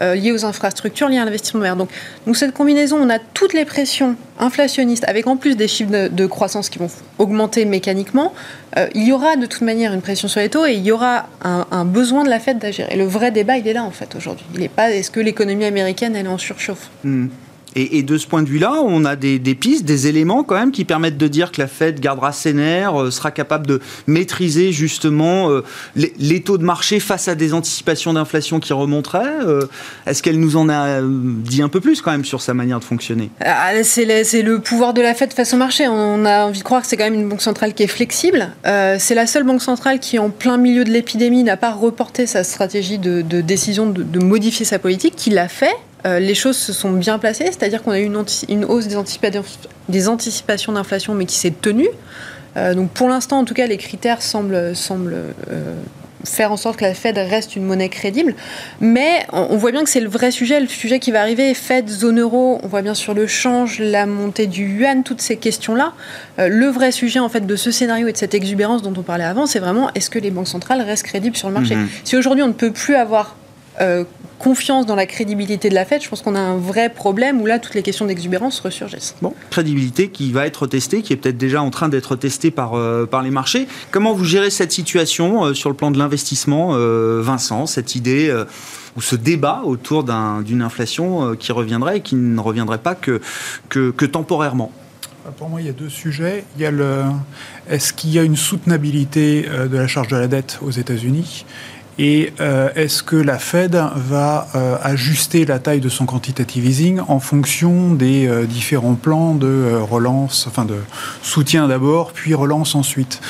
euh, 0.00 0.14
liées 0.14 0.32
aux 0.32 0.44
infrastructures, 0.44 1.08
liées 1.08 1.18
à 1.18 1.24
l'investissement 1.24 1.60
vert. 1.60 1.76
Donc, 1.76 1.90
nous, 2.26 2.34
cette 2.34 2.52
combinaison, 2.52 2.96
on 3.00 3.10
a 3.10 3.18
toutes 3.18 3.52
les 3.52 3.64
pressions 3.64 4.16
inflationnistes, 4.38 5.04
avec 5.06 5.26
en 5.26 5.36
plus 5.36 5.56
des 5.56 5.68
chiffres 5.68 6.08
de, 6.08 6.26
croissance 6.26 6.68
qui 6.68 6.78
vont 6.78 6.90
augmenter 7.18 7.64
mécaniquement. 7.64 8.32
Euh, 8.76 8.88
il 8.94 9.06
y 9.06 9.12
aura 9.12 9.36
de 9.36 9.46
toute 9.46 9.62
manière 9.62 9.92
une 9.92 10.00
pression 10.00 10.26
sur 10.26 10.40
les 10.40 10.48
taux 10.48 10.66
et 10.66 10.72
il 10.72 10.84
y 10.84 10.90
aura 10.90 11.26
un, 11.42 11.84
besoin 11.84 12.24
de 12.24 12.30
la 12.30 12.40
Fed 12.40 12.58
d'agir. 12.58 12.86
Et 12.90 12.96
le 12.96 13.04
vrai 13.04 13.30
débat, 13.30 13.56
il 13.56 13.68
est 13.68 13.72
là, 13.72 13.84
en 13.84 13.90
fait, 13.90 14.14
aujourd'hui. 14.16 14.46
Il 14.54 14.60
n'est 14.60 14.68
pas 14.68 14.90
est-ce 14.90 15.10
que 15.10 15.20
l'économie 15.20 15.64
américaine, 15.64 16.16
elle 16.16 16.26
est 16.26 16.28
en 16.28 16.38
surchauffe? 16.38 16.90
Hmm. 17.04 17.28
Et, 17.76 18.02
de 18.02 18.18
ce 18.18 18.26
point 18.26 18.42
de 18.42 18.48
vue-là, 18.48 18.74
on 18.84 19.04
a 19.04 19.16
des, 19.16 19.38
pistes, 19.54 19.84
des 19.84 20.06
éléments 20.06 20.44
quand 20.44 20.54
même 20.54 20.70
qui 20.70 20.84
permettent 20.84 21.16
de 21.16 21.28
dire 21.28 21.50
que 21.50 21.60
la 21.60 21.66
Fed 21.66 21.98
gardera 22.00 22.32
ses 22.32 22.52
nerfs, 22.52 23.00
euh, 23.00 23.10
sera 23.10 23.30
capable 23.30 23.66
de 23.66 23.80
maîtriser 24.06 24.72
justement 24.72 25.50
euh, 25.50 25.64
les, 25.96 26.40
taux 26.42 26.58
de 26.58 26.64
marché 26.64 27.00
face 27.00 27.28
à 27.28 27.34
des 27.34 27.52
anticipations 27.52 28.12
d'inflation 28.12 28.60
qui 28.60 28.72
remonteraient. 28.72 29.40
Euh, 29.44 29.66
est-ce 30.06 30.22
qu'elle 30.22 30.38
nous 30.38 30.56
en 30.56 30.68
a 30.68 31.00
dit 31.02 31.62
un 31.62 31.68
peu 31.68 31.80
plus 31.80 32.00
quand 32.00 32.12
même 32.12 32.24
sur 32.24 32.40
sa 32.40 32.54
manière 32.54 32.78
de 32.78 32.84
fonctionner? 32.84 33.30
Ah, 33.40 33.72
C'est 33.82 34.04
le, 34.04 34.58
pouvoir 34.58 34.94
de 34.94 35.02
la 35.02 35.14
Fed 35.14 35.32
face 35.32 35.52
au 35.52 35.56
marché. 35.56 35.88
On 35.88 36.24
a 36.24 36.44
envie 36.44 36.60
de 36.60 36.64
croire 36.64 36.82
que 36.82 36.86
c'est 36.86 36.96
quand 36.96 37.04
même 37.04 37.14
une 37.14 37.28
banque 37.28 37.42
centrale 37.42 37.74
qui 37.74 37.82
est 37.82 37.88
flexible. 37.88 38.50
c'est 38.64 39.14
la 39.14 39.26
seule 39.26 39.44
banque 39.44 39.62
centrale 39.62 39.98
qui, 39.98 40.18
en 40.18 40.30
plein 40.30 40.56
milieu 40.56 40.84
de 40.84 40.90
l'épidémie, 40.90 41.42
n'a 41.42 41.56
pas 41.56 41.72
reporté 41.72 42.26
sa 42.26 42.44
stratégie 42.44 42.98
de, 42.98 43.22
décision 43.40 43.86
de, 43.86 44.02
de 44.02 44.18
modifier 44.20 44.64
sa 44.64 44.78
politique, 44.78 45.14
qui 45.16 45.30
l'a 45.30 45.48
fait 45.48 45.74
euh, 46.06 46.18
les 46.18 46.34
choses 46.34 46.56
se 46.56 46.72
sont 46.72 46.92
bien 46.92 47.18
placées, 47.18 47.46
c'est-à-dire 47.46 47.82
qu'on 47.82 47.92
a 47.92 47.98
eu 47.98 48.04
une, 48.48 48.64
hausse 48.66 48.88
des, 48.88 50.08
anticipations 50.08 50.72
d'inflation, 50.72 51.14
mais 51.14 51.24
qui 51.24 51.36
s'est 51.36 51.54
tenue. 51.58 51.88
Euh, 52.56 52.74
donc 52.74 52.90
pour 52.90 53.08
l'instant, 53.08 53.38
en 53.38 53.44
tout 53.44 53.54
cas, 53.54 53.66
les 53.66 53.78
critères 53.78 54.20
semblent, 54.20 54.54
euh, 54.54 54.74
faire 56.24 56.52
en 56.52 56.56
sorte 56.58 56.76
que 56.76 56.84
la 56.84 56.94
Fed 56.94 57.16
reste 57.16 57.56
une 57.56 57.64
monnaie 57.64 57.88
crédible. 57.88 58.34
Mais 58.80 59.26
on, 59.32 59.56
voit 59.56 59.72
bien 59.72 59.82
que 59.82 59.88
c'est 59.88 60.00
le 60.00 60.08
vrai 60.08 60.30
sujet, 60.30 60.60
le 60.60 60.66
sujet 60.66 60.98
qui 60.98 61.10
va 61.10 61.22
arriver. 61.22 61.54
Fed, 61.54 61.88
zone 61.88 62.20
euro, 62.20 62.60
on 62.62 62.68
voit 62.68 62.82
bien 62.82 62.94
sur 62.94 63.14
le 63.14 63.26
change, 63.26 63.78
la 63.78 64.04
montée 64.04 64.46
du 64.46 64.66
yuan, 64.66 65.04
toutes 65.04 65.22
ces 65.22 65.36
questions-là. 65.36 65.94
le 66.38 66.66
vrai 66.66 66.92
sujet 66.92 67.18
en 67.18 67.30
fait 67.30 67.46
de 67.46 67.56
ce 67.56 67.70
scénario 67.70 68.08
et 68.08 68.12
de 68.12 68.16
cette 68.16 68.34
exubérance 68.34 68.82
dont 68.82 68.94
on 68.96 69.02
parlait 69.02 69.24
avant, 69.24 69.46
c'est 69.46 69.58
vraiment 69.58 69.90
est-ce 69.94 70.10
que 70.10 70.18
les 70.18 70.30
banques 70.30 70.48
centrales 70.48 70.82
restent 70.82 71.04
crédibles 71.04 71.36
sur 71.36 71.48
le 71.48 71.54
marché? 71.54 71.76
Mm-hmm. 71.76 71.88
Si 72.04 72.16
aujourd'hui 72.16 72.42
on 72.42 72.48
ne 72.48 72.52
peut 72.52 72.72
plus 72.72 72.94
avoir 72.94 73.36
confiance 74.44 74.84
dans 74.84 74.94
la 74.94 75.06
crédibilité 75.06 75.70
de 75.70 75.74
la 75.74 75.84
Fed, 75.84 76.02
je 76.02 76.08
pense 76.08 76.20
qu'on 76.20 76.34
a 76.34 76.40
un 76.40 76.56
vrai 76.58 76.90
problème 76.90 77.40
où 77.40 77.46
là, 77.46 77.58
toutes 77.58 77.74
les 77.74 77.82
questions 77.82 78.04
d'exubérance 78.04 78.60
ressurgissent. 78.60 79.14
Bon, 79.22 79.32
crédibilité 79.50 80.08
qui 80.08 80.32
va 80.32 80.46
être 80.46 80.66
testée, 80.66 81.00
qui 81.00 81.14
est 81.14 81.16
peut-être 81.16 81.38
déjà 81.38 81.62
en 81.62 81.70
train 81.70 81.88
d'être 81.88 82.14
testée 82.16 82.50
par, 82.50 82.74
euh, 82.74 83.06
par 83.06 83.22
les 83.22 83.30
marchés. 83.30 83.66
Comment 83.90 84.12
vous 84.12 84.24
gérez 84.24 84.50
cette 84.50 84.72
situation 84.72 85.46
euh, 85.46 85.54
sur 85.54 85.70
le 85.70 85.76
plan 85.76 85.90
de 85.90 85.98
l'investissement, 85.98 86.72
euh, 86.72 87.22
Vincent, 87.22 87.64
cette 87.66 87.94
idée 87.94 88.32
ou 88.96 89.00
ce 89.00 89.16
débat 89.16 89.62
autour 89.64 90.04
d'une 90.04 90.62
inflation 90.62 91.34
qui 91.36 91.52
reviendrait 91.52 91.98
et 91.98 92.00
qui 92.00 92.14
ne 92.14 92.40
reviendrait 92.40 92.78
pas 92.78 92.94
que, 92.94 93.20
que, 93.68 93.90
que 93.90 94.04
temporairement? 94.04 94.70
Pour 95.38 95.48
moi, 95.48 95.60
il 95.62 95.66
y 95.66 95.70
a 95.70 95.72
deux 95.72 95.88
sujets. 95.88 96.44
Il 96.56 96.62
y 96.62 96.66
a 96.66 96.70
le 96.70 97.02
est-ce 97.70 97.94
qu'il 97.94 98.10
y 98.10 98.18
a 98.18 98.22
une 98.22 98.36
soutenabilité 98.36 99.42
de 99.42 99.76
la 99.76 99.86
charge 99.86 100.08
de 100.08 100.16
la 100.16 100.28
dette 100.28 100.58
aux 100.62 100.70
États-Unis? 100.70 101.46
Et 101.98 102.32
euh, 102.40 102.70
est-ce 102.74 103.02
que 103.02 103.14
la 103.14 103.38
Fed 103.38 103.80
va 103.94 104.48
euh, 104.54 104.76
ajuster 104.82 105.44
la 105.44 105.60
taille 105.60 105.80
de 105.80 105.88
son 105.88 106.06
quantitative 106.06 106.66
easing 106.66 107.00
en 107.06 107.20
fonction 107.20 107.94
des 107.94 108.26
euh, 108.26 108.46
différents 108.46 108.94
plans 108.94 109.34
de 109.34 109.78
relance, 109.80 110.46
enfin 110.48 110.64
de 110.64 110.74
soutien 111.22 111.68
d'abord, 111.68 112.12
puis 112.12 112.34
relance 112.34 112.74
ensuite? 112.74 113.20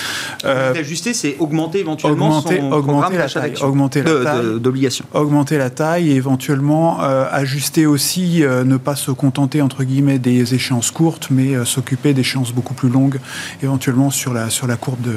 Ajuster, 0.44 1.12
c'est 1.12 1.36
augmenter 1.38 1.80
éventuellement 1.80 2.38
augmenter, 2.38 2.60
son 2.60 2.72
augmenter 2.72 3.16
la 3.18 3.28
taille, 3.28 3.54
augmenter 3.60 4.02
la 4.02 4.24
taille, 4.24 4.60
d'obligation. 4.60 5.04
Augmenter 5.12 5.58
la 5.58 5.70
taille 5.70 6.10
et 6.10 6.14
éventuellement 6.14 7.00
ajuster 7.00 7.86
aussi, 7.86 8.42
ne 8.42 8.76
pas 8.76 8.96
se 8.96 9.10
contenter 9.10 9.62
entre 9.62 9.84
guillemets 9.84 10.18
des 10.18 10.54
échéances 10.54 10.90
courtes, 10.90 11.28
mais 11.30 11.64
s'occuper 11.64 12.14
d'échéances 12.14 12.52
beaucoup 12.52 12.74
plus 12.74 12.88
longues, 12.88 13.18
éventuellement 13.62 14.10
sur 14.10 14.32
la 14.32 14.50
sur 14.50 14.66
la 14.66 14.76
courbe 14.76 15.00
de, 15.02 15.16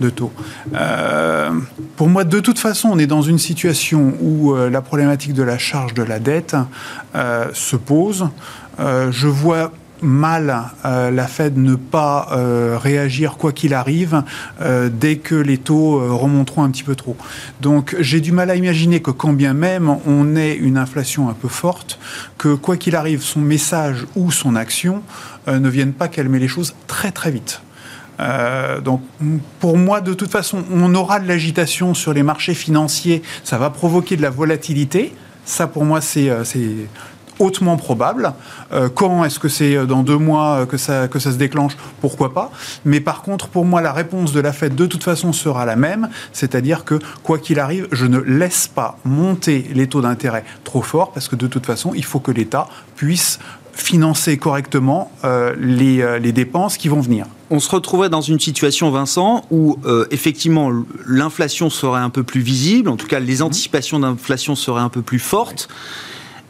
de 0.00 0.10
taux. 0.10 0.32
pour 1.96 2.08
moi, 2.08 2.24
de 2.24 2.40
toute 2.40 2.58
façon 2.58 2.81
on 2.88 2.98
est 2.98 3.06
dans 3.06 3.22
une 3.22 3.38
situation 3.38 4.14
où 4.20 4.54
euh, 4.54 4.70
la 4.70 4.80
problématique 4.80 5.34
de 5.34 5.42
la 5.42 5.58
charge 5.58 5.94
de 5.94 6.02
la 6.02 6.18
dette 6.18 6.56
euh, 7.14 7.48
se 7.52 7.76
pose. 7.76 8.28
je 8.78 9.26
vois 9.26 9.72
mal 10.00 10.64
la 10.84 11.26
Fed 11.28 11.56
ne 11.56 11.76
pas 11.76 12.28
réagir 12.82 13.36
quoi 13.36 13.52
qu'il 13.52 13.72
arrive 13.72 14.24
dès 14.90 15.16
que 15.16 15.36
les 15.36 15.58
taux 15.58 16.18
remonteront 16.18 16.64
un 16.64 16.70
petit 16.70 16.82
peu 16.82 16.96
trop. 16.96 17.16
Donc 17.60 17.94
j'ai 18.00 18.20
du 18.20 18.32
mal 18.32 18.50
à 18.50 18.56
imaginer 18.56 19.00
que 19.00 19.12
quand 19.12 19.32
bien 19.32 19.54
même 19.54 19.94
on 20.06 20.34
ait 20.34 20.54
une 20.54 20.76
inflation 20.76 21.28
un 21.28 21.34
peu 21.34 21.46
forte, 21.46 22.00
que 22.36 22.54
quoi 22.54 22.76
qu'il 22.76 22.96
arrive, 22.96 23.22
son 23.22 23.40
message 23.40 24.06
ou 24.16 24.32
son 24.32 24.56
action 24.56 25.02
ne 25.46 25.68
viennent 25.68 25.92
pas 25.92 26.08
calmer 26.08 26.40
les 26.40 26.48
choses 26.48 26.74
très 26.88 27.12
très 27.12 27.30
vite. 27.30 27.62
Euh, 28.20 28.80
donc, 28.80 29.02
pour 29.60 29.76
moi, 29.78 30.00
de 30.00 30.14
toute 30.14 30.30
façon, 30.30 30.64
on 30.72 30.94
aura 30.94 31.20
de 31.20 31.28
l'agitation 31.28 31.94
sur 31.94 32.12
les 32.12 32.22
marchés 32.22 32.54
financiers. 32.54 33.22
Ça 33.44 33.58
va 33.58 33.70
provoquer 33.70 34.16
de 34.16 34.22
la 34.22 34.30
volatilité. 34.30 35.14
Ça, 35.44 35.66
pour 35.66 35.84
moi, 35.84 36.00
c'est 36.00 36.30
euh, 36.30 36.44
hautement 37.38 37.76
probable. 37.76 38.32
Euh, 38.72 38.88
quand 38.88 39.24
est-ce 39.24 39.38
que 39.38 39.48
c'est 39.48 39.86
dans 39.86 40.02
deux 40.02 40.18
mois 40.18 40.66
que 40.66 40.76
ça, 40.76 41.08
que 41.08 41.18
ça 41.18 41.32
se 41.32 41.36
déclenche? 41.36 41.76
Pourquoi 42.00 42.32
pas? 42.32 42.52
Mais 42.84 43.00
par 43.00 43.22
contre, 43.22 43.48
pour 43.48 43.64
moi, 43.64 43.80
la 43.80 43.92
réponse 43.92 44.32
de 44.32 44.40
la 44.40 44.52
Fed, 44.52 44.74
de 44.74 44.86
toute 44.86 45.02
façon, 45.02 45.32
sera 45.32 45.64
la 45.64 45.74
même. 45.74 46.08
C'est-à-dire 46.32 46.84
que, 46.84 47.00
quoi 47.22 47.38
qu'il 47.38 47.58
arrive, 47.58 47.88
je 47.90 48.06
ne 48.06 48.18
laisse 48.18 48.68
pas 48.68 48.98
monter 49.04 49.68
les 49.74 49.88
taux 49.88 50.00
d'intérêt 50.02 50.44
trop 50.62 50.82
fort 50.82 51.12
parce 51.12 51.28
que, 51.28 51.36
de 51.36 51.48
toute 51.48 51.66
façon, 51.66 51.92
il 51.94 52.04
faut 52.04 52.20
que 52.20 52.30
l'État 52.30 52.68
puisse 52.94 53.40
financer 53.72 54.36
correctement 54.36 55.10
les, 55.58 56.18
les 56.20 56.32
dépenses 56.32 56.76
qui 56.76 56.88
vont 56.88 57.00
venir 57.00 57.26
on 57.52 57.60
se 57.60 57.68
retrouverait 57.68 58.08
dans 58.08 58.22
une 58.22 58.40
situation, 58.40 58.90
Vincent, 58.90 59.44
où 59.50 59.76
euh, 59.84 60.06
effectivement 60.10 60.72
l'inflation 61.06 61.68
serait 61.68 62.00
un 62.00 62.08
peu 62.08 62.22
plus 62.22 62.40
visible, 62.40 62.88
en 62.88 62.96
tout 62.96 63.06
cas 63.06 63.20
les 63.20 63.36
mhm. 63.36 63.42
anticipations 63.42 64.00
d'inflation 64.00 64.56
seraient 64.56 64.80
un 64.80 64.88
peu 64.88 65.02
plus 65.02 65.18
fortes, 65.18 65.68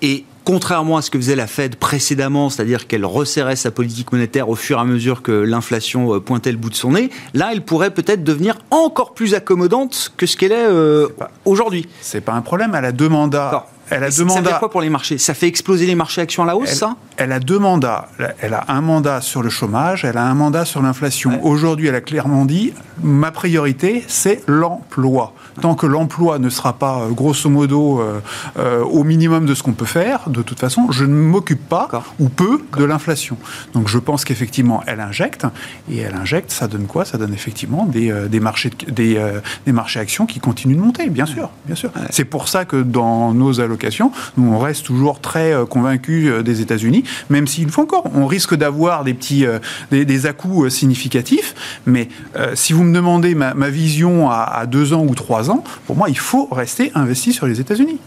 et 0.00 0.24
contrairement 0.44 0.96
à 0.96 1.02
ce 1.02 1.10
que 1.10 1.18
faisait 1.18 1.34
la 1.34 1.48
Fed 1.48 1.74
précédemment, 1.74 2.50
c'est-à-dire 2.50 2.86
qu'elle 2.86 3.04
resserrait 3.04 3.56
sa 3.56 3.72
politique 3.72 4.12
monétaire 4.12 4.48
au 4.48 4.54
fur 4.54 4.78
et 4.78 4.80
à 4.80 4.84
mesure 4.84 5.22
que 5.22 5.32
l'inflation 5.32 6.14
euh, 6.14 6.20
pointait 6.20 6.52
le 6.52 6.58
bout 6.58 6.70
de 6.70 6.76
son 6.76 6.92
nez, 6.92 7.10
là, 7.34 7.50
elle 7.52 7.64
pourrait 7.64 7.90
peut-être 7.90 8.22
devenir 8.22 8.58
encore 8.70 9.12
plus 9.12 9.34
accommodante 9.34 10.12
que 10.16 10.26
ce 10.26 10.36
qu'elle 10.36 10.52
est, 10.52 10.68
euh, 10.68 11.08
aujourd'hui. 11.44 11.88
C'est 12.00 12.20
pas 12.20 12.34
un 12.34 12.42
problème, 12.42 12.76
elle 12.76 12.84
a 12.84 12.92
deux 12.92 13.08
mandats 13.08 13.66
elle 13.92 14.04
a 14.04 14.10
deux 14.10 14.24
mandats. 14.24 14.42
Ça 14.42 14.54
fait 14.54 14.58
quoi 14.58 14.70
pour 14.70 14.80
les 14.80 14.90
marchés? 14.90 15.18
Ça 15.18 15.34
fait 15.34 15.46
exploser 15.46 15.86
les 15.86 15.94
marchés 15.94 16.20
actions 16.20 16.42
à 16.42 16.46
la 16.46 16.56
hausse, 16.56 16.72
ça? 16.72 16.96
Elle 17.16 17.32
a 17.32 17.40
deux 17.40 17.58
mandats. 17.58 18.08
Elle 18.40 18.54
a 18.54 18.64
un 18.68 18.80
mandat 18.80 19.20
sur 19.20 19.42
le 19.42 19.50
chômage, 19.50 20.04
elle 20.04 20.16
a 20.16 20.24
un 20.24 20.34
mandat 20.34 20.64
sur 20.64 20.82
l'inflation. 20.82 21.44
Aujourd'hui, 21.44 21.88
elle 21.88 21.94
a 21.94 22.00
clairement 22.00 22.44
dit 22.44 22.72
ma 23.02 23.30
priorité, 23.30 24.04
c'est 24.08 24.42
l'emploi. 24.46 25.34
Tant 25.60 25.74
que 25.74 25.86
l'emploi 25.86 26.38
ne 26.38 26.48
sera 26.48 26.72
pas, 26.72 27.00
euh, 27.02 27.10
grosso 27.10 27.48
modo, 27.50 28.00
euh, 28.00 28.20
euh, 28.58 28.82
au 28.82 29.04
minimum 29.04 29.46
de 29.46 29.54
ce 29.54 29.62
qu'on 29.62 29.72
peut 29.72 29.84
faire, 29.84 30.30
de 30.30 30.42
toute 30.42 30.58
façon, 30.58 30.90
je 30.90 31.04
ne 31.04 31.14
m'occupe 31.14 31.68
pas, 31.68 31.88
ou 32.18 32.28
peu, 32.28 32.60
de 32.78 32.84
l'inflation. 32.84 33.36
Donc 33.74 33.88
je 33.88 33.98
pense 33.98 34.24
qu'effectivement, 34.24 34.82
elle 34.86 35.00
injecte. 35.00 35.46
Et 35.90 35.98
elle 35.98 36.14
injecte, 36.14 36.50
ça 36.50 36.68
donne 36.68 36.86
quoi? 36.86 37.04
Ça 37.04 37.18
donne 37.18 37.34
effectivement 37.34 37.84
des, 37.84 38.12
des 38.28 38.40
marchés, 38.40 38.70
des, 38.88 39.20
des 39.66 39.72
marchés 39.72 40.00
actions 40.00 40.26
qui 40.26 40.40
continuent 40.40 40.76
de 40.76 40.80
monter, 40.80 41.10
bien 41.10 41.26
sûr. 41.26 41.50
Bien 41.66 41.76
sûr. 41.76 41.90
C'est 42.10 42.24
pour 42.24 42.48
ça 42.48 42.64
que 42.64 42.76
dans 42.76 43.34
nos 43.34 43.60
allocations, 43.60 44.12
nous, 44.36 44.52
on 44.52 44.58
reste 44.58 44.86
toujours 44.86 45.20
très 45.20 45.54
convaincus 45.68 46.42
des 46.42 46.60
États-Unis, 46.60 47.04
même 47.30 47.46
s'il 47.46 47.70
faut 47.70 47.82
encore, 47.82 48.04
on 48.14 48.26
risque 48.26 48.54
d'avoir 48.54 49.04
des 49.04 49.14
petits 49.14 49.44
euh, 49.44 49.58
des, 49.90 50.26
à-coups 50.26 50.72
significatifs. 50.72 51.54
Mais 51.86 52.08
si 52.54 52.72
vous 52.72 52.84
me 52.84 52.94
demandez 52.94 53.34
ma, 53.34 53.52
vision 53.68 54.30
à, 54.30 54.66
deux 54.66 54.92
ans 54.92 55.04
ou 55.08 55.14
trois 55.14 55.41
ans, 55.50 55.64
pour 55.86 55.96
moi, 55.96 56.08
il 56.08 56.18
faut 56.18 56.48
rester 56.50 56.92
investi 56.94 57.32
sur 57.32 57.46
les 57.46 57.60
États-Unis. 57.60 57.98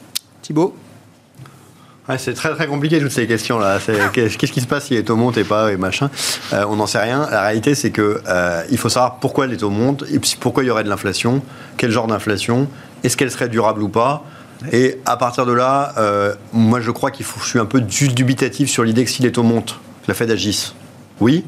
Thibault 0.41 0.75
c'est 2.19 2.35
très 2.35 2.53
très 2.53 2.67
compliqué 2.67 2.99
toutes 2.99 3.11
ces 3.11 3.25
questions 3.25 3.57
là. 3.57 3.79
Qu'est-ce 4.13 4.37
qui 4.37 4.61
se 4.61 4.67
passe 4.67 4.85
si 4.85 4.93
les 4.93 5.03
taux 5.03 5.15
montent 5.15 5.37
et 5.37 5.43
pas 5.43 5.71
et 5.71 5.77
machin? 5.77 6.11
On 6.51 6.75
n'en 6.75 6.85
sait 6.85 6.99
rien. 6.99 7.27
La 7.31 7.41
réalité 7.41 7.73
c'est 7.73 7.89
que 7.89 8.21
il 8.69 8.77
faut 8.77 8.89
savoir 8.89 9.15
pourquoi 9.15 9.47
les 9.47 9.57
taux 9.57 9.71
montent 9.71 10.03
et 10.11 10.19
pourquoi 10.39 10.63
il 10.63 10.67
y 10.67 10.69
aurait 10.69 10.83
de 10.83 10.89
l'inflation, 10.89 11.41
quel 11.77 11.89
genre 11.89 12.05
d'inflation, 12.05 12.67
est-ce 13.03 13.17
qu'elle 13.17 13.31
serait 13.31 13.49
durable 13.49 13.81
ou 13.81 13.89
pas? 13.89 14.23
Et 14.71 14.99
à 15.05 15.17
partir 15.17 15.45
de 15.45 15.51
là, 15.51 15.93
euh, 15.97 16.35
moi 16.53 16.79
je 16.79 16.91
crois 16.91 17.09
qu'il 17.09 17.25
faut, 17.25 17.39
je 17.41 17.49
suis 17.49 17.59
un 17.59 17.65
peu 17.65 17.81
dubitatif 17.81 18.69
sur 18.69 18.83
l'idée 18.83 19.03
que 19.03 19.11
si 19.11 19.23
les 19.23 19.31
taux 19.31 19.43
montent, 19.43 19.79
la 20.07 20.13
Fed 20.13 20.29
agisse. 20.29 20.75
Oui, 21.19 21.43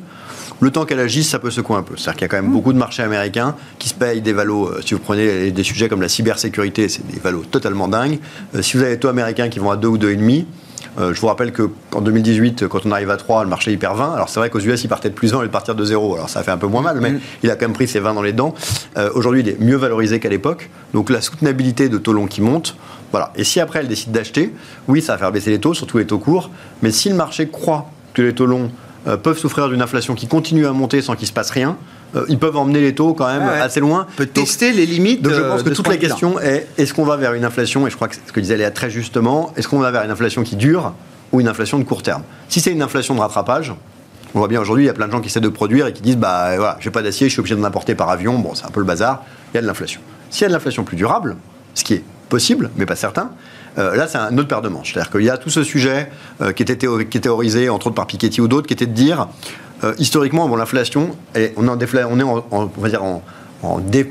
le 0.59 0.71
temps 0.71 0.85
qu'elle 0.85 0.99
agisse, 0.99 1.29
ça 1.29 1.39
peut 1.39 1.51
secouer 1.51 1.77
un 1.77 1.83
peu. 1.83 1.95
C'est-à-dire 1.97 2.13
qu'il 2.13 2.21
y 2.23 2.25
a 2.25 2.27
quand 2.29 2.37
même 2.37 2.49
mmh. 2.49 2.53
beaucoup 2.53 2.73
de 2.73 2.77
marchés 2.77 3.03
américains 3.03 3.55
qui 3.79 3.89
se 3.89 3.93
payent 3.93 4.21
des 4.21 4.33
valos. 4.33 4.67
Euh, 4.67 4.81
si 4.85 4.93
vous 4.93 4.99
prenez 4.99 5.51
des 5.51 5.63
sujets 5.63 5.87
comme 5.89 6.01
la 6.01 6.09
cybersécurité, 6.09 6.89
c'est 6.89 7.05
des 7.05 7.19
valos 7.19 7.43
totalement 7.49 7.87
dingues. 7.87 8.19
Euh, 8.55 8.61
si 8.61 8.77
vous 8.77 8.83
avez 8.83 8.93
des 8.93 8.99
taux 8.99 9.09
américains 9.09 9.49
qui 9.49 9.59
vont 9.59 9.71
à 9.71 9.77
2 9.77 9.87
ou 9.87 9.97
2,5, 9.97 10.45
euh, 10.99 11.13
je 11.13 11.21
vous 11.21 11.27
rappelle 11.27 11.53
qu'en 11.53 12.01
2018, 12.01 12.67
quand 12.67 12.85
on 12.85 12.91
arrive 12.91 13.11
à 13.11 13.17
3, 13.17 13.43
le 13.43 13.49
marché 13.49 13.71
hyper 13.71 13.93
20. 13.93 14.13
Alors 14.13 14.29
c'est 14.29 14.39
vrai 14.39 14.49
qu'aux 14.49 14.59
US, 14.59 14.83
il 14.83 14.87
partait 14.87 15.09
de 15.09 15.13
plus 15.13 15.35
1 15.35 15.41
et 15.41 15.45
de 15.45 15.51
partir 15.51 15.75
de 15.75 15.85
0. 15.85 16.15
Alors 16.15 16.29
ça 16.29 16.41
fait 16.41 16.51
un 16.51 16.57
peu 16.57 16.67
moins 16.67 16.81
mal, 16.81 16.99
mais 17.01 17.11
mmh. 17.11 17.19
il 17.43 17.51
a 17.51 17.55
quand 17.55 17.67
même 17.67 17.73
pris 17.73 17.87
ses 17.87 17.99
20 17.99 18.15
dans 18.15 18.23
les 18.23 18.33
dents. 18.33 18.55
Aujourd'hui, 19.13 19.41
il 19.41 19.49
est 19.49 19.59
mieux 19.59 19.75
valorisé 19.75 20.19
qu'à 20.19 20.29
l'époque. 20.29 20.71
Donc 20.95 21.11
la 21.11 21.21
soutenabilité 21.21 21.87
de 21.87 21.99
taux 21.99 22.13
longs 22.13 22.25
qui 22.25 22.41
monte, 22.41 22.75
voilà. 23.11 23.31
Et 23.35 23.43
si 23.43 23.59
après 23.59 23.79
elle 23.79 23.87
décide 23.87 24.11
d'acheter, 24.11 24.53
oui, 24.87 25.03
ça 25.03 25.13
va 25.13 25.19
faire 25.19 25.31
baisser 25.31 25.51
les 25.51 25.59
taux, 25.59 25.75
surtout 25.75 25.99
les 25.99 26.07
taux 26.07 26.17
courts. 26.17 26.49
Mais 26.81 26.91
si 26.91 27.09
le 27.09 27.15
marché 27.15 27.47
croit 27.47 27.91
que 28.13 28.23
les 28.23 28.33
taux 28.33 28.47
longs 28.47 28.65
euh, 28.65 28.69
peuvent 29.15 29.37
souffrir 29.37 29.69
d'une 29.69 29.81
inflation 29.81 30.15
qui 30.15 30.27
continue 30.27 30.65
à 30.65 30.73
monter 30.73 31.01
sans 31.01 31.15
qu'il 31.15 31.27
se 31.27 31.33
passe 31.33 31.51
rien, 31.51 31.77
euh, 32.15 32.25
ils 32.29 32.39
peuvent 32.39 32.57
emmener 32.57 32.81
les 32.81 32.95
taux 32.95 33.13
quand 33.13 33.27
même 33.27 33.47
assez 33.47 33.79
loin. 33.79 34.07
peut 34.15 34.25
tester 34.25 34.71
les 34.71 34.85
limites. 34.85 35.21
Donc 35.21 35.33
je 35.33 35.41
pense 35.41 35.63
que 35.63 35.69
toute 35.69 35.87
la 35.87 35.97
question 35.97 36.39
est 36.39 36.67
est-ce 36.77 36.93
qu'on 36.93 37.05
va 37.05 37.17
vers 37.17 37.33
une 37.33 37.45
inflation, 37.45 37.87
et 37.87 37.89
je 37.89 37.95
crois 37.95 38.07
que 38.07 38.15
ce 38.15 38.31
que 38.31 38.39
disait 38.39 38.57
Léa 38.57 38.71
très 38.71 38.89
justement, 38.89 39.53
est-ce 39.55 39.67
qu'on 39.67 39.79
va 39.79 39.91
vers 39.91 40.03
une 40.03 40.11
inflation 40.11 40.43
qui 40.43 40.55
dure 40.55 40.93
ou 41.31 41.41
une 41.41 41.47
inflation 41.47 41.79
de 41.79 41.83
court 41.83 42.03
terme? 42.03 42.23
Si 42.49 42.59
c'est 42.59 42.71
une 42.71 42.81
inflation 42.81 43.15
de 43.15 43.19
rattrapage, 43.19 43.73
on 44.33 44.39
voit 44.39 44.47
bien 44.47 44.61
aujourd'hui, 44.61 44.85
il 44.85 44.87
y 44.87 44.89
a 44.89 44.93
plein 44.93 45.07
de 45.07 45.11
gens 45.11 45.21
qui 45.21 45.27
essaient 45.27 45.39
de 45.39 45.49
produire 45.49 45.87
et 45.87 45.93
qui 45.93 46.01
disent 46.01 46.17
bah 46.17 46.55
voilà, 46.57 46.77
j'ai 46.79 46.91
pas 46.91 47.01
d'acier, 47.01 47.27
je 47.27 47.33
suis 47.33 47.39
obligé 47.39 47.55
de 47.55 47.61
l'importer 47.61 47.95
par 47.95 48.09
avion. 48.09 48.37
Bon, 48.39 48.55
c'est 48.55 48.65
un 48.65 48.71
peu 48.71 48.79
le 48.79 48.85
bazar. 48.85 49.23
Il 49.53 49.55
y 49.55 49.59
a 49.59 49.61
de 49.61 49.67
l'inflation. 49.67 50.01
S'il 50.29 50.43
y 50.43 50.45
a 50.45 50.47
de 50.49 50.53
l'inflation 50.53 50.83
plus 50.83 50.97
durable, 50.97 51.37
ce 51.73 51.83
qui 51.83 51.93
est 51.95 52.03
possible, 52.29 52.69
mais 52.75 52.85
pas 52.85 52.95
certain. 52.95 53.31
Euh, 53.77 53.95
là, 53.95 54.07
c'est 54.07 54.17
un 54.17 54.35
autre 54.37 54.47
paire 54.47 54.61
de 54.61 54.69
manches. 54.69 54.93
C'est-à-dire 54.93 55.11
qu'il 55.11 55.23
y 55.23 55.29
a 55.29 55.37
tout 55.37 55.49
ce 55.49 55.63
sujet 55.63 56.09
euh, 56.41 56.51
qui, 56.51 56.63
était 56.63 56.77
qui 56.77 57.17
est 57.17 57.21
théorisé, 57.21 57.69
entre 57.69 57.87
autres 57.87 57.95
par 57.95 58.07
Piketty 58.07 58.41
ou 58.41 58.47
d'autres, 58.47 58.67
qui 58.67 58.73
était 58.73 58.85
de 58.85 58.93
dire, 58.93 59.27
euh, 59.83 59.93
historiquement, 59.99 60.47
bon, 60.47 60.55
l'inflation, 60.55 61.15
on, 61.35 61.67
on 61.67 61.79
est 61.79 62.23
en, 62.23 62.45
on 62.51 62.65
va 62.77 62.89
dire 62.89 63.03
en, 63.03 63.21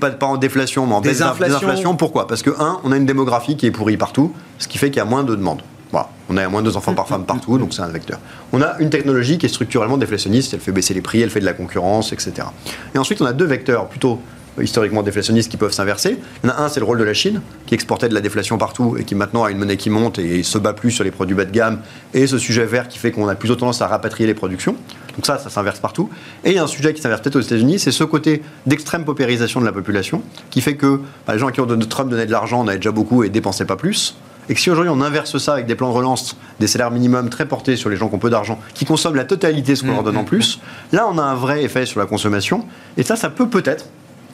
pas 0.00 0.26
en 0.26 0.36
déflation, 0.36 0.86
mais 0.86 0.94
en 0.94 1.00
baisse 1.00 1.18
d'inflation. 1.18 1.96
Pourquoi? 1.96 2.26
Parce 2.26 2.42
que, 2.42 2.50
un, 2.58 2.80
on 2.84 2.92
a 2.92 2.96
une 2.96 3.06
démographie 3.06 3.56
qui 3.56 3.66
est 3.66 3.70
pourrie 3.70 3.96
partout, 3.96 4.32
ce 4.58 4.68
qui 4.68 4.78
fait 4.78 4.90
qu'il 4.90 4.98
y 4.98 5.02
a 5.02 5.04
moins 5.04 5.24
de 5.24 5.34
demandes. 5.34 5.62
Voilà. 5.92 6.08
On 6.28 6.36
a 6.36 6.48
moins 6.48 6.62
de 6.62 6.76
enfants 6.76 6.94
par 6.94 7.06
femme 7.06 7.24
partout, 7.24 7.58
donc 7.58 7.72
c'est 7.72 7.82
un 7.82 7.88
vecteur. 7.88 8.18
On 8.52 8.60
a 8.60 8.76
une 8.80 8.90
technologie 8.90 9.38
qui 9.38 9.46
est 9.46 9.48
structurellement 9.48 9.96
déflationniste, 9.96 10.54
elle 10.54 10.60
fait 10.60 10.72
baisser 10.72 10.94
les 10.94 11.00
prix, 11.00 11.22
elle 11.22 11.30
fait 11.30 11.40
de 11.40 11.44
la 11.44 11.52
concurrence, 11.52 12.12
etc. 12.12 12.48
Et 12.94 12.98
ensuite, 12.98 13.20
on 13.22 13.26
a 13.26 13.32
deux 13.32 13.44
vecteurs 13.44 13.86
plutôt 13.86 14.20
historiquement 14.62 15.02
déflationnistes 15.02 15.50
qui 15.50 15.56
peuvent 15.56 15.72
s'inverser. 15.72 16.18
Il 16.42 16.48
y 16.48 16.52
en 16.52 16.54
a 16.54 16.62
un, 16.62 16.68
c'est 16.68 16.80
le 16.80 16.86
rôle 16.86 16.98
de 16.98 17.04
la 17.04 17.14
Chine, 17.14 17.40
qui 17.66 17.74
exportait 17.74 18.08
de 18.08 18.14
la 18.14 18.20
déflation 18.20 18.58
partout 18.58 18.96
et 18.98 19.04
qui 19.04 19.14
maintenant 19.14 19.44
a 19.44 19.50
une 19.50 19.58
monnaie 19.58 19.76
qui 19.76 19.90
monte 19.90 20.18
et 20.18 20.42
se 20.42 20.58
bat 20.58 20.72
plus 20.72 20.90
sur 20.90 21.04
les 21.04 21.10
produits 21.10 21.36
bas 21.36 21.44
de 21.44 21.50
gamme, 21.50 21.80
et 22.14 22.26
ce 22.26 22.38
sujet 22.38 22.64
vert 22.64 22.88
qui 22.88 22.98
fait 22.98 23.10
qu'on 23.10 23.28
a 23.28 23.34
plutôt 23.34 23.56
tendance 23.56 23.82
à 23.82 23.86
rapatrier 23.86 24.26
les 24.26 24.34
productions. 24.34 24.76
Donc 25.16 25.24
ça, 25.24 25.38
ça 25.38 25.48
s'inverse 25.48 25.80
partout. 25.80 26.10
Et 26.44 26.50
il 26.50 26.56
y 26.56 26.58
a 26.58 26.62
un 26.62 26.66
sujet 26.66 26.92
qui 26.92 27.00
s'inverse 27.00 27.22
peut-être 27.22 27.36
aux 27.36 27.40
États-Unis, 27.40 27.78
c'est 27.78 27.92
ce 27.92 28.04
côté 28.04 28.42
d'extrême 28.66 29.04
paupérisation 29.04 29.60
de 29.60 29.66
la 29.66 29.72
population, 29.72 30.22
qui 30.50 30.60
fait 30.60 30.76
que 30.76 31.00
bah, 31.26 31.32
les 31.32 31.38
gens 31.38 31.50
qui 31.50 31.60
ont 31.60 31.66
donné 31.66 31.86
Trump 31.86 32.10
donnaient 32.10 32.26
de 32.26 32.32
l'argent 32.32 32.60
en 32.60 32.68
avaient 32.68 32.76
déjà 32.76 32.92
beaucoup 32.92 33.24
et 33.24 33.30
dépensaient 33.30 33.64
pas 33.64 33.76
plus. 33.76 34.16
Et 34.48 34.54
que 34.54 34.60
si 34.60 34.70
aujourd'hui 34.70 34.92
on 34.94 35.00
inverse 35.00 35.38
ça 35.38 35.54
avec 35.54 35.66
des 35.66 35.74
plans 35.74 35.88
de 35.88 35.96
relance, 35.96 36.36
des 36.60 36.68
salaires 36.68 36.90
minimums 36.90 37.30
très 37.30 37.46
portés 37.46 37.76
sur 37.76 37.90
les 37.90 37.96
gens 37.96 38.08
qui 38.08 38.14
ont 38.14 38.18
peu 38.18 38.30
d'argent, 38.30 38.60
qui 38.74 38.84
consomment 38.84 39.16
la 39.16 39.24
totalité 39.24 39.72
de 39.72 39.78
ce 39.78 39.82
qu'on 39.82 39.92
leur 39.92 40.04
donne 40.04 40.16
en 40.16 40.24
plus, 40.24 40.60
là 40.92 41.08
on 41.10 41.18
a 41.18 41.22
un 41.22 41.34
vrai 41.34 41.64
effet 41.64 41.84
sur 41.84 41.98
la 41.98 42.06
consommation. 42.06 42.64
Et 42.96 43.02
ça, 43.02 43.16
ça 43.16 43.28
peut 43.28 43.48
peut-être 43.48 43.86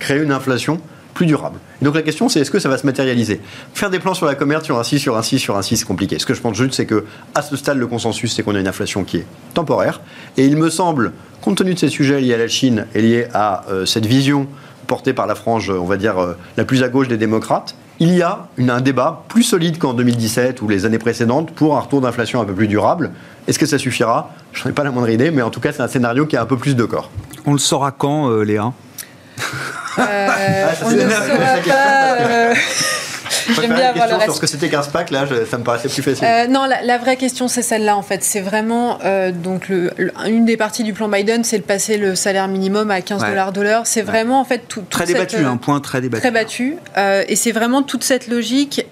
créer 0.02 0.20
une 0.20 0.32
inflation 0.32 0.80
plus 1.14 1.26
durable. 1.26 1.58
donc 1.82 1.94
la 1.94 2.02
question 2.02 2.28
c'est 2.28 2.40
est-ce 2.40 2.50
que 2.50 2.58
ça 2.58 2.68
va 2.68 2.78
se 2.78 2.86
matérialiser? 2.86 3.40
Faire 3.74 3.90
des 3.90 3.98
plans 3.98 4.14
sur 4.14 4.26
la 4.26 4.34
commerce 4.34 4.64
sur 4.64 4.78
un 4.78 4.82
6, 4.82 4.98
sur 4.98 5.16
un 5.16 5.22
6, 5.22 5.38
sur 5.38 5.56
un 5.56 5.62
6, 5.62 5.76
c'est 5.76 5.84
compliqué. 5.84 6.18
Ce 6.18 6.26
que 6.26 6.34
je 6.34 6.40
pense 6.40 6.56
juste 6.56 6.74
c'est 6.74 6.86
que 6.86 7.04
à 7.34 7.42
ce 7.42 7.56
stade 7.56 7.78
le 7.78 7.86
consensus 7.86 8.34
c'est 8.34 8.42
qu'on 8.42 8.54
a 8.54 8.60
une 8.60 8.66
inflation 8.66 9.04
qui 9.04 9.18
est 9.18 9.26
temporaire 9.54 10.00
et 10.36 10.46
il 10.46 10.56
me 10.56 10.70
semble 10.70 11.12
compte 11.40 11.58
tenu 11.58 11.74
de 11.74 11.78
ces 11.78 11.88
sujets 11.88 12.20
liés 12.20 12.34
à 12.34 12.38
la 12.38 12.48
Chine 12.48 12.86
et 12.94 13.02
liés 13.02 13.26
à 13.34 13.64
euh, 13.70 13.86
cette 13.86 14.06
vision 14.06 14.48
portée 14.86 15.12
par 15.12 15.26
la 15.26 15.34
frange 15.34 15.70
on 15.70 15.84
va 15.84 15.96
dire 15.96 16.18
euh, 16.18 16.32
la 16.56 16.64
plus 16.64 16.82
à 16.82 16.88
gauche 16.88 17.08
des 17.08 17.18
démocrates, 17.18 17.76
il 18.00 18.14
y 18.14 18.22
a 18.22 18.48
un 18.58 18.80
débat 18.80 19.22
plus 19.28 19.44
solide 19.44 19.78
qu'en 19.78 19.92
2017 19.92 20.62
ou 20.62 20.68
les 20.68 20.86
années 20.86 20.98
précédentes 20.98 21.52
pour 21.52 21.76
un 21.76 21.80
retour 21.80 22.00
d'inflation 22.00 22.40
un 22.40 22.44
peu 22.44 22.54
plus 22.54 22.68
durable. 22.68 23.12
Est-ce 23.46 23.58
que 23.58 23.66
ça 23.66 23.78
suffira? 23.78 24.30
Je 24.52 24.64
n'en 24.64 24.70
ai 24.70 24.72
pas 24.72 24.82
la 24.82 24.90
moindre 24.90 25.10
idée, 25.10 25.30
mais 25.30 25.42
en 25.42 25.50
tout 25.50 25.60
cas 25.60 25.72
c'est 25.72 25.82
un 25.82 25.88
scénario 25.88 26.26
qui 26.26 26.36
a 26.36 26.42
un 26.42 26.46
peu 26.46 26.56
plus 26.56 26.74
de 26.74 26.84
corps. 26.84 27.10
On 27.46 27.52
le 27.52 27.58
saura 27.58 27.92
quand, 27.92 28.30
euh, 28.30 28.42
Léa? 28.44 28.72
Euh, 29.98 30.66
ah, 30.70 30.74
on 30.84 30.90
ne 30.90 31.00
saura 31.00 31.56
pas. 31.66 32.16
Euh, 32.20 32.54
J'aime 33.60 33.74
bien 33.74 33.88
avoir 33.88 34.08
le 34.08 34.24
Sur 34.24 34.34
ce 34.36 34.40
que 34.40 34.46
c'était 34.46 34.68
qu'un 34.68 34.82
SPAC, 34.82 35.10
là, 35.10 35.26
ça 35.50 35.58
me 35.58 35.64
paraissait 35.64 35.88
plus 35.88 36.02
facile. 36.02 36.24
Euh, 36.24 36.46
non, 36.46 36.66
la, 36.66 36.98
vraie 36.98 37.16
question, 37.16 37.48
c'est 37.48 37.62
celle-là, 37.62 37.96
en 37.96 38.02
fait. 38.02 38.22
C'est 38.22 38.40
vraiment, 38.40 38.98
euh, 39.04 39.32
donc, 39.32 39.68
le, 39.68 39.90
une 40.26 40.44
des 40.44 40.56
parties 40.56 40.84
du 40.84 40.92
plan 40.92 41.08
Biden, 41.08 41.44
c'est 41.44 41.58
de 41.58 41.64
passer 41.64 41.96
le 41.96 42.14
salaire 42.14 42.48
minimum 42.48 42.90
à 42.90 43.00
15 43.00 43.24
dollars 43.24 43.52
de 43.52 43.60
l'heure. 43.60 43.86
C'est 43.86 44.02
vraiment, 44.02 44.40
en 44.40 44.44
fait, 44.44 44.62
tout. 44.68 44.84
Très 44.88 45.06
débattu, 45.06 45.44
un 45.44 45.56
point 45.56 45.80
très 45.80 46.00
débattu. 46.00 46.20
Très 46.20 46.30
battu. 46.30 46.76
et 46.96 47.36
c'est 47.36 47.52
vraiment 47.52 47.82
toute 47.82 48.04
cette 48.04 48.28
logique. 48.28 48.86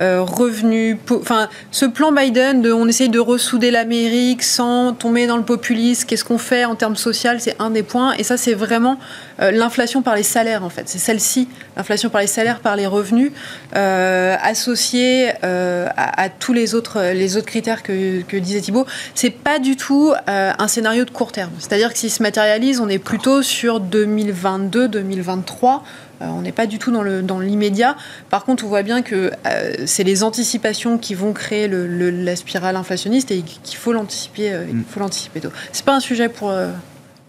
Euh, 0.00 0.22
revenus, 0.22 0.96
enfin 1.10 1.50
ce 1.70 1.84
plan 1.84 2.12
Biden 2.12 2.62
de 2.62 2.72
on 2.72 2.88
essaye 2.88 3.10
de 3.10 3.18
ressouder 3.18 3.70
l'Amérique 3.70 4.42
sans 4.42 4.94
tomber 4.94 5.26
dans 5.26 5.36
le 5.36 5.42
populisme, 5.42 6.06
qu'est-ce 6.06 6.24
qu'on 6.24 6.38
fait 6.38 6.64
en 6.64 6.74
termes 6.76 6.96
social, 6.96 7.40
c'est 7.40 7.56
un 7.58 7.68
des 7.68 7.82
points. 7.82 8.14
Et 8.14 8.22
ça 8.22 8.38
c'est 8.38 8.54
vraiment 8.54 8.98
euh, 9.40 9.50
l'inflation 9.50 10.00
par 10.00 10.16
les 10.16 10.22
salaires 10.22 10.64
en 10.64 10.70
fait, 10.70 10.84
c'est 10.88 10.98
celle-ci, 10.98 11.46
l'inflation 11.76 12.08
par 12.08 12.22
les 12.22 12.26
salaires, 12.26 12.60
par 12.60 12.74
les 12.74 12.86
revenus 12.86 13.32
euh, 13.76 14.34
associée 14.42 15.30
à, 15.42 16.28
tous 16.30 16.54
les 16.54 16.74
autres 16.74 17.12
les 17.12 17.36
autres 17.36 17.46
critères 17.46 17.82
que, 17.82 18.38
disait 18.38 18.60
Thibault, 18.60 18.86
c'est 19.14 19.30
pas 19.30 19.58
du 19.58 19.76
tout 19.76 20.14
un 20.26 20.68
scénario 20.68 21.04
de 21.04 21.10
court 21.10 21.32
terme, 21.32 21.52
c'est-à-dire 21.58 21.92
que 21.92 21.98
s'il 21.98 22.10
se 22.10 22.22
matérialise, 22.22 22.80
on 22.80 22.88
est 22.88 22.98
plutôt 22.98 23.42
sur 23.42 23.78
2022, 23.80 24.88
2023 24.88 25.74
euh, 25.74 25.78
on 26.28 26.42
n'est 26.42 26.52
pas 26.52 26.66
du 26.66 26.78
tout 26.78 26.90
dans, 26.90 27.38
l'immédiat. 27.40 27.96
Par 28.30 28.44
contre, 28.44 28.64
on 28.64 28.68
voit 28.68 28.82
bien 28.82 29.02
que 29.02 29.30
euh, 29.46 29.72
c'est 29.86 30.04
les 30.04 30.22
anticipations 30.22 30.98
qui 30.98 31.14
vont 31.14 31.32
créer 31.32 31.68
la 31.68 32.36
spirale 32.36 32.76
inflationniste 32.76 33.30
et 33.30 33.42
qu'il 33.42 33.76
faut 33.76 33.92
l'anticiper. 33.92 34.52
Euh, 34.52 34.64
il 34.70 34.84
faut 34.88 35.00
l'anticiper 35.00 35.40
tôt. 35.40 35.50
C'est 35.72 35.84
pas 35.84 35.94
un 35.94 36.00
sujet 36.00 36.28
pour 36.28 36.52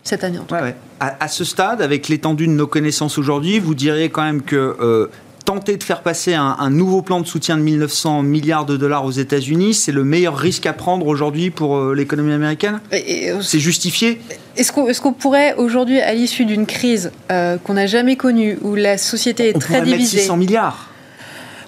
cette 0.03 0.23
année 0.23 0.39
en 0.39 0.43
tout 0.43 0.55
cas. 0.55 0.73
À, 0.99 1.27
ce 1.27 1.43
stade, 1.43 1.81
avec 1.81 2.07
l'étendue 2.07 2.47
de 2.47 2.53
nos 2.53 2.67
connaissances 2.67 3.17
aujourd'hui, 3.17 3.59
vous 3.59 3.75
diriez 3.75 4.09
quand 4.09 4.23
même 4.23 4.41
que 4.41 5.09
tenter 5.45 5.77
de 5.77 5.83
faire 5.83 6.01
passer 6.01 6.33
un, 6.33 6.69
nouveau 6.69 7.01
plan 7.01 7.19
de 7.19 7.27
soutien 7.27 7.57
de 7.57 7.61
1900 7.61 8.23
milliards 8.23 8.65
de 8.65 8.77
dollars 8.77 9.05
aux 9.05 9.11
États-Unis, 9.11 9.73
c'est 9.73 9.91
le 9.91 10.03
meilleur 10.03 10.37
risque 10.37 10.65
à 10.65 10.73
prendre 10.73 11.07
aujourd'hui 11.07 11.51
pour 11.51 11.77
euh, 11.77 11.93
l'économie 11.93 12.33
américaine? 12.33 12.79
C'est 12.91 13.59
justifié? 13.59 14.19
Est-ce 14.55 15.01
qu'on 15.01 15.13
pourrait 15.13 15.55
aujourd'hui, 15.55 15.99
à 15.99 16.13
l'issue 16.13 16.45
d'une 16.45 16.65
crise 16.65 17.11
euh, 17.31 17.57
qu'on 17.57 17.73
n'a 17.73 17.87
jamais 17.87 18.15
connue, 18.15 18.57
où 18.61 18.75
la 18.75 18.97
société 18.97 19.49
est 19.49 19.59
très 19.59 19.81
divisée... 19.81 20.17
Mettre 20.17 20.23
600 20.23 20.37
milliards 20.37 20.92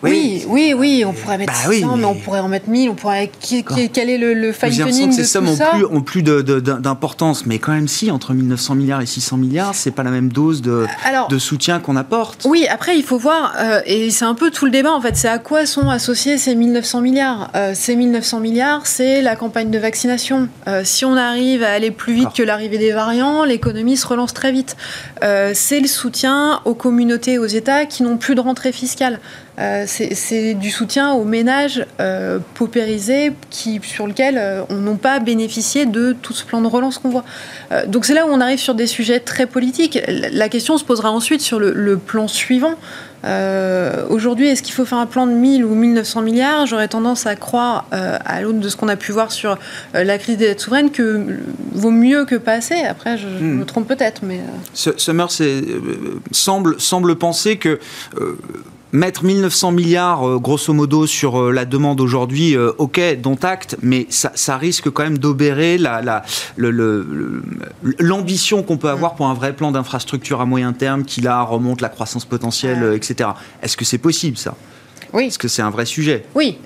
oui, 0.04 0.44
oui, 0.48 0.74
oui, 0.76 1.04
on 1.06 1.14
pourrait 1.14 1.38
mettre 1.38 1.56
600, 1.56 1.88
bah 1.88 1.96
mais... 1.98 2.06
on 2.06 2.16
pourrait 2.16 2.40
en 2.40 2.48
mettre 2.48 2.70
1000, 2.70 2.90
on 2.90 2.96
pourrait... 2.96 3.32
Quel 3.42 4.10
est 4.10 4.18
le, 4.18 4.34
le 4.34 4.52
fine-tuning 4.52 5.10
de 5.10 5.14
ces 5.14 5.24
sommes 5.24 5.50
ont 5.50 5.58
plus, 5.58 5.86
ont 5.86 6.02
plus 6.02 6.24
d'importance, 6.24 7.46
mais 7.46 7.60
quand 7.60 7.72
même 7.72 7.88
si, 7.88 8.12
entre 8.12 8.34
1900 8.34 8.76
milliards 8.76 9.02
et 9.02 9.06
600 9.06 9.38
milliards, 9.38 9.76
c'est 9.76 9.92
pas 9.92 10.04
la 10.04 10.12
même 10.12 10.32
dose 10.32 10.62
de, 10.62 10.86
de 11.30 11.40
soutien 11.40 11.80
qu'on 11.80 11.96
apporte. 11.96 12.46
Oui, 12.46 12.68
après, 12.70 12.98
il 12.98 13.04
faut 13.04 13.18
voir, 13.18 13.54
euh, 13.60 13.82
et 13.86 14.10
c'est 14.12 14.26
un 14.26 14.36
peu 14.36 14.52
tout 14.52 14.66
le 14.66 14.72
débat, 14.72 14.92
en 14.94 15.02
fait, 15.02 15.16
c'est 15.16 15.28
à 15.28 15.40
quoi 15.40 15.66
sont 15.66 15.90
associés 15.90 16.38
ces 16.38 16.56
1900 16.56 17.02
milliards? 17.02 17.52
Euh, 17.56 17.72
Ces 17.74 17.96
1900 17.96 18.40
milliards, 18.40 18.86
c'est 18.88 19.22
la 19.22 19.36
campagne 19.36 19.72
de 19.72 19.80
vaccination. 19.80 20.50
Euh, 20.68 20.82
si 20.84 21.06
on 21.06 21.16
arrive 21.16 21.64
à 21.64 21.72
aller 21.72 21.92
plus 21.92 22.14
vite 22.14 22.34
que 22.36 22.44
l'arrivée 22.44 22.78
des 22.78 22.92
variants, 22.92 23.44
l'économie 23.44 23.98
se 23.98 24.08
relance 24.08 24.34
très 24.34 24.52
vite. 24.52 24.76
c'est 25.22 25.80
le 25.80 25.88
soutien 25.88 26.62
aux 26.66 26.76
communautés, 26.76 27.38
aux 27.38 27.46
États 27.46 27.86
qui 27.86 28.04
n'ont 28.04 28.18
plus 28.18 28.36
de 28.36 28.42
rentrée 28.42 28.72
fiscale. 28.72 29.20
Euh, 29.58 29.86
c'est 29.88 30.54
du 30.54 30.70
soutien 30.70 31.14
aux 31.14 31.24
ménages 31.24 31.86
euh, 32.02 32.40
paupérisés 32.56 33.32
qui, 33.50 33.80
sur 33.82 34.06
lesquels 34.06 34.38
euh, 34.38 34.64
on 34.70 34.76
n'a 34.76 34.96
pas 34.96 35.20
bénéficié 35.20 35.86
de 35.86 36.14
tout 36.22 36.34
ce 36.34 36.44
plan 36.44 36.62
de 36.62 36.68
relance 36.68 36.98
qu'on 36.98 37.10
voit. 37.10 37.24
donc 37.88 38.06
c'est 38.06 38.14
là 38.14 38.26
où 38.26 38.30
on 38.30 38.42
arrive 38.42 38.60
sur 38.60 38.76
des 38.76 38.88
sujets 38.88 39.20
très 39.20 39.46
politiques. 39.46 40.00
La 40.08 40.50
question 40.50 40.78
se 40.78 40.84
posera 40.84 41.12
ensuite 41.12 41.42
sur 41.42 41.60
le, 41.60 41.98
plan 41.98 42.28
suivant. 42.28 42.76
Aujourd'hui, 44.10 44.48
est-ce 44.48 44.62
qu'il 44.62 44.74
faut 44.74 44.86
faire 44.86 44.98
un 44.98 45.06
plan 45.06 45.26
de 45.26 45.32
1000 45.32 45.66
ou 45.66 45.74
1900 45.74 46.22
milliards? 46.22 46.66
J'aurais 46.66 46.88
tendance 46.88 47.26
à 47.26 47.36
croire, 47.36 47.86
à 47.92 48.42
l'aune 48.42 48.60
de 48.60 48.70
ce 48.70 48.76
qu'on 48.76 48.88
a 48.88 48.96
pu 48.96 49.12
voir 49.12 49.32
sur 49.32 49.58
la 49.94 50.18
crise 50.18 50.38
des 50.38 50.48
dettes 50.48 50.60
souveraines, 50.60 50.92
que 50.92 51.40
vaut 51.72 51.92
mieux 51.92 52.26
que 52.26 52.36
pas 52.36 52.54
assez. 52.54 52.84
Après, 52.84 53.18
je, 53.18 53.28
hmm. 53.28 53.60
me 53.60 53.66
trompe 53.66 53.88
peut-être, 53.88 54.22
mais... 54.24 54.42
Summer 54.74 55.30
semble, 56.32 56.80
semble 56.80 57.16
penser 57.16 57.58
que 57.58 57.80
mettre 58.96 59.24
1900 59.24 59.72
milliards, 59.72 60.28
euh, 60.28 60.40
grosso 60.40 60.74
modo, 60.74 61.06
sur 61.06 61.42
euh, 61.42 61.52
la 61.52 61.66
demande 61.66 62.00
aujourd'hui, 62.02 62.56
euh, 62.56 62.72
ok, 62.78 63.00
dont 63.22 63.38
acte, 63.44 63.78
mais 63.82 64.08
ça, 64.10 64.58
risque 64.58 64.90
quand 64.90 65.04
même 65.04 65.18
d'obérer 65.18 65.78
l'ambition 68.00 68.64
qu'on 68.64 68.78
peut 68.78 68.90
avoir 68.90 69.16
pour 69.16 69.28
un 69.28 69.34
vrai 69.34 69.54
plan 69.54 69.72
d'infrastructure 69.72 70.42
à 70.42 70.46
moyen 70.46 70.74
terme 70.74 71.04
qui, 71.04 71.22
là, 71.22 71.42
remonte 71.42 71.82
la 71.82 71.90
croissance 71.90 72.26
potentielle, 72.26 72.94
etc. 72.96 73.30
Est-ce 73.62 73.76
que 73.76 73.86
c'est 73.86 73.98
possible, 73.98 74.38
ça? 74.38 74.56
Oui. 75.16 75.28
Parce 75.28 75.38
que 75.38 75.48
c'est 75.48 75.62
un 75.62 75.70
vrai 75.70 75.86
sujet. 75.86 76.26
Oui, 76.36 76.58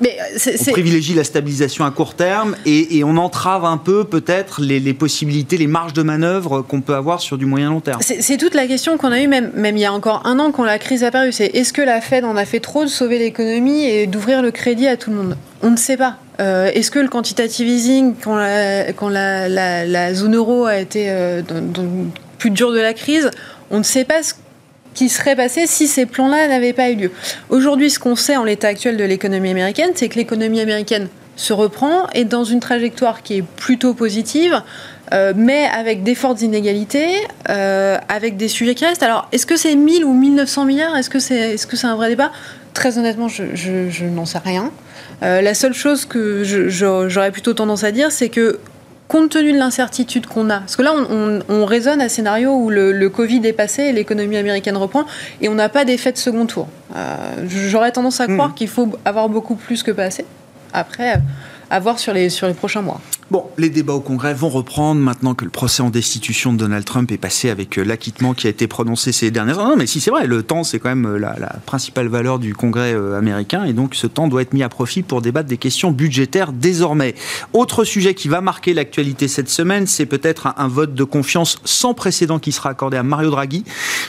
mais 0.00 0.16
on 0.46 0.72
privilégie 0.72 1.14
la 1.14 1.24
stabilisation 1.24 1.84
à 1.84 1.90
court 1.90 2.14
terme 2.14 2.56
et, 2.64 3.02
on 3.04 3.16
entrave 3.16 3.64
un 3.64 3.78
peu 3.78 4.04
peut-être 4.04 4.60
les, 4.60 4.94
possibilités, 4.94 5.56
les 5.56 5.66
marges 5.66 5.92
de 5.92 6.02
manœuvre 6.02 6.62
qu'on 6.62 6.80
peut 6.80 6.94
avoir 6.94 7.20
sur 7.20 7.38
du 7.38 7.46
moyen 7.46 7.70
long 7.70 7.80
terme. 7.80 8.00
C'est 8.02 8.36
toute 8.36 8.54
la 8.54 8.66
question 8.66 8.96
qu'on 8.98 9.12
a 9.12 9.20
eue 9.20 9.28
même, 9.28 9.50
même 9.54 9.76
il 9.76 9.80
y 9.80 9.86
a 9.86 9.92
encore 9.92 10.26
un 10.26 10.38
an 10.38 10.52
quand 10.52 10.64
la 10.64 10.78
crise 10.78 11.02
a 11.04 11.10
paru. 11.10 11.32
C'est 11.32 11.46
est-ce 11.46 11.72
que 11.72 11.82
la 11.82 12.00
Fed 12.00 12.24
en 12.24 12.36
a 12.36 12.44
fait 12.44 12.60
trop 12.60 12.84
de 12.84 12.88
sauver 12.88 13.18
l'économie 13.18 13.84
et 13.84 14.06
d'ouvrir 14.06 14.42
le 14.42 14.50
crédit 14.50 14.86
à 14.86 14.96
tout 14.96 15.10
le 15.10 15.16
monde? 15.16 15.36
On 15.62 15.70
ne 15.70 15.76
sait 15.76 15.96
pas. 15.96 16.18
Euh, 16.40 16.70
est-ce 16.72 16.90
que 16.90 17.00
le 17.00 17.08
quantitative 17.08 17.66
easing, 17.66 18.14
quand 18.22 18.36
la, 18.36 18.92
quand 18.92 19.08
la, 19.08 20.14
zone 20.14 20.36
euro 20.36 20.66
a 20.66 20.78
été 20.78 21.06
euh, 21.08 21.42
dans, 21.42 21.84
plus 22.38 22.50
dur 22.50 22.72
de 22.72 22.78
la 22.78 22.94
crise, 22.94 23.30
on 23.70 23.78
ne 23.78 23.82
sait 23.82 24.04
pas 24.04 24.22
ce 24.22 24.34
qui 24.98 25.08
serait 25.08 25.36
passé 25.36 25.68
si 25.68 25.86
ces 25.86 26.06
plans-là 26.06 26.48
n'avaient 26.48 26.72
pas 26.72 26.90
eu 26.90 26.96
lieu. 26.96 27.12
Aujourd'hui, 27.50 27.88
ce 27.88 28.00
qu'on 28.00 28.16
sait 28.16 28.36
en 28.36 28.42
l'état 28.42 28.66
actuel 28.66 28.96
de 28.96 29.04
l'économie 29.04 29.48
américaine, 29.48 29.90
c'est 29.94 30.08
que 30.08 30.16
l'économie 30.16 30.60
américaine 30.60 31.06
se 31.36 31.52
reprend 31.52 32.08
et 32.14 32.24
dans 32.24 32.42
une 32.42 32.58
trajectoire 32.58 33.22
qui 33.22 33.36
est 33.36 33.42
plutôt 33.42 33.94
positive, 33.94 34.60
euh, 35.12 35.34
mais 35.36 35.66
avec 35.66 36.02
des 36.02 36.16
fortes 36.16 36.42
inégalités, 36.42 37.10
euh, 37.48 37.96
avec 38.08 38.36
des 38.36 38.48
sujets 38.48 38.74
qui 38.74 38.86
restent. 38.86 39.04
Alors, 39.04 39.28
est-ce 39.30 39.46
que 39.46 39.56
c'est 39.56 39.76
1000 39.76 40.04
ou 40.04 40.12
1900 40.14 40.64
milliards? 40.64 40.96
Est-ce 40.96 41.10
que 41.10 41.20
c'est 41.20 41.52
est 41.52 41.64
-ce 41.64 41.76
c'est 41.76 41.86
un 41.86 41.94
vrai 41.94 42.08
débat? 42.08 42.32
Très 42.74 42.98
honnêtement, 42.98 43.28
je, 43.28 44.04
n'en 44.04 44.26
sais 44.26 44.38
rien. 44.38 44.72
Euh, 45.22 45.40
la 45.42 45.54
seule 45.54 45.74
chose 45.74 46.06
que 46.06 46.42
j'aurais 46.42 47.30
plutôt 47.30 47.54
tendance 47.54 47.84
à 47.84 47.92
dire, 47.92 48.10
c'est 48.10 48.30
que 48.30 48.58
compte 49.08 49.30
tenu 49.30 49.52
de 49.52 49.58
l'incertitude 49.58 50.26
qu'on 50.26 50.50
a, 50.50 50.60
parce 50.60 50.76
que 50.76 50.82
là, 50.82 50.92
on, 50.94 51.40
on, 51.48 51.64
raisonne 51.64 52.00
à 52.00 52.08
scénario 52.08 52.52
où 52.52 52.70
le, 52.70 53.08
Covid 53.08 53.40
est 53.46 53.52
passé 53.54 53.84
et 53.84 53.92
l'économie 53.92 54.36
américaine 54.36 54.76
reprend, 54.76 55.04
et 55.40 55.48
on 55.48 55.54
n'a 55.54 55.68
pas 55.70 55.84
d'effet 55.84 56.12
de 56.12 56.18
second 56.18 56.46
tour. 56.46 56.68
Euh, 56.94 57.16
j'aurais 57.48 57.90
tendance 57.90 58.20
à 58.20 58.28
hmm. 58.28 58.34
croire 58.34 58.54
qu'il 58.54 58.68
faut 58.68 58.90
avoir 59.04 59.28
beaucoup 59.28 59.54
plus 59.54 59.82
que 59.82 59.90
pas 59.90 60.04
assez. 60.04 60.26
Après, 60.72 61.14
à 61.70 61.80
voir 61.80 61.98
sur 61.98 62.12
les, 62.12 62.28
prochains 62.56 62.82
mois. 62.82 63.00
Bon, 63.30 63.44
les 63.58 63.68
débats 63.68 63.92
au 63.92 64.00
Congrès 64.00 64.32
vont 64.32 64.48
reprendre 64.48 65.00
maintenant 65.02 65.34
que 65.34 65.44
le 65.44 65.50
procès 65.50 65.82
en 65.82 65.90
destitution 65.90 66.54
de 66.54 66.58
Donald 66.58 66.84
Trump 66.86 67.12
est 67.12 67.18
passé 67.18 67.50
avec 67.50 67.78
euh, 67.78 67.84
l'acquittement 67.84 68.32
qui 68.32 68.46
a 68.46 68.50
été 68.50 68.66
prononcé 68.66 69.12
ces 69.12 69.30
dernières 69.30 69.58
années. 69.58 69.68
Non, 69.68 69.76
mais 69.76 69.86
si 69.86 70.00
c'est 70.00 70.10
vrai, 70.10 70.26
le 70.26 70.42
temps, 70.42 70.64
c'est 70.64 70.78
quand 70.78 70.88
même 70.88 71.04
euh, 71.04 71.18
la, 71.18 71.34
principale 71.66 72.08
valeur 72.08 72.38
du 72.38 72.54
Congrès 72.54 72.94
euh, 72.94 73.18
américain 73.18 73.64
et 73.64 73.74
donc 73.74 73.94
ce 73.94 74.06
temps 74.06 74.28
doit 74.28 74.40
être 74.40 74.54
mis 74.54 74.62
à 74.62 74.70
profit 74.70 75.02
pour 75.02 75.20
débattre 75.20 75.48
des 75.48 75.58
questions 75.58 75.90
budgétaires 75.90 76.52
désormais. 76.52 77.14
Autre 77.52 77.84
sujet 77.84 78.14
qui 78.14 78.28
va 78.28 78.40
marquer 78.40 78.72
l'actualité 78.72 79.28
cette 79.28 79.50
semaine, 79.50 79.86
c'est 79.86 80.06
peut-être 80.06 80.54
un, 80.56 80.68
vote 80.68 80.94
de 80.94 81.04
confiance 81.04 81.58
sans 81.64 81.92
précédent 81.92 82.38
qui 82.38 82.52
sera 82.52 82.70
accordé 82.70 82.96
à 82.96 83.02
Mario 83.02 83.30
Draghi, 83.30 83.64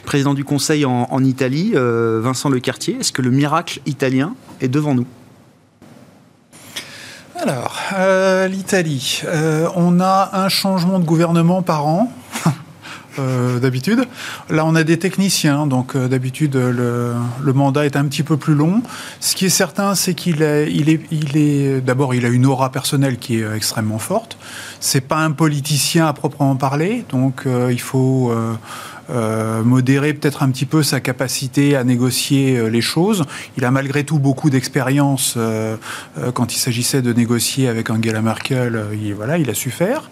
président 0.05 0.33
du 0.33 0.45
Conseil 0.45 0.85
en, 0.85 1.23
Italie. 1.23 1.73
Vincent 1.75 2.49
Lecartier, 2.49 2.97
est-ce 2.99 3.11
que 3.11 3.21
le 3.21 3.31
miracle 3.31 3.81
italien 3.85 4.35
est 4.61 4.67
devant 4.67 4.95
nous? 4.95 5.05
Alors, 7.41 7.77
euh, 7.93 8.47
l'Italie. 8.47 9.21
Euh, 9.25 9.69
on 9.75 10.01
a 10.01 10.31
un 10.33 10.49
changement 10.49 10.99
de 10.99 11.05
gouvernement 11.05 11.61
par 11.61 11.87
an. 11.87 12.11
Euh, 13.17 13.59
d'habitude. 13.59 14.05
Là, 14.49 14.65
on 14.65 14.75
a 14.75 14.83
des 14.83 14.97
techniciens, 14.97 15.67
donc 15.67 15.97
d'habitude 15.97 16.55
le, 16.55 17.15
mandat 17.53 17.85
est 17.85 17.97
un 17.97 18.05
petit 18.05 18.23
peu 18.23 18.37
plus 18.37 18.53
long. 18.53 18.81
Ce 19.19 19.35
qui 19.35 19.47
est 19.47 19.49
certain, 19.49 19.93
c'est 19.93 20.13
qu'il 20.13 20.41
est, 20.41 21.81
d'abord, 21.81 22.13
il 22.13 22.25
a 22.25 22.29
une 22.29 22.45
aura 22.45 22.71
personnelle 22.71 23.17
qui 23.17 23.41
est 23.41 23.55
extrêmement 23.55 23.97
forte. 23.97 24.37
C'est 24.79 25.01
pas 25.01 25.17
un 25.17 25.31
politicien 25.31 26.07
à 26.07 26.13
proprement 26.13 26.55
parler, 26.55 27.03
donc 27.09 27.45
il 27.45 27.81
faut 27.81 28.31
euh, 29.09 29.63
modérer 29.63 30.13
peut-être 30.13 30.43
un 30.43 30.49
petit 30.49 30.65
peu 30.65 30.83
sa 30.83 30.99
capacité 30.99 31.75
à 31.75 31.83
négocier 31.83 32.57
euh, 32.57 32.67
les 32.67 32.81
choses. 32.81 33.23
Il 33.57 33.65
a 33.65 33.71
malgré 33.71 34.03
tout 34.03 34.19
beaucoup 34.19 34.49
d'expérience 34.49 35.33
euh, 35.37 35.77
quand 36.33 36.53
il 36.53 36.59
s'agissait 36.59 37.01
de 37.01 37.11
négocier 37.13 37.67
avec 37.67 37.89
Angela 37.89 38.21
Merkel. 38.21 38.81
Il, 38.93 39.13
voilà, 39.15 39.37
il 39.37 39.49
a 39.49 39.53
su 39.53 39.71
faire. 39.71 40.09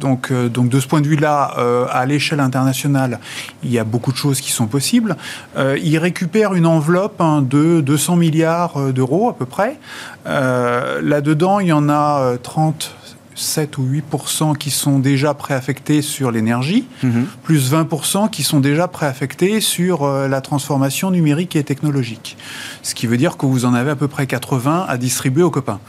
donc, 0.00 0.32
donc 0.32 0.68
de 0.68 0.80
ce 0.80 0.86
point 0.86 1.00
de 1.00 1.06
vue-là, 1.06 1.54
à 1.90 2.06
l'échelle 2.06 2.40
internationale, 2.40 3.20
il 3.62 3.70
y 3.70 3.78
a 3.78 3.84
beaucoup 3.84 4.12
de 4.12 4.16
choses 4.16 4.40
qui 4.40 4.52
sont 4.52 4.66
possibles. 4.66 5.16
il 5.56 5.98
récupère 5.98 6.54
une 6.54 6.66
enveloppe 6.66 7.20
hein, 7.20 7.42
de 7.42 7.80
200 7.80 8.16
milliards 8.16 8.92
d'euros 8.92 9.28
à 9.28 9.36
peu 9.36 9.46
près. 9.46 9.78
Là-dedans, 10.26 11.60
il 11.60 11.68
y 11.68 11.72
en 11.72 11.88
a 11.88 12.36
30 12.42 12.94
7 13.34 13.78
ou 13.78 13.86
8% 13.86 14.56
qui 14.56 14.70
sont 14.70 14.98
déjà 14.98 15.34
préaffectés 15.34 16.02
sur 16.02 16.30
l'énergie, 16.30 16.86
mhm. 17.02 17.26
plus 17.42 17.72
20% 17.72 18.30
qui 18.30 18.42
sont 18.42 18.60
déjà 18.60 18.88
préaffectés 18.88 19.60
sur 19.60 20.04
euh, 20.04 20.28
la 20.28 20.40
transformation 20.40 21.10
numérique 21.10 21.56
et 21.56 21.64
technologique. 21.64 22.36
Ce 22.82 22.94
qui 22.94 23.06
veut 23.06 23.16
dire 23.16 23.36
que 23.36 23.46
vous 23.46 23.64
en 23.64 23.74
avez 23.74 23.90
à 23.90 23.96
peu 23.96 24.08
près 24.08 24.26
80 24.26 24.86
à 24.88 24.96
distribuer 24.96 25.42
aux 25.42 25.50
copains. 25.50 25.80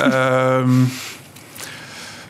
Euh, 0.00 0.64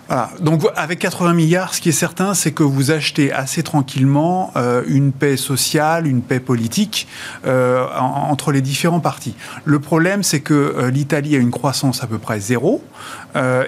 voilà. 0.08 0.30
Donc 0.40 0.62
avec 0.76 0.98
80 0.98 1.32
milliards, 1.32 1.74
ce 1.74 1.80
qui 1.80 1.88
est 1.88 1.92
certain, 1.92 2.34
c'est 2.34 2.52
que 2.52 2.62
vous 2.62 2.90
achetez 2.90 3.32
assez 3.32 3.62
tranquillement 3.62 4.52
euh, 4.56 4.82
une 4.86 5.12
paix 5.12 5.36
sociale, 5.36 6.06
une 6.06 6.20
paix 6.20 6.40
politique 6.40 7.08
euh, 7.46 7.86
entre 7.98 8.52
les 8.52 8.60
différents 8.60 9.00
partis. 9.00 9.34
Le 9.64 9.78
problème, 9.78 10.22
c'est 10.22 10.40
que 10.40 10.54
euh, 10.54 10.90
l'Italie 10.90 11.36
a 11.36 11.38
une 11.38 11.50
croissance 11.50 12.02
à 12.02 12.06
peu 12.06 12.18
près 12.18 12.38
zéro 12.38 12.82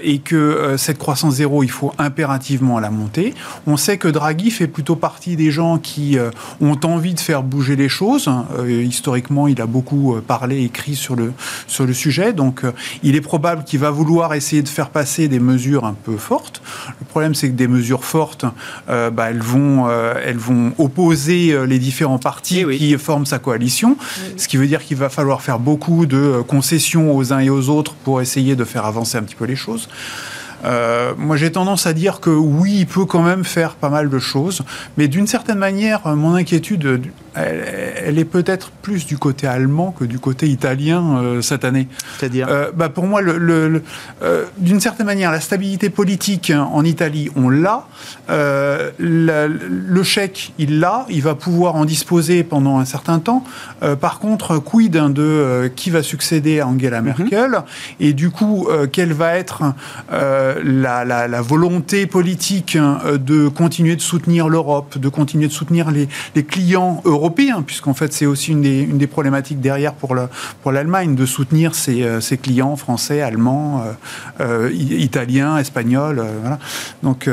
et 0.02 0.18
que 0.18 0.74
cette 0.76 0.98
croissance 0.98 1.34
zéro, 1.34 1.62
il 1.62 1.70
faut 1.70 1.92
impérativement 1.98 2.78
la 2.78 2.90
monter. 2.90 3.34
On 3.66 3.76
sait 3.76 3.98
que 3.98 4.08
Draghi 4.08 4.50
fait 4.50 4.66
plutôt 4.66 4.96
partie 4.96 5.36
des 5.36 5.50
gens 5.50 5.78
qui 5.78 6.16
ont 6.60 6.78
envie 6.84 7.14
de 7.14 7.20
faire 7.20 7.42
bouger 7.42 7.76
les 7.76 7.88
choses. 7.88 8.30
historiquement, 8.68 9.48
il 9.48 9.60
a 9.60 9.66
beaucoup 9.66 10.16
parlé, 10.26 10.62
écrit 10.62 10.94
sur 10.94 11.16
le 11.16 11.32
sur 11.66 11.86
le 11.86 11.92
sujet. 11.92 12.32
Donc, 12.32 12.62
il 13.02 13.16
est 13.16 13.20
probable 13.20 13.64
qu'il 13.64 13.80
va 13.80 13.90
vouloir 13.90 14.34
essayer 14.34 14.62
de 14.62 14.68
faire 14.68 14.90
passer 14.90 15.28
des 15.28 15.40
mesures 15.40 15.84
un 15.84 15.94
peu 15.94 16.16
fortes. 16.16 16.62
Le 17.00 17.06
problème, 17.06 17.34
c'est 17.34 17.48
que 17.48 17.54
des 17.54 17.68
mesures 17.68 18.04
fortes, 18.04 18.44
euh, 18.88 19.10
bah, 19.10 19.30
elles, 19.30 19.42
vont, 19.42 19.88
euh, 19.88 20.14
elles 20.24 20.36
vont 20.36 20.72
opposer 20.78 21.52
euh, 21.52 21.64
les 21.64 21.78
différents 21.78 22.18
partis 22.18 22.64
eh 22.68 22.76
qui 22.76 22.96
forment 22.98 23.26
sa 23.26 23.38
coalition, 23.38 23.96
ce 24.36 24.48
qui 24.48 24.56
veut 24.56 24.66
dire 24.66 24.84
qu'il 24.84 24.96
va 24.96 25.08
falloir 25.08 25.42
faire 25.42 25.58
beaucoup 25.58 26.06
de 26.06 26.42
concessions 26.46 27.16
aux 27.16 27.32
uns 27.32 27.40
et 27.40 27.50
aux 27.50 27.68
autres 27.68 27.94
pour 27.94 28.20
essayer 28.20 28.56
de 28.56 28.64
faire 28.64 28.84
avancer 28.86 29.18
un 29.18 29.22
petit 29.22 29.34
peu 29.34 29.44
les 29.44 29.55
choses. 29.56 29.88
moi, 30.64 31.36
j'ai 31.36 31.52
tendance 31.52 31.86
à 31.86 31.92
dire 31.92 32.20
que 32.20 32.30
oui, 32.30 32.78
il 32.78 32.86
peut 32.86 33.04
quand 33.04 33.22
même 33.22 33.44
faire 33.44 33.74
pas 33.74 33.88
mal 33.88 34.08
de 34.08 34.18
choses, 34.18 34.62
mais 34.96 35.08
d'une 35.08 35.26
certaine 35.26 35.58
manière, 35.58 36.06
mon 36.16 36.34
inquiétude 36.34 37.02
elle, 37.36 38.18
est 38.18 38.24
peut-être 38.24 38.70
plus 38.70 39.06
du 39.06 39.18
côté 39.18 39.46
allemand 39.46 39.92
que 39.92 40.04
du 40.04 40.18
côté 40.18 40.48
italien 40.48 41.18
euh, 41.18 41.42
cette 41.42 41.64
année. 41.64 41.88
C'est-à-dire 42.18 42.46
euh, 42.48 42.70
bah 42.74 42.88
Pour 42.88 43.06
moi, 43.06 43.20
le, 43.20 43.82
euh, 44.22 44.44
d'une 44.58 44.80
certaine 44.80 45.06
manière, 45.06 45.30
la 45.30 45.40
stabilité 45.40 45.90
politique 45.90 46.52
en 46.56 46.84
Italie, 46.84 47.30
on 47.36 47.48
l'a. 47.48 47.86
le 48.28 50.02
chèque, 50.02 50.52
il 50.58 50.80
l'a. 50.80 51.06
Il 51.08 51.22
va 51.22 51.34
pouvoir 51.34 51.76
en 51.76 51.84
disposer 51.84 52.42
pendant 52.42 52.78
un 52.78 52.84
certain 52.84 53.18
temps. 53.18 53.44
par 54.00 54.18
contre, 54.18 54.58
quid 54.58 54.92
de 54.92 55.70
qui 55.74 55.90
va 55.90 56.02
succéder 56.02 56.60
à 56.60 56.68
Angela 56.68 57.02
mhm. 57.02 57.14
Merkel 57.18 57.62
Et 58.00 58.12
du 58.12 58.30
coup, 58.30 58.68
quelle 58.92 59.12
va 59.12 59.36
être 59.36 59.74
la, 60.10 61.04
la, 61.04 61.40
volonté 61.42 62.06
politique 62.06 62.76
de 62.76 63.48
continuer 63.48 63.96
de 63.96 64.00
soutenir 64.00 64.48
l'Europe, 64.48 64.98
de 64.98 65.08
continuer 65.08 65.48
de 65.48 65.52
soutenir 65.52 65.90
les, 65.90 66.08
les 66.34 66.44
clients 66.44 67.02
européens 67.04 67.25
européen, 67.26 67.62
puisqu'en 67.62 67.94
fait 67.94 68.12
c'est 68.12 68.26
aussi 68.26 68.52
une 68.52 68.98
des, 68.98 69.06
problématiques 69.06 69.60
derrière 69.60 69.94
pour 69.94 70.14
l'Allemagne, 70.14 71.08
pour 71.08 71.16
de 71.16 71.26
soutenir 71.26 71.74
ses, 71.74 72.02
euh, 72.02 72.20
ses, 72.20 72.38
clients 72.38 72.76
français, 72.76 73.20
allemands, 73.20 73.82
euh, 74.40 74.68
euh 74.68 74.70
italiens, 74.72 75.58
espagnols. 75.58 76.24
Donc 77.02 77.28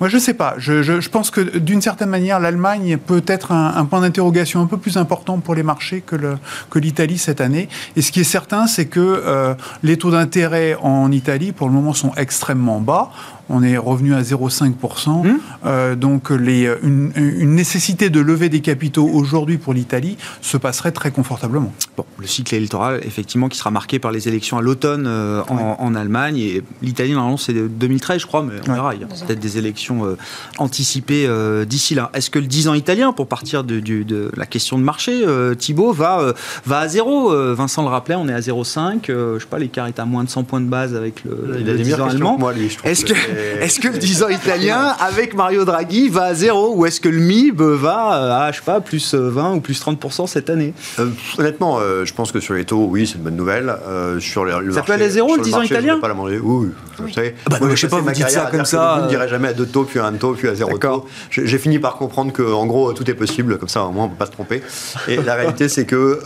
moi 0.00 0.08
je 0.08 0.18
sais 0.18 0.34
pas, 0.34 0.54
je, 0.58 1.08
pense 1.08 1.30
que 1.30 1.58
d'une 1.58 1.80
certaine 1.80 2.08
manière 2.08 2.40
l'Allemagne 2.40 2.98
peut 2.98 3.24
être 3.26 3.52
un, 3.52 3.74
un 3.76 3.84
point 3.84 4.00
d'interrogation 4.00 4.60
un 4.60 4.66
peu 4.66 4.76
plus 4.76 4.96
important 4.96 5.38
pour 5.38 5.54
les 5.54 5.62
marchés 5.62 6.02
que 6.02 6.78
l'Italie 6.78 7.18
cette 7.18 7.40
année. 7.40 7.68
Et 7.94 8.02
ce 8.02 8.10
qui 8.12 8.20
est 8.20 8.24
certain, 8.24 8.66
c'est 8.66 8.86
que 8.86 9.56
les 9.82 9.96
taux 9.96 10.10
d'intérêt 10.10 10.76
en 10.80 11.12
Italie 11.12 11.52
pour 11.52 11.68
le 11.68 11.74
moment 11.74 11.92
sont 11.92 12.12
extrêmement 12.16 12.80
bas 12.80 13.10
on 13.48 13.62
est 13.62 13.76
revenu 13.76 14.14
à 14.14 14.22
0,5%. 14.22 15.24
Mmh. 15.24 15.38
Euh, 15.64 15.94
donc 15.94 16.30
les, 16.30 16.70
une, 16.82 17.12
nécessité 17.54 18.10
de 18.10 18.20
lever 18.20 18.48
des 18.48 18.60
capitaux 18.60 19.06
aujourd'hui 19.06 19.58
pour 19.58 19.72
l'Italie 19.72 20.16
se 20.40 20.56
passerait 20.56 20.92
très 20.92 21.10
confortablement. 21.10 21.72
Bon, 21.96 22.04
le 22.18 22.26
cycle 22.26 22.54
électoral, 22.54 23.00
effectivement, 23.04 23.48
qui 23.48 23.58
sera 23.58 23.70
marqué 23.70 23.98
par 23.98 24.12
les 24.12 24.28
élections 24.28 24.58
à 24.58 24.62
l'automne 24.62 25.06
euh, 25.06 25.42
en, 25.48 25.94
Allemagne. 25.94 26.36
Et 26.36 26.62
l'Italie, 26.82 27.12
normalement, 27.12 27.36
c'est 27.36 27.54
2013, 27.54 28.20
je 28.20 28.26
crois, 28.26 28.42
mais 28.42 28.54
on 28.68 28.72
verra. 28.74 28.94
Il 28.94 29.00
y 29.00 29.04
a 29.04 29.06
peut-être 29.06 29.40
des 29.40 29.58
élections 29.58 30.04
euh, 30.04 30.16
anticipées 30.58 31.28
d'ici 31.66 31.94
là. 31.94 32.10
Est-ce 32.14 32.30
que 32.30 32.38
le 32.38 32.46
10 32.46 32.68
ans 32.68 32.74
italien, 32.74 33.12
pour 33.12 33.26
partir 33.26 33.64
de, 33.64 33.80
de, 33.80 34.30
la 34.36 34.46
question 34.46 34.78
de 34.78 34.82
marché, 34.82 35.24
Thibault, 35.58 35.92
va, 35.92 36.34
va 36.66 36.80
à 36.80 36.88
zéro 36.88 37.32
Vincent 37.54 37.82
le 37.82 37.88
rappelait, 37.88 38.16
on 38.16 38.28
est 38.28 38.34
à 38.34 38.40
0,5. 38.40 39.06
je 39.06 39.38
sais 39.38 39.46
pas, 39.46 39.58
l'écart 39.58 39.86
est 39.86 39.98
à 39.98 40.04
moins 40.04 40.24
de 40.24 40.28
100 40.28 40.44
points 40.44 40.60
de 40.60 40.66
base 40.68 40.94
avec 40.94 41.24
le, 41.24 41.62
le 41.64 41.78
10 41.78 41.94
ans 41.94 42.08
allemand. 42.08 42.38
Est-ce 42.84 43.04
que, 43.04 43.14
est-ce 43.60 43.80
que 43.80 43.88
le 43.88 43.98
10 43.98 44.22
ans 44.22 44.28
italien, 44.28 44.94
avec 45.00 45.34
Mario 45.34 45.64
Draghi, 45.64 46.08
va 46.08 46.24
à 46.24 46.34
zéro 46.34 46.74
Ou 46.74 46.86
est-ce 46.86 47.00
que 47.00 47.08
le 47.08 47.18
MIB 47.18 47.60
va 47.60 48.44
à, 48.46 48.52
je 48.52 48.58
sais 48.58 48.64
pas, 48.64 48.80
plus 48.80 49.14
20 49.14 49.54
ou 49.54 49.60
plus 49.60 49.80
30% 49.80 50.26
cette 50.26 50.50
année? 50.50 50.74
Euh, 50.98 51.10
Honnêtement, 51.38 51.78
euh, 51.78 52.04
je 52.04 52.14
pense 52.14 52.32
que 52.32 52.40
sur 52.40 52.54
les 52.54 52.64
taux, 52.64 52.86
oui, 52.90 53.06
c'est 53.06 53.16
une 53.16 53.24
bonne 53.24 53.36
nouvelle. 53.36 53.74
Euh, 53.86 54.20
sur 54.20 54.44
le 54.44 54.72
ça 54.72 54.82
peut 54.82 54.92
aller 54.92 55.06
à 55.06 55.10
zéro, 55.10 55.36
le 55.36 55.42
10 55.42 55.54
ans 55.54 55.62
italien 55.62 55.96
Je 55.96 56.00
pas 56.00 56.08
la 56.08 56.14
Oui, 56.14 56.38
oui. 56.42 56.68
Vous 56.98 57.12
savez, 57.12 57.34
bah, 57.48 57.58
je 57.70 57.76
sais 57.76 57.88
pas, 57.88 58.00
vous 58.00 58.10
dites 58.10 58.30
ça 58.30 58.48
comme 58.50 58.64
ça. 58.64 58.96
Je 59.00 59.04
ne 59.04 59.08
dirais 59.08 59.28
jamais 59.28 59.48
à 59.48 59.52
deux 59.52 59.66
taux, 59.66 59.84
puis 59.84 59.98
à 59.98 60.06
un 60.06 60.12
taux, 60.12 60.32
puis 60.32 60.48
à 60.48 60.54
zéro 60.54 60.78
taux. 60.78 61.06
J'ai 61.30 61.58
fini 61.58 61.78
par 61.78 61.96
comprendre 61.96 62.32
que, 62.32 62.42
en 62.42 62.66
gros, 62.66 62.92
tout 62.92 63.08
est 63.10 63.14
possible, 63.14 63.58
comme 63.58 63.68
ça, 63.68 63.84
au 63.84 63.92
moins, 63.92 64.04
on 64.04 64.06
ne 64.06 64.12
peut 64.12 64.18
pas 64.18 64.26
se 64.26 64.32
tromper. 64.32 64.62
Et 65.08 65.16
la 65.16 65.34
réalité, 65.34 65.68
c'est 65.68 65.86
qu'il 65.86 66.16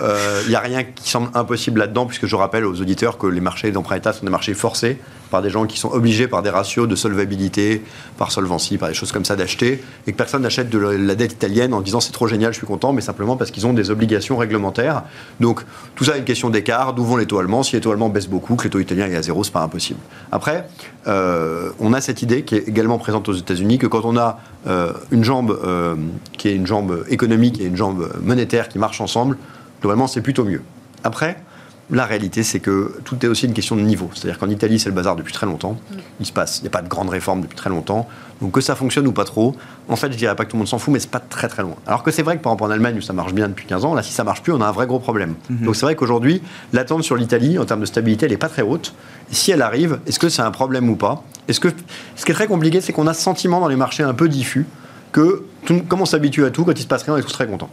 n'y 0.48 0.54
a 0.54 0.60
rien 0.60 0.84
qui 0.84 1.10
semble 1.10 1.30
impossible 1.34 1.80
là-dedans, 1.80 2.06
puisque 2.06 2.26
je 2.26 2.36
rappelle 2.36 2.64
aux 2.64 2.80
auditeurs 2.80 3.18
que 3.18 3.26
les 3.26 3.40
marchés 3.40 3.70
d'emprunt 3.70 3.96
État 3.96 4.12
sont 4.12 4.24
des 4.24 4.30
marchés 4.30 4.54
forcés 4.54 4.98
par 5.30 5.42
des 5.42 5.50
gens 5.50 5.66
qui 5.66 5.78
sont 5.78 5.90
obligés 5.90 6.28
par 6.28 6.42
des 6.42 6.50
ratios 6.50 6.88
de 6.88 6.96
solvabilité, 6.96 7.82
par 8.18 8.32
solvency, 8.32 8.78
par 8.78 8.88
des 8.88 8.94
choses 8.94 9.12
comme 9.12 9.24
ça 9.24 9.36
d'acheter, 9.36 9.82
et 10.06 10.12
que 10.12 10.16
personne 10.16 10.42
n'achète 10.42 10.68
de 10.70 10.78
la 10.78 11.14
dette 11.14 11.32
italienne 11.32 11.72
en 11.72 11.80
disant 11.80 12.00
c'est 12.00 12.12
trop 12.12 12.26
génial, 12.26 12.52
je 12.52 12.58
suis 12.58 12.66
content, 12.66 12.92
mais 12.92 13.00
simplement 13.00 13.36
parce 13.36 13.50
qu'ils 13.50 13.66
ont 13.66 13.72
des 13.72 13.90
obligations 13.90 14.36
réglementaires. 14.36 15.02
Donc 15.38 15.62
tout 15.94 16.04
ça 16.04 16.16
est 16.16 16.18
une 16.18 16.24
question 16.24 16.50
d'écart, 16.50 16.94
d'où 16.94 17.04
vont 17.04 17.16
les 17.16 17.26
taux 17.26 17.38
allemands, 17.38 17.62
si 17.62 17.76
les 17.76 17.80
taux 17.80 17.92
allemands 17.92 18.08
baissent 18.08 18.28
beaucoup, 18.28 18.56
que 18.56 18.64
les 18.64 18.70
taux 18.70 18.80
italiens 18.80 19.06
est 19.06 19.16
à 19.16 19.22
zéro, 19.22 19.44
c'est 19.44 19.52
pas 19.52 19.62
impossible. 19.62 20.00
Après, 20.32 20.66
euh, 21.06 21.70
on 21.80 21.92
a 21.92 22.00
cette 22.00 22.22
idée 22.22 22.42
qui 22.42 22.56
est 22.56 22.68
également 22.68 22.98
présente 22.98 23.28
aux 23.28 23.34
États-Unis 23.34 23.78
que 23.78 23.86
quand 23.86 24.04
on 24.04 24.16
a 24.16 24.38
euh, 24.66 24.92
une 25.10 25.24
jambe 25.24 25.58
euh, 25.64 25.94
qui 26.36 26.48
est 26.48 26.54
une 26.54 26.66
jambe 26.66 27.04
économique 27.08 27.60
et 27.60 27.64
une 27.64 27.76
jambe 27.76 28.10
monétaire 28.22 28.68
qui 28.68 28.78
marchent 28.78 29.00
ensemble, 29.00 29.36
globalement 29.80 30.06
c'est 30.06 30.20
plutôt 30.20 30.44
mieux. 30.44 30.62
Après, 31.04 31.42
la 31.92 32.04
réalité, 32.04 32.42
c'est 32.42 32.60
que 32.60 33.00
tout 33.04 33.16
est 33.24 33.28
aussi 33.28 33.46
une 33.46 33.52
question 33.52 33.76
de 33.76 33.80
niveau. 33.82 34.10
C'est-à-dire 34.14 34.38
qu'en 34.38 34.48
Italie, 34.48 34.78
c'est 34.78 34.88
le 34.88 34.94
bazar 34.94 35.16
depuis 35.16 35.32
très 35.32 35.46
longtemps. 35.46 35.78
Il 36.20 36.26
se 36.26 36.32
passe, 36.32 36.58
il 36.58 36.62
n'y 36.62 36.68
a 36.68 36.70
pas 36.70 36.82
de 36.82 36.88
grandes 36.88 37.10
réformes 37.10 37.40
depuis 37.40 37.56
très 37.56 37.70
longtemps. 37.70 38.08
Donc 38.40 38.52
que 38.52 38.60
ça 38.60 38.74
fonctionne 38.74 39.06
ou 39.06 39.12
pas 39.12 39.24
trop, 39.24 39.54
en 39.88 39.96
fait, 39.96 40.12
je 40.12 40.16
dirais 40.16 40.34
pas 40.34 40.44
que 40.44 40.50
tout 40.50 40.56
le 40.56 40.60
monde 40.60 40.68
s'en 40.68 40.78
fout, 40.78 40.92
mais 40.92 41.00
c'est 41.00 41.10
pas 41.10 41.20
très 41.20 41.48
très 41.48 41.62
loin. 41.62 41.74
Alors 41.86 42.02
que 42.02 42.10
c'est 42.10 42.22
vrai 42.22 42.38
que 42.38 42.42
par 42.42 42.52
exemple 42.52 42.70
en 42.70 42.74
Allemagne, 42.74 42.96
où 42.96 43.02
ça 43.02 43.12
marche 43.12 43.34
bien 43.34 43.48
depuis 43.48 43.66
15 43.66 43.84
ans, 43.84 43.94
là, 43.94 44.02
si 44.02 44.12
ça 44.12 44.24
marche 44.24 44.42
plus, 44.42 44.52
on 44.52 44.60
a 44.60 44.66
un 44.66 44.72
vrai 44.72 44.86
gros 44.86 44.98
problème. 44.98 45.34
Mhm. 45.50 45.66
Donc 45.66 45.76
c'est 45.76 45.84
vrai 45.84 45.94
qu'aujourd'hui, 45.94 46.42
l'attente 46.72 47.02
sur 47.02 47.16
l'Italie, 47.16 47.58
en 47.58 47.64
termes 47.64 47.80
de 47.80 47.86
stabilité, 47.86 48.26
elle 48.26 48.32
n'est 48.32 48.38
pas 48.38 48.48
très 48.48 48.62
haute. 48.62 48.94
si 49.30 49.50
elle 49.50 49.62
arrive, 49.62 50.00
est-ce 50.06 50.18
que 50.18 50.28
c'est 50.28 50.42
un 50.42 50.50
problème 50.50 50.88
ou 50.88 50.96
pas? 50.96 51.22
Est-ce 51.48 51.60
que 51.60 51.68
ce 52.16 52.24
qui 52.24 52.32
est 52.32 52.34
très 52.34 52.46
compliqué, 52.46 52.80
c'est 52.80 52.92
qu'on 52.92 53.06
a 53.06 53.14
ce 53.14 53.22
sentiment 53.22 53.60
dans 53.60 53.68
les 53.68 53.76
marchés 53.76 54.02
un 54.02 54.14
peu 54.14 54.28
diffus 54.28 54.66
que 55.12 55.44
comme 55.88 56.00
on 56.00 56.06
s'habitue 56.06 56.44
à 56.44 56.50
tout, 56.50 56.64
quand 56.64 56.72
il 56.72 56.82
se 56.82 56.86
passe 56.86 57.02
rien, 57.02 57.14
on 57.14 57.16
est 57.16 57.22
tous 57.22 57.32
très 57.32 57.46
contents. 57.46 57.70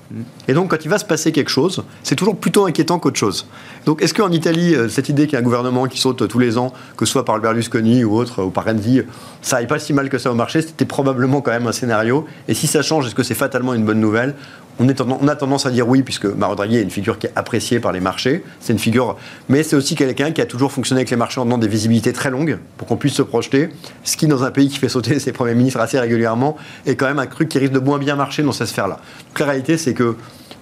Et 0.48 0.54
donc, 0.54 0.70
quand 0.70 0.84
il 0.84 0.89
va 0.89 0.98
se 0.98 1.06
passer 1.06 1.32
quelque 1.32 1.50
chose, 1.50 1.84
c'est 2.04 2.16
toujours 2.16 2.38
plutôt 2.38 2.66
inquiétant 2.66 3.00
qu'autre 3.00 3.20
chose. 3.20 3.48
Donc, 3.86 4.02
est-ce 4.02 4.14
qu'en 4.14 4.32
Italie, 4.32 4.76
euh, 4.76 4.89
cette 4.89 5.10
idée 5.10 5.26
qu'il 5.26 5.34
y 5.34 5.36
a 5.36 5.39
un 5.39 5.43
gouvernement 5.43 5.86
qui 5.88 6.00
saute 6.00 6.28
tous 6.28 6.39
les 6.39 6.58
ans, 6.58 6.74
que 6.95 7.06
ce 7.06 7.12
soit 7.12 7.26
par 7.26 7.36
le 7.36 7.41
Berlusconi 7.41 8.04
ou 8.04 8.16
autre, 8.16 8.43
ou 8.43 8.50
par 8.50 8.66
Renzi, 8.66 9.02
ça 9.41 9.58
n'aille 9.58 9.68
pas 9.68 9.80
si 9.80 9.93
mal 9.93 10.10
que 10.10 10.18
ça 10.18 10.32
au 10.32 10.36
marché 10.36 10.62
C'était 10.62 10.86
probablement 10.86 11.41
quand 11.41 11.52
même 11.52 11.68
un 11.68 11.72
scénario. 11.72 12.26
Et 12.48 12.54
si 12.54 12.68
ça 12.68 12.82
change, 12.82 13.08
est-ce 13.08 13.16
que 13.16 13.24
c'est 13.24 13.36
fatalement 13.36 13.74
une 13.74 13.86
bonne 13.86 14.00
nouvelle? 14.00 14.36
On, 14.80 15.28
a 15.28 15.36
tendance 15.36 15.66
à 15.66 15.72
dire 15.72 15.88
oui, 15.89 16.04
puisque 16.04 16.26
Mario 16.26 16.56
Draghi 16.56 16.78
est 16.78 16.84
une 16.84 16.91
figure 16.91 17.18
qui 17.18 17.26
est 17.26 17.32
appréciée 17.36 17.80
par 17.80 17.91
les 17.91 18.00
marchés. 18.00 18.43
C'est 18.60 18.74
une 18.74 18.80
figure, 18.80 19.18
mais 19.50 19.64
c'est 19.64 19.76
aussi 19.76 19.95
quelqu'un 19.95 20.32
qui 20.32 20.39
a 20.39 20.45
toujours 20.45 20.72
fonctionné 20.72 21.00
avec 21.00 21.10
les 21.10 21.16
marchés 21.16 21.41
en 21.41 21.45
donnant 21.45 21.58
des 21.58 21.68
visibilités 21.68 22.14
très 22.14 22.30
longues 22.30 22.60
pour 22.78 22.88
qu'on 22.88 22.95
puisse 22.95 23.14
se 23.14 23.24
projeter. 23.24 23.70
Ce 24.04 24.18
qui, 24.18 24.28
dans 24.28 24.43
un 24.43 24.52
pays 24.52 24.70
qui 24.70 24.78
fait 24.78 24.89
sauter 24.89 25.20
ses 25.20 25.32
premiers 25.32 25.56
ministres 25.56 25.80
assez 25.80 26.00
régulièrement, 26.00 26.58
est 26.86 26.95
quand 26.95 27.08
même 27.08 27.18
un 27.18 27.26
truc 27.26 27.50
qui 27.50 27.58
risque 27.58 27.74
de 27.74 27.80
moins 27.88 27.97
bien 27.99 28.15
marcher 28.15 28.43
dans 28.43 28.51
cette 28.51 28.67
sphère-là. 28.67 28.99
Donc 29.29 29.39
la 29.39 29.45
réalité, 29.45 29.77
c'est 29.77 29.93
que 29.93 30.15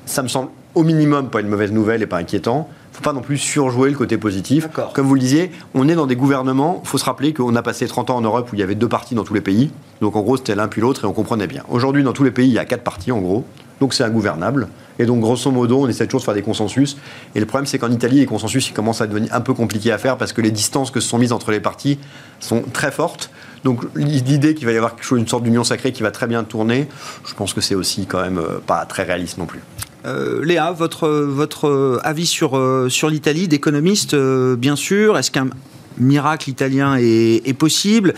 ça 0.06 0.22
me 0.24 0.28
semble 0.28 0.50
au 0.76 0.84
minimum 0.84 1.30
pas 1.30 1.42
une 1.42 1.48
mauvaise 1.48 1.72
nouvelle 1.72 2.04
et 2.04 2.08
pas 2.08 2.18
inquiétant. 2.18 2.70
Il 2.70 2.92
ne 2.92 2.96
faut 2.98 3.04
pas 3.04 3.14
non 3.14 3.22
plus 3.22 3.38
surjouer 3.38 3.90
le 3.90 3.98
côté 3.98 4.18
positif. 4.18 4.70
Comme 4.94 5.08
vous 5.08 5.16
le 5.16 5.20
disiez, 5.20 5.52
on 5.74 5.90
est 5.90 5.96
dans 5.96 6.06
des 6.06 6.16
gouvernements. 6.16 6.82
Il 6.84 6.88
faut 6.88 6.98
se 6.98 7.04
rappeler 7.04 7.34
qu'on 7.34 7.56
a 7.56 7.62
passé 7.62 7.88
30 7.88 8.12
ans 8.12 8.18
en 8.18 8.22
Europe 8.22 8.50
où 8.52 8.56
il 8.56 8.60
y 8.60 8.64
avait 8.64 8.76
deux 8.76 8.88
partis 8.88 9.16
dans 9.16 9.24
tous 9.24 9.34
les 9.34 9.42
pays. 9.42 9.72
Donc 10.02 10.16
en 10.16 10.22
gros, 10.22 10.38
c'était 10.38 10.56
l'un 10.56 10.68
puis 10.68 10.82
l'autre 10.82 11.04
et 11.04 11.08
on 11.08 11.14
comprenait 11.14 11.48
bien. 11.48 11.64
Aujourd'hui, 11.70 12.04
dans 12.04 12.14
tous 12.14 12.24
les 12.24 12.32
pays, 12.32 12.48
il 12.48 12.54
y 12.54 12.60
a 12.60 12.66
quatre 12.66 12.84
partis 12.84 13.12
en 13.12 13.20
gros 13.20 13.44
donc 13.80 13.94
c'est 13.94 14.04
ingouvernable. 14.04 14.68
Et 15.00 15.06
donc, 15.06 15.20
grosso 15.20 15.52
modo, 15.52 15.82
on 15.82 15.88
essaie 15.88 16.06
toujours 16.06 16.22
de 16.22 16.26
faire 16.26 16.34
des 16.34 16.42
consensus. 16.42 16.98
Et 17.36 17.40
le 17.40 17.46
problème, 17.46 17.66
c'est 17.66 17.78
qu'en 17.78 17.92
Italie, 17.92 18.20
les 18.20 18.26
consensus, 18.26 18.70
ils 18.70 18.74
commencent 18.74 19.02
à 19.02 19.08
devenir 19.08 19.34
un 19.34 19.42
peu 19.42 19.54
compliqués 19.54 19.92
à 19.92 19.98
faire 19.98 20.18
parce 20.18 20.32
que 20.32 20.42
les 20.42 20.52
distances 20.52 20.92
que 20.92 21.00
se 21.00 21.10
sont 21.10 21.18
mises 21.18 21.34
entre 21.34 21.52
les 21.52 21.60
partis 21.60 22.00
sont 22.40 22.64
très 22.74 22.92
fortes. 22.92 23.30
Donc, 23.66 23.82
l'idée 23.96 24.54
qu'il 24.54 24.68
va 24.68 24.74
y 24.74 24.78
avoir 24.78 24.96
une 25.12 25.28
sorte 25.28 25.44
d'union 25.44 25.64
sacrée 25.64 25.92
qui 25.92 26.04
va 26.04 26.12
très 26.12 26.28
bien 26.28 26.44
tourner, 26.44 26.88
je 27.28 27.34
pense 27.34 27.52
que 27.56 27.62
c'est 27.62 27.74
aussi 27.74 28.06
quand 28.06 28.22
même 28.22 28.38
euh, 28.38 28.60
pas 28.66 28.86
très 28.86 29.02
réaliste 29.02 29.40
non 29.40 29.48
plus. 29.48 29.60
Euh, 30.06 30.46
Léa, 30.46 30.72
votre, 30.72 32.00
avis 32.04 32.28
sur, 32.28 32.56
euh, 32.56 32.88
l'Italie 33.10 33.48
d'économiste, 33.48 34.16
bien 34.16 34.76
sûr. 34.76 35.18
Est-ce 35.18 35.32
qu'un 35.32 35.50
miracle 35.98 36.48
italien 36.52 36.96
est 37.00 37.58
possible? 37.58 38.14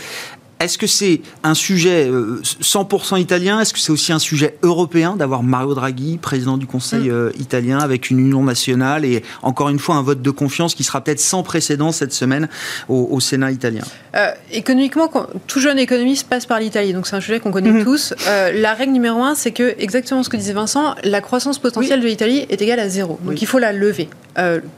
Est-ce 0.60 0.76
que 0.76 0.88
c'est 0.88 1.20
un 1.44 1.54
sujet 1.54 2.10
100% 2.10 3.14
euh, 3.14 3.18
italien? 3.20 3.60
Est-ce 3.60 3.72
que 3.72 3.78
c'est 3.78 3.92
aussi 3.92 4.12
un 4.12 4.18
sujet 4.18 4.56
européen 4.62 5.14
d'avoir 5.14 5.44
Mario 5.44 5.74
Draghi, 5.74 6.18
président 6.18 6.56
du 6.56 6.66
Conseil 6.66 7.08
mm. 7.08 7.12
euh, 7.12 7.30
italien, 7.38 7.78
avec 7.78 8.10
une 8.10 8.18
union 8.18 8.42
nationale 8.42 9.04
et 9.04 9.22
encore 9.42 9.68
une 9.68 9.78
fois 9.78 9.94
un 9.94 10.02
vote 10.02 10.20
de 10.20 10.30
confiance 10.30 10.74
qui 10.74 10.82
sera 10.82 11.00
peut-être 11.00 11.20
sans 11.20 11.44
précédent 11.44 11.92
cette 11.92 12.12
semaine 12.12 12.48
au, 12.88 13.20
Sénat 13.20 13.52
italien? 13.52 13.82
Euh, 14.16 14.30
Économiquement, 14.52 15.10
tout 15.46 15.60
jeune 15.60 15.78
économiste 15.78 16.28
passe 16.28 16.46
par 16.46 16.60
l'Italie, 16.60 16.92
donc 16.92 17.06
c'est 17.06 17.16
un 17.16 17.20
sujet 17.20 17.40
qu'on 17.40 17.50
connaît 17.50 17.72
mm-hmm. 17.72 17.84
tous. 17.84 18.14
la 18.26 18.74
règle 18.74 18.92
numéro 18.92 19.22
un, 19.22 19.34
c'est 19.34 19.50
que, 19.50 19.74
exactement 19.78 20.22
ce 20.22 20.28
que 20.28 20.36
disait 20.36 20.52
Vincent, 20.52 20.94
la 21.04 21.20
croissance 21.20 21.58
potentielle 21.58 22.00
de 22.00 22.06
l'Italie 22.06 22.46
est 22.48 22.60
égale 22.60 22.80
à 22.80 22.88
zéro. 22.88 23.18
Donc 23.24 23.42
il 23.42 23.46
faut 23.46 23.58
la 23.58 23.72
lever. 23.72 24.08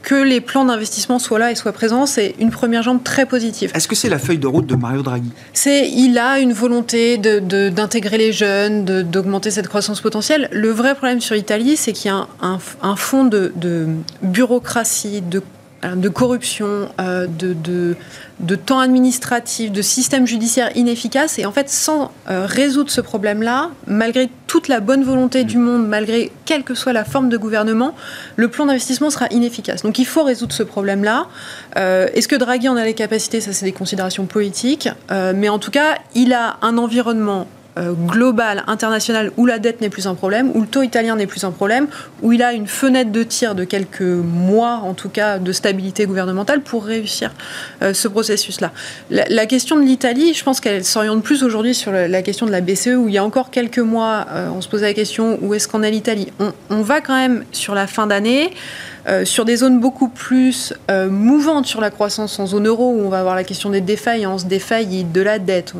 que 0.03 0.15
les 0.15 0.41
plans 0.41 0.65
d'investissement 0.65 1.17
soient 1.17 1.39
là 1.39 1.51
et 1.51 1.55
soient 1.55 1.71
présents, 1.71 2.05
c'est 2.05 2.35
une 2.39 2.51
première 2.51 2.83
jambe 2.83 3.03
très 3.03 3.25
positive. 3.25 3.71
Est-ce 3.73 3.87
que 3.87 3.95
c'est 3.95 4.09
la 4.09 4.19
feuille 4.19 4.39
de 4.39 4.47
route 4.47 4.67
de 4.67 4.75
Mario 4.75 5.01
Draghi? 5.01 5.31
Il 5.79 6.17
a 6.17 6.39
une 6.39 6.53
volonté 6.53 7.17
d'intégrer 7.17 8.17
les 8.17 8.31
jeunes, 8.31 8.85
d'augmenter 8.85 9.51
cette 9.51 9.67
croissance 9.67 10.01
potentielle. 10.01 10.47
Le 10.51 10.69
vrai 10.69 10.95
problème 10.95 11.21
sur 11.21 11.35
l'Italie, 11.35 11.77
c'est 11.77 11.93
qu'il 11.93 12.11
y 12.11 12.13
a 12.13 12.27
un, 12.41 12.95
fond 12.95 13.25
de, 13.25 13.51
bureaucratie, 14.21 15.21
de 15.21 15.41
de 15.83 16.09
corruption, 16.09 16.89
euh, 16.99 17.27
de, 17.27 17.55
de, 18.39 18.55
temps 18.55 18.79
administratif, 18.79 19.71
de 19.71 19.81
système 19.81 20.27
judiciaire 20.27 20.69
inefficace. 20.75 21.39
Et 21.39 21.45
en 21.45 21.51
fait, 21.51 21.69
sans 21.69 22.11
euh, 22.29 22.45
résoudre 22.45 22.91
ce 22.91 23.01
problème-là, 23.01 23.71
malgré 23.87 24.29
toute 24.47 24.67
la 24.67 24.79
bonne 24.79 25.03
volonté 25.03 25.43
du 25.43 25.57
monde, 25.57 25.87
malgré 25.87 26.31
quelle 26.45 26.63
que 26.63 26.75
soit 26.75 26.93
la 26.93 27.03
forme 27.03 27.29
de 27.29 27.37
gouvernement, 27.37 27.95
le 28.35 28.47
plan 28.47 28.65
d'investissement 28.65 29.09
sera 29.09 29.27
inefficace. 29.31 29.81
Donc 29.83 29.97
il 29.97 30.05
faut 30.05 30.23
résoudre 30.23 30.53
ce 30.53 30.63
problème-là. 30.63 31.27
Euh, 31.77 32.07
est-ce 32.13 32.27
que 32.27 32.35
Draghi 32.35 32.69
en 32.69 32.77
a 32.77 32.83
les 32.83 32.93
capacités? 32.93 33.41
Ça, 33.41 33.53
c'est 33.53 33.65
des 33.65 33.71
considérations 33.71 34.25
politiques. 34.25 34.89
mais 35.09 35.49
en 35.49 35.59
tout 35.59 35.71
cas, 35.71 35.97
il 36.15 36.33
a 36.33 36.57
un 36.61 36.77
environnement 36.77 37.47
euh, 37.77 37.93
global, 37.93 38.63
international, 38.67 39.31
où 39.37 39.45
la 39.45 39.57
dette 39.57 39.79
n'est 39.79 39.89
plus 39.89 40.05
un 40.05 40.13
problème, 40.13 40.51
où 40.53 40.61
le 40.61 40.67
taux 40.67 40.83
italien 40.83 41.15
n'est 41.15 41.27
plus 41.27 41.45
un 41.45 41.51
problème, 41.51 41.87
où 42.21 42.33
il 42.33 42.43
a 42.43 42.51
une 42.51 42.67
fenêtre 42.67 43.11
de 43.11 43.23
tir 43.23 43.55
de 43.55 43.63
quelques 43.63 44.01
mois, 44.01 44.81
en 44.83 44.93
tout 44.93 45.07
cas, 45.07 45.39
de 45.39 45.51
stabilité 45.53 46.05
gouvernementale 46.05 46.61
pour 46.61 46.83
réussir 46.83 47.31
euh, 47.81 47.93
ce 47.93 48.09
processus-là. 48.09 48.71
La, 49.09 49.45
question 49.45 49.77
de 49.77 49.83
l'Italie, 49.83 50.33
je 50.33 50.43
pense 50.43 50.59
qu'elle 50.59 50.83
s'oriente 50.83 51.23
plus 51.23 51.43
aujourd'hui 51.43 51.73
sur 51.73 51.91
la, 51.93 52.21
question 52.21 52.45
de 52.45 52.51
la 52.51 52.59
BCE, 52.59 52.97
où 52.97 53.07
il 53.07 53.13
y 53.13 53.17
a 53.17 53.23
encore 53.23 53.51
quelques 53.51 53.79
mois, 53.79 54.25
euh, 54.31 54.49
on 54.53 54.59
se 54.59 54.67
posait 54.67 54.87
la 54.87 54.93
question 54.93 55.39
où 55.41 55.53
est-ce 55.53 55.67
qu'on 55.67 55.83
est 55.83 55.91
l'Italie? 55.91 56.27
On, 56.69 56.81
va 56.81 56.99
quand 56.99 57.15
même 57.15 57.45
sur 57.53 57.73
la 57.73 57.87
fin 57.87 58.05
d'année. 58.05 58.51
Euh, 59.07 59.25
sur 59.25 59.45
des 59.45 59.55
zones 59.55 59.79
beaucoup 59.79 60.09
plus 60.09 60.75
euh, 60.91 61.09
mouvantes 61.09 61.65
sur 61.65 61.81
la 61.81 61.89
croissance 61.89 62.37
en 62.37 62.45
zone 62.45 62.67
euro, 62.67 62.91
où 62.91 63.01
on 63.01 63.09
va 63.09 63.19
avoir 63.19 63.35
la 63.35 63.43
question 63.43 63.71
des 63.71 63.81
défaillances, 63.81 64.45
des 64.45 64.59
faillites, 64.59 65.11
de 65.11 65.21
la 65.21 65.39
dette, 65.39 65.73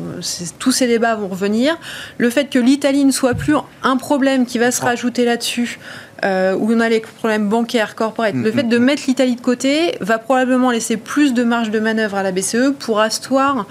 tous 0.58 0.72
ces 0.72 0.88
débats 0.88 1.14
vont 1.14 1.28
revenir. 1.28 1.78
Le 2.18 2.30
fait 2.30 2.46
que 2.46 2.58
l'Italie 2.58 3.04
ne 3.04 3.12
soit 3.12 3.34
plus 3.34 3.54
un 3.84 3.96
problème 3.96 4.44
qui 4.44 4.58
va 4.58 4.72
se 4.72 4.82
rajouter 4.82 5.24
là-dessus, 5.24 5.78
euh, 6.24 6.56
où 6.56 6.72
on 6.72 6.80
a 6.80 6.88
les 6.88 7.00
problèmes 7.00 7.48
bancaires, 7.48 7.94
corporate, 7.94 8.34
le 8.34 8.50
mm, 8.50 8.52
fait 8.52 8.62
mm, 8.64 8.68
de 8.68 8.78
mm. 8.78 8.84
mettre 8.84 9.02
l'Italie 9.06 9.36
de 9.36 9.40
côté 9.40 9.96
va 10.00 10.18
probablement 10.18 10.72
laisser 10.72 10.96
plus 10.96 11.32
de 11.32 11.44
marge 11.44 11.70
de 11.70 11.78
manœuvre 11.78 12.16
à 12.16 12.24
la 12.24 12.32
BCE 12.32 12.72
pour 12.78 12.98
asseoir 12.98 13.66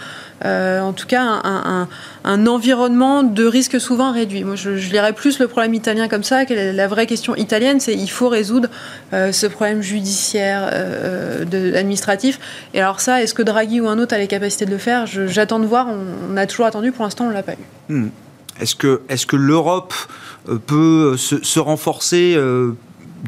euh, 0.46 0.82
en 0.82 0.94
tout 0.94 1.08
cas 1.08 1.42
un, 2.24 2.48
environnement 2.48 3.24
de 3.24 3.46
risque 3.46 3.80
souvent 3.80 4.12
réduit. 4.12 4.44
Moi, 4.44 4.56
je, 4.56 4.70
lirais 4.70 5.14
plus 5.14 5.40
le 5.40 5.48
problème 5.48 5.74
italien 5.74 6.08
comme 6.08 6.24
ça 6.24 6.46
que 6.46 6.54
la, 6.54 6.88
vraie 6.88 7.06
question 7.06 7.36
italienne, 7.36 7.80
c'est 7.80 7.94
il 7.94 8.10
faut 8.10 8.30
résoudre 8.30 8.70
euh, 9.14 9.32
ce 9.32 9.48
problème 9.48 9.82
judiciaire, 9.82 10.72
de, 11.46 11.76
administratif. 11.76 12.40
Et 12.74 12.82
alors 12.82 13.00
ça, 13.00 13.22
est-ce 13.22 13.34
que 13.34 13.42
Draghi 13.42 13.82
ou 13.82 13.88
un 13.88 14.00
autre 14.00 14.14
a 14.14 14.18
les 14.18 14.28
capacités 14.28 14.66
de 14.66 14.72
le 14.72 14.78
faire? 14.78 15.06
J'attends 15.06 15.60
de 15.60 15.66
voir. 15.66 15.88
On, 16.30 16.38
a 16.38 16.46
toujours 16.46 16.66
attendu. 16.66 16.92
Pour 16.92 17.04
l'instant, 17.04 17.26
on 17.26 17.30
l'a 17.30 17.44
pas 17.44 17.54
eu. 17.54 17.94
Hmm. 17.94 18.10
Est-ce 18.62 18.76
que, 18.76 19.36
l'Europe 19.36 19.94
euh, 20.50 20.58
peut 20.58 21.18
se, 21.18 21.60
renforcer 21.60 22.36
euh, 22.36 22.74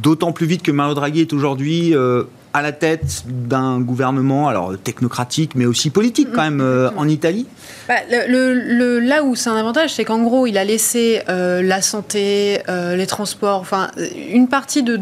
d'autant 0.01 0.31
plus 0.31 0.45
vite 0.45 0.61
que 0.61 0.71
Mario 0.71 0.93
Draghi 0.93 1.21
est 1.21 1.33
aujourd'hui 1.33 1.95
euh, 1.95 2.23
à 2.53 2.61
la 2.61 2.71
tête 2.71 3.23
d'un 3.27 3.79
gouvernement, 3.79 4.47
alors 4.47 4.73
technocratique, 4.77 5.55
mais 5.55 5.65
aussi 5.65 5.89
politique 5.89 6.29
quand 6.33 6.43
même, 6.43 6.91
en 6.95 7.07
Italie. 7.07 7.47
Bah, 7.87 7.95
Là 8.09 9.23
où 9.23 9.35
c'est 9.35 9.49
un 9.49 9.55
avantage, 9.55 9.93
c'est 9.93 10.05
qu'en 10.05 10.21
gros, 10.21 10.45
il 10.47 10.57
a 10.57 10.63
laissé 10.63 11.21
la 11.27 11.81
santé, 11.81 12.61
les 12.67 13.07
transports, 13.07 13.59
enfin, 13.59 13.89
une 14.29 14.47
partie 14.47 14.83
de, 14.83 14.99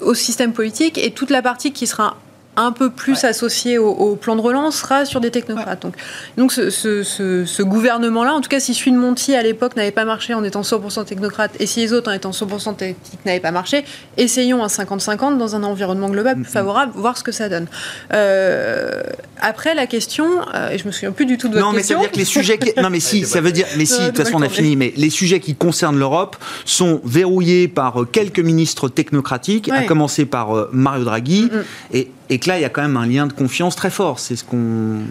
au 0.00 0.14
système 0.14 0.52
politique 0.52 0.98
et 0.98 1.12
toute 1.12 1.30
la 1.30 1.42
partie 1.42 1.72
qui 1.72 1.86
sera 1.86 2.16
un 2.56 2.72
peu 2.72 2.90
plus 2.90 3.24
associé 3.24 3.78
au, 3.78 4.14
plan 4.16 4.36
de 4.36 4.40
relance 4.40 4.76
sera 4.76 5.06
sur 5.06 5.20
des 5.20 5.30
technocrates. 5.30 5.80
Donc, 5.82 5.94
donc 6.36 6.52
ce, 6.52 7.62
gouvernement-là, 7.62 8.34
en 8.34 8.40
tout 8.40 8.48
cas 8.48 8.60
si 8.60 8.74
celui 8.74 8.92
de 8.92 8.96
Monti 8.96 9.34
à 9.34 9.42
l'époque 9.42 9.74
n'avait 9.76 9.90
pas 9.90 10.04
marché 10.04 10.34
en 10.34 10.44
étant 10.44 10.60
100% 10.60 11.04
technocrate 11.06 11.52
et 11.60 11.66
si 11.66 11.80
les 11.80 11.92
autres 11.92 12.10
en 12.10 12.14
étant 12.14 12.30
100% 12.30 12.76
techniques 12.76 13.24
n'avaient 13.24 13.40
pas 13.40 13.52
marché, 13.52 13.84
essayons 14.18 14.62
un 14.62 14.66
50-50 14.66 15.38
dans 15.38 15.56
un 15.56 15.62
environnement 15.62 16.10
global 16.10 16.34
plus 16.34 16.44
mm-hmm. 16.44 16.46
favorable, 16.46 16.92
voir 16.94 17.16
ce 17.16 17.24
que 17.24 17.32
ça 17.32 17.48
donne. 17.48 17.66
Euh, 18.12 19.02
après 19.40 19.74
la 19.74 19.86
question, 19.86 20.26
euh, 20.54 20.70
et 20.70 20.78
je 20.78 20.86
me 20.86 20.92
souviens 20.92 21.12
plus 21.12 21.26
du 21.26 21.38
tout 21.38 21.48
de 21.48 21.54
votre 21.54 21.66
non, 21.66 21.72
question. 21.72 21.96
Non 21.96 22.02
mais 22.02 22.08
ça 22.08 22.12
veut 22.12 22.12
dire 22.12 22.12
que 22.12 22.18
les 22.18 22.24
sujets, 22.24 22.58
qui... 22.58 22.80
non 22.80 22.90
mais 22.90 23.00
si, 23.00 23.24
ça 23.24 23.40
veut 23.40 23.52
dire, 23.52 23.66
mais 23.78 23.86
si, 23.86 23.98
de 23.98 24.06
toute 24.08 24.18
façon 24.18 24.36
on 24.36 24.42
a 24.42 24.50
fini, 24.50 24.76
mais 24.76 24.92
les 24.96 25.10
sujets 25.10 25.40
qui 25.40 25.54
concernent 25.54 25.98
l'Europe 25.98 26.36
sont 26.66 27.00
verrouillés 27.04 27.66
par 27.68 28.04
quelques 28.12 28.40
ministres 28.40 28.90
technocratiques, 28.90 29.70
à 29.70 29.84
commencer 29.84 30.26
par 30.26 30.54
euh, 30.54 30.68
Mario 30.72 31.04
Draghi, 31.04 31.50
et 31.92 32.10
et 32.32 32.38
que 32.38 32.48
là, 32.48 32.58
il 32.58 32.62
y 32.62 32.64
a 32.64 32.70
quand 32.70 32.80
même 32.80 32.96
un 32.96 33.04
lien 33.06 33.26
de 33.26 33.32
confiance 33.34 33.76
très 33.76 33.90
fort. 33.90 34.18
C'est 34.18 34.36
ce 34.36 34.44
qu'on 34.44 35.02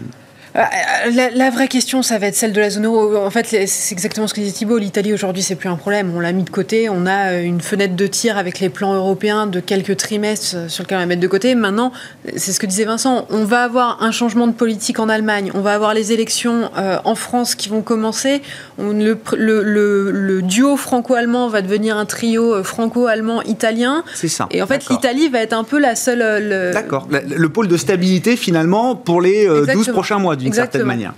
euh, 0.54 0.60
euh, 0.60 1.30
la, 1.34 1.50
vraie 1.50 1.68
question, 1.68 2.02
ça 2.02 2.18
va 2.18 2.26
être 2.26 2.34
celle 2.34 2.52
de 2.52 2.60
la 2.60 2.68
zone 2.68 2.84
euro. 2.84 3.16
En 3.16 3.30
fait, 3.30 3.46
c'est 3.46 3.92
exactement 3.92 4.26
ce 4.26 4.34
que 4.34 4.40
disait 4.40 4.52
Thibault. 4.52 4.78
L'Italie, 4.78 5.12
aujourd'hui, 5.12 5.42
c'est 5.42 5.56
plus 5.56 5.68
un 5.68 5.76
problème. 5.76 6.12
On 6.14 6.20
l'a 6.20 6.32
mis 6.32 6.42
de 6.42 6.50
côté. 6.50 6.88
On 6.90 7.06
a 7.06 7.32
euh, 7.32 7.42
une 7.42 7.60
fenêtre 7.60 7.96
de 7.96 8.06
tir 8.06 8.36
avec 8.36 8.60
les 8.60 8.68
plans 8.68 8.94
européens 8.94 9.46
de 9.46 9.60
quelques 9.60 9.96
trimestres 9.96 10.70
sur 10.70 10.82
lesquels 10.84 10.98
on 10.98 11.00
va 11.00 11.06
mettre 11.06 11.22
de 11.22 11.28
côté. 11.28 11.54
Maintenant, 11.54 11.92
c'est 12.36 12.52
ce 12.52 12.60
que 12.60 12.66
disait 12.66 12.84
Vincent, 12.84 13.26
on 13.30 13.44
va 13.44 13.62
avoir 13.62 14.02
un 14.02 14.10
changement 14.10 14.46
de 14.46 14.52
politique 14.52 14.98
en 14.98 15.08
Allemagne. 15.08 15.50
On 15.54 15.60
va 15.60 15.74
avoir 15.74 15.94
les 15.94 16.12
élections 16.12 16.70
en 16.76 17.14
France 17.14 17.54
qui 17.54 17.68
vont 17.68 17.82
commencer. 17.82 18.42
le, 18.78 19.18
le, 19.36 20.42
duo 20.42 20.76
franco-allemand 20.76 21.48
va 21.48 21.62
devenir 21.62 21.96
un 21.96 22.04
trio 22.04 22.62
franco-allemand-italien. 22.62 24.04
C'est 24.14 24.28
ça. 24.28 24.48
Et 24.50 24.62
en 24.62 24.66
fait, 24.66 24.88
l'Italie 24.90 25.28
va 25.28 25.40
être 25.40 25.52
un 25.52 25.64
peu 25.64 25.78
la 25.78 25.96
seule... 25.96 26.72
D'accord. 26.72 27.08
Le, 27.10 27.48
pôle 27.48 27.68
de 27.68 27.76
stabilité, 27.76 28.36
finalement, 28.36 28.94
pour 28.94 29.20
les 29.20 29.46
12 29.46 29.88
prochains 29.88 30.18
mois 30.18 30.36
d'une 30.42 30.52
certaine 30.52 30.84
manière. 30.84 31.14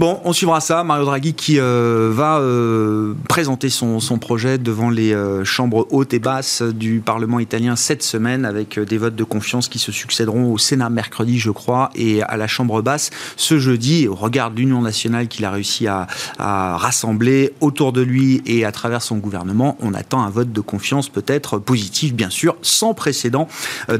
Bon, 0.00 0.20
on 0.24 0.32
suivra 0.32 0.60
ça. 0.60 0.82
Mario 0.82 1.04
Draghi 1.04 1.34
qui 1.34 1.60
euh, 1.60 2.10
va 2.12 2.38
euh, 2.38 3.14
présenter 3.28 3.70
son, 3.70 4.00
projet 4.18 4.58
devant 4.58 4.90
les 4.90 5.14
euh, 5.14 5.44
chambres 5.44 5.86
hautes 5.90 6.12
et 6.14 6.18
basses 6.18 6.62
du 6.62 6.98
Parlement 6.98 7.38
italien 7.38 7.76
cette 7.76 8.02
semaine 8.02 8.44
avec 8.44 8.80
des 8.80 8.98
votes 8.98 9.14
de 9.14 9.22
confiance 9.22 9.68
qui 9.68 9.78
se 9.78 9.92
succéderont 9.92 10.52
au 10.52 10.58
Sénat 10.58 10.90
mercredi, 10.90 11.38
je 11.38 11.52
crois, 11.52 11.90
et 11.94 12.24
à 12.24 12.36
la 12.36 12.48
chambre 12.48 12.82
basse 12.82 13.10
ce 13.36 13.60
jeudi. 13.60 14.08
Au 14.08 14.16
regard 14.16 14.50
de 14.50 14.56
l'Union 14.56 14.82
nationale 14.82 15.28
qu'il 15.28 15.44
a 15.44 15.52
réussi 15.52 15.86
à, 15.86 16.08
rassembler 16.38 17.52
autour 17.60 17.92
de 17.92 18.00
lui 18.00 18.42
et 18.46 18.64
à 18.64 18.72
travers 18.72 19.00
son 19.00 19.18
gouvernement, 19.18 19.76
on 19.80 19.94
attend 19.94 20.22
un 20.22 20.30
vote 20.30 20.52
de 20.52 20.60
confiance 20.60 21.08
peut-être 21.08 21.58
positif, 21.58 22.14
bien 22.14 22.30
sûr, 22.30 22.56
sans 22.62 22.94
précédent 22.94 23.46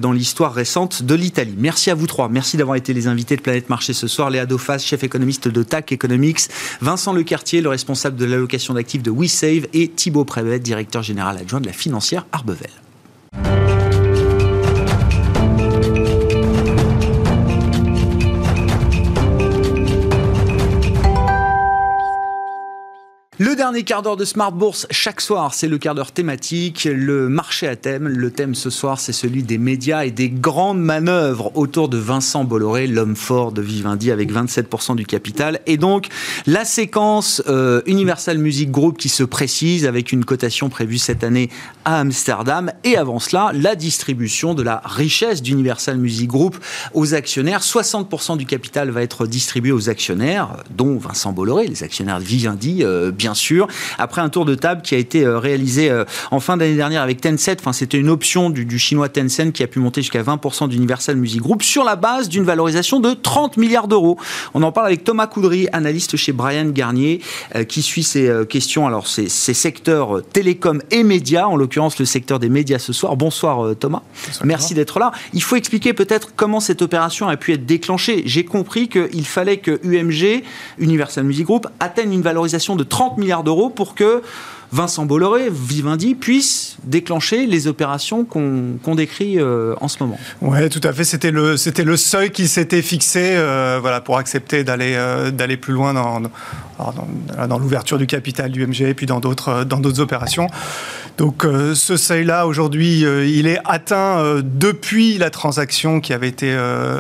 dans 0.01 0.13
l'histoire 0.13 0.53
récente 0.53 1.05
de 1.05 1.15
l'Italie. 1.15 1.55
Merci 1.57 1.91
à 1.91 1.95
vous 1.95 2.07
trois. 2.07 2.29
Merci 2.29 2.57
d'avoir 2.57 2.77
été 2.77 2.93
les 2.93 3.07
invités 3.07 3.37
de 3.37 3.43
Planète 3.43 3.69
Marché 3.69 3.93
ce 3.93 4.09
soir. 4.09 4.31
Léa 4.31 4.47
Dofas, 4.47 4.79
chef 4.79 5.05
économiste 5.05 5.49
de 5.49 5.63
TAC 5.63 5.84
Economics, 5.93 6.49
Vincent 6.81 7.13
Lecartier, 7.13 7.61
le 7.61 7.69
responsable 7.69 8.17
de 8.17 8.25
l'allocation 8.25 8.75
d'actifs 8.75 9.03
de 9.03 9.11
WeSave 9.11 9.67
et 9.73 9.89
Thibaut 9.89 10.25
Prévet, 10.25 10.59
directeur 10.59 11.03
général 11.03 11.39
adjoint 11.39 11.61
de 11.61 11.67
la 11.67 11.73
financière 11.73 12.27
Arbevel. 12.33 12.71
Le 23.41 23.57
dernier 23.57 23.83
quart 23.83 24.03
d'heure 24.03 24.17
de 24.17 24.25
Smart 24.25 24.53
Bourse, 24.53 24.87
chaque 24.93 25.21
soir, 25.21 25.55
c'est 25.55 25.67
le 25.67 25.77
quart 25.77 25.97
d'heure 25.97 26.13
thématique, 26.13 26.85
le 26.85 27.29
marché 27.29 27.67
à 27.67 27.75
thème. 27.75 28.07
Le 28.07 28.31
thème 28.31 28.55
ce 28.55 28.71
soir, 28.71 29.01
c'est 29.01 29.13
celui 29.13 29.43
des 29.43 29.59
médias 29.59 30.05
et 30.05 30.13
des 30.13 30.29
grandes 30.31 30.81
manœuvres 30.81 31.51
autour 31.57 31.89
de 31.89 31.99
Vincent 31.99 32.45
Bolloré, 32.45 32.87
l'homme 32.87 33.17
fort 33.17 33.51
de 33.51 33.61
Vivendi 33.61 34.13
avec 34.13 34.33
27% 34.33 34.95
du 34.95 35.05
capital. 35.05 35.59
Et 35.67 35.79
donc, 35.79 36.07
la 36.47 36.65
séquence 36.65 37.43
euh, 37.49 37.83
Universal 37.87 38.39
Music 38.39 38.71
Group 38.71 38.99
qui 38.99 39.09
se 39.09 39.25
précise 39.25 39.85
avec 39.85 40.13
une 40.13 40.25
cotation 40.25 40.69
prévue 40.69 40.99
cette 40.99 41.25
année 41.25 41.51
à 41.85 41.99
Amsterdam. 41.99 42.71
Et 42.85 42.97
avant 42.97 43.19
cela, 43.19 43.51
la 43.53 43.75
distribution 43.75 44.55
de 44.55 44.63
la 44.63 44.81
richesse 44.85 45.43
d'Universal 45.43 45.99
Music 45.99 46.29
Group 46.29 46.57
aux 46.93 47.15
actionnaires. 47.15 47.63
60% 47.63 48.37
du 48.37 48.47
capital 48.47 48.91
va 48.91 49.03
être 49.03 49.27
distribué 49.27 49.73
aux 49.73 49.91
actionnaires, 49.91 50.59
dont 50.71 50.99
Vincent 50.99 51.33
Bolloré, 51.33 51.67
les 51.67 51.83
actionnaires 51.83 52.21
de 52.21 52.25
Vivendi, 52.25 52.85
euh, 52.85 53.11
sûr 53.33 53.45
sûr. 53.45 53.69
Après 53.99 54.23
un 54.23 54.31
tour 54.31 54.47
de 54.47 54.55
table 54.55 54.81
qui 54.81 54.95
a 54.95 54.99
été 54.99 55.27
réalisé 55.27 55.93
en 56.31 56.41
fin 56.41 56.57
d'année 56.57 56.77
dernière 56.77 57.03
avec 57.03 57.21
Tencent, 57.21 57.57
enfin 57.61 57.75
c'était 57.75 57.99
une 57.99 58.09
option 58.09 58.49
du, 58.49 58.65
du, 58.65 58.79
chinois 58.79 59.11
Tencent 59.11 59.53
qui 59.53 59.63
a 59.63 59.67
pu 59.67 59.81
monter 59.81 60.01
jusqu'à 60.01 60.23
20% 60.23 60.69
d'Universal 60.69 61.17
Music 61.17 61.43
Group 61.43 61.63
sur 61.63 61.85
la 61.85 61.95
base 61.95 62.31
d'une 62.31 62.45
valorisation 62.45 63.01
de 63.01 63.13
30 63.13 63.59
milliards 63.59 63.87
d'euros. 63.87 64.19
On 64.55 64.63
en 64.63 64.73
parle 64.73 64.87
avec 64.87 65.05
Thomas 65.05 65.27
Coudry, 65.27 65.69
analyste 65.73 66.17
chez 66.17 66.33
Brian 66.33 66.71
Garnier, 66.71 67.21
qui 67.69 67.83
suit 67.83 68.03
ces 68.03 68.33
questions. 68.49 68.87
Alors 68.87 69.07
ces, 69.07 69.29
ces 69.29 69.55
secteurs 69.55 70.23
télécom 70.33 70.83
et 70.91 71.05
médias, 71.05 71.45
en 71.45 71.57
l'occurrence 71.57 71.99
le 71.99 72.07
secteur 72.07 72.39
des 72.39 72.49
médias 72.49 72.79
ce 72.79 72.95
soir. 72.95 73.17
Bonsoir 73.17 73.77
Thomas. 73.77 74.03
Merci 74.43 74.73
d'être 74.73 74.99
là. 74.99 75.13
Il 75.35 75.43
faut 75.43 75.57
expliquer 75.57 75.93
peut-être 75.93 76.31
comment 76.35 76.61
cette 76.61 76.81
opération 76.81 77.29
a 77.29 77.37
pu 77.37 77.53
être 77.53 77.67
déclenchée. 77.67 78.23
J'ai 78.25 78.45
compris 78.45 78.89
qu'il 78.89 79.27
fallait 79.27 79.59
que 79.59 79.81
UMG, 79.85 80.43
Universal 80.79 81.25
Music 81.25 81.45
Group, 81.45 81.67
atteigne 81.79 82.15
une 82.15 82.23
valorisation 82.23 82.77
de 82.77 82.85
30 82.85 83.14
milliards 83.19 83.45
d'euros 83.45 83.71
pour 83.71 83.95
que 83.95 84.23
Vincent 84.75 85.07
Bolloré, 85.07 85.51
Vivendi, 85.51 86.17
puisse 86.17 86.79
déclencher 86.83 87.47
les 87.47 87.69
opérations 87.69 88.25
qu'on 88.25 88.95
décrit 88.97 89.39
euh, 89.39 89.77
en 89.81 89.87
ce 89.87 90.03
moment. 90.03 90.19
Oui, 90.41 90.69
tout 90.69 90.81
à 90.83 90.93
fait. 90.93 91.05
C'était 91.05 91.31
le, 91.31 91.55
le 91.55 91.97
seuil 91.97 92.31
qui 92.33 92.49
s'était 92.49 92.83
fixé 92.83 93.35
euh, 93.37 93.79
voilà, 93.81 94.01
pour 94.01 94.19
accepter 94.19 94.65
d'aller, 94.65 94.95
euh, 94.97 95.31
d'aller 95.31 95.57
plus 95.57 95.75
loin 95.75 95.95
dans, 95.95 96.23
dans, 96.79 97.59
l'ouverture 97.59 97.99
du 97.99 98.07
capital 98.07 98.51
du 98.51 98.67
MG 98.67 98.83
et 98.83 98.95
puis 98.95 99.07
dans 99.07 99.21
d'autres, 99.21 99.65
dans 99.65 99.79
d'autres 99.79 100.01
opérations. 100.01 100.49
Donc 101.19 101.47
ce 101.75 101.97
seuil-là, 101.97 102.47
aujourd'hui, 102.47 103.03
il 103.03 103.47
est 103.47 103.61
atteint 103.65 104.41
depuis 104.43 105.17
la 105.17 105.31
transaction 105.31 106.01
qui 106.01 106.13
avait 106.13 106.29
été 106.29 106.53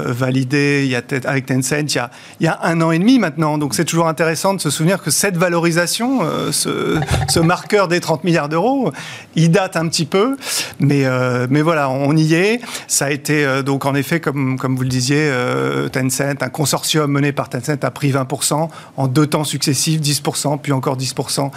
validée 0.06 0.96
avec 1.24 1.46
Tencent 1.46 1.96
il 2.40 2.44
y, 2.44 2.46
a, 2.46 2.60
un 2.62 2.80
an 2.80 2.92
et 2.92 2.98
demi 2.98 3.18
maintenant. 3.18 3.58
Donc 3.58 3.74
c'est 3.74 3.84
toujours 3.84 4.06
intéressant 4.06 4.54
de 4.54 4.60
se 4.60 4.70
souvenir 4.70 5.02
que 5.02 5.10
cette 5.10 5.36
valorisation, 5.36 6.20
ce, 6.52 7.40
marqueur 7.40 7.88
des 7.88 8.00
30 8.00 8.22
milliards 8.22 8.48
d'euros, 8.48 8.92
il 9.34 9.50
date 9.50 9.76
un 9.76 9.88
petit 9.88 10.06
peu, 10.06 10.36
mais, 10.78 11.04
euh, 11.04 11.46
mais 11.50 11.62
voilà, 11.62 11.90
on 11.90 12.16
y 12.16 12.34
est. 12.34 12.60
Ça 12.86 13.06
a 13.06 13.10
été 13.10 13.44
euh, 13.44 13.62
donc 13.62 13.86
en 13.86 13.94
effet, 13.94 14.20
comme, 14.20 14.58
comme 14.58 14.76
vous 14.76 14.82
le 14.82 14.88
disiez, 14.88 15.28
euh, 15.30 15.88
Tencent, 15.88 16.42
un 16.42 16.48
consortium 16.48 17.10
mené 17.10 17.32
par 17.32 17.48
Tencent 17.48 17.82
a 17.82 17.90
pris 17.90 18.12
20% 18.12 18.68
en 18.96 19.06
deux 19.08 19.26
temps 19.26 19.44
successifs, 19.44 19.63
10%, 19.72 20.58
puis 20.60 20.72
encore 20.72 20.96
10%. 20.96 21.50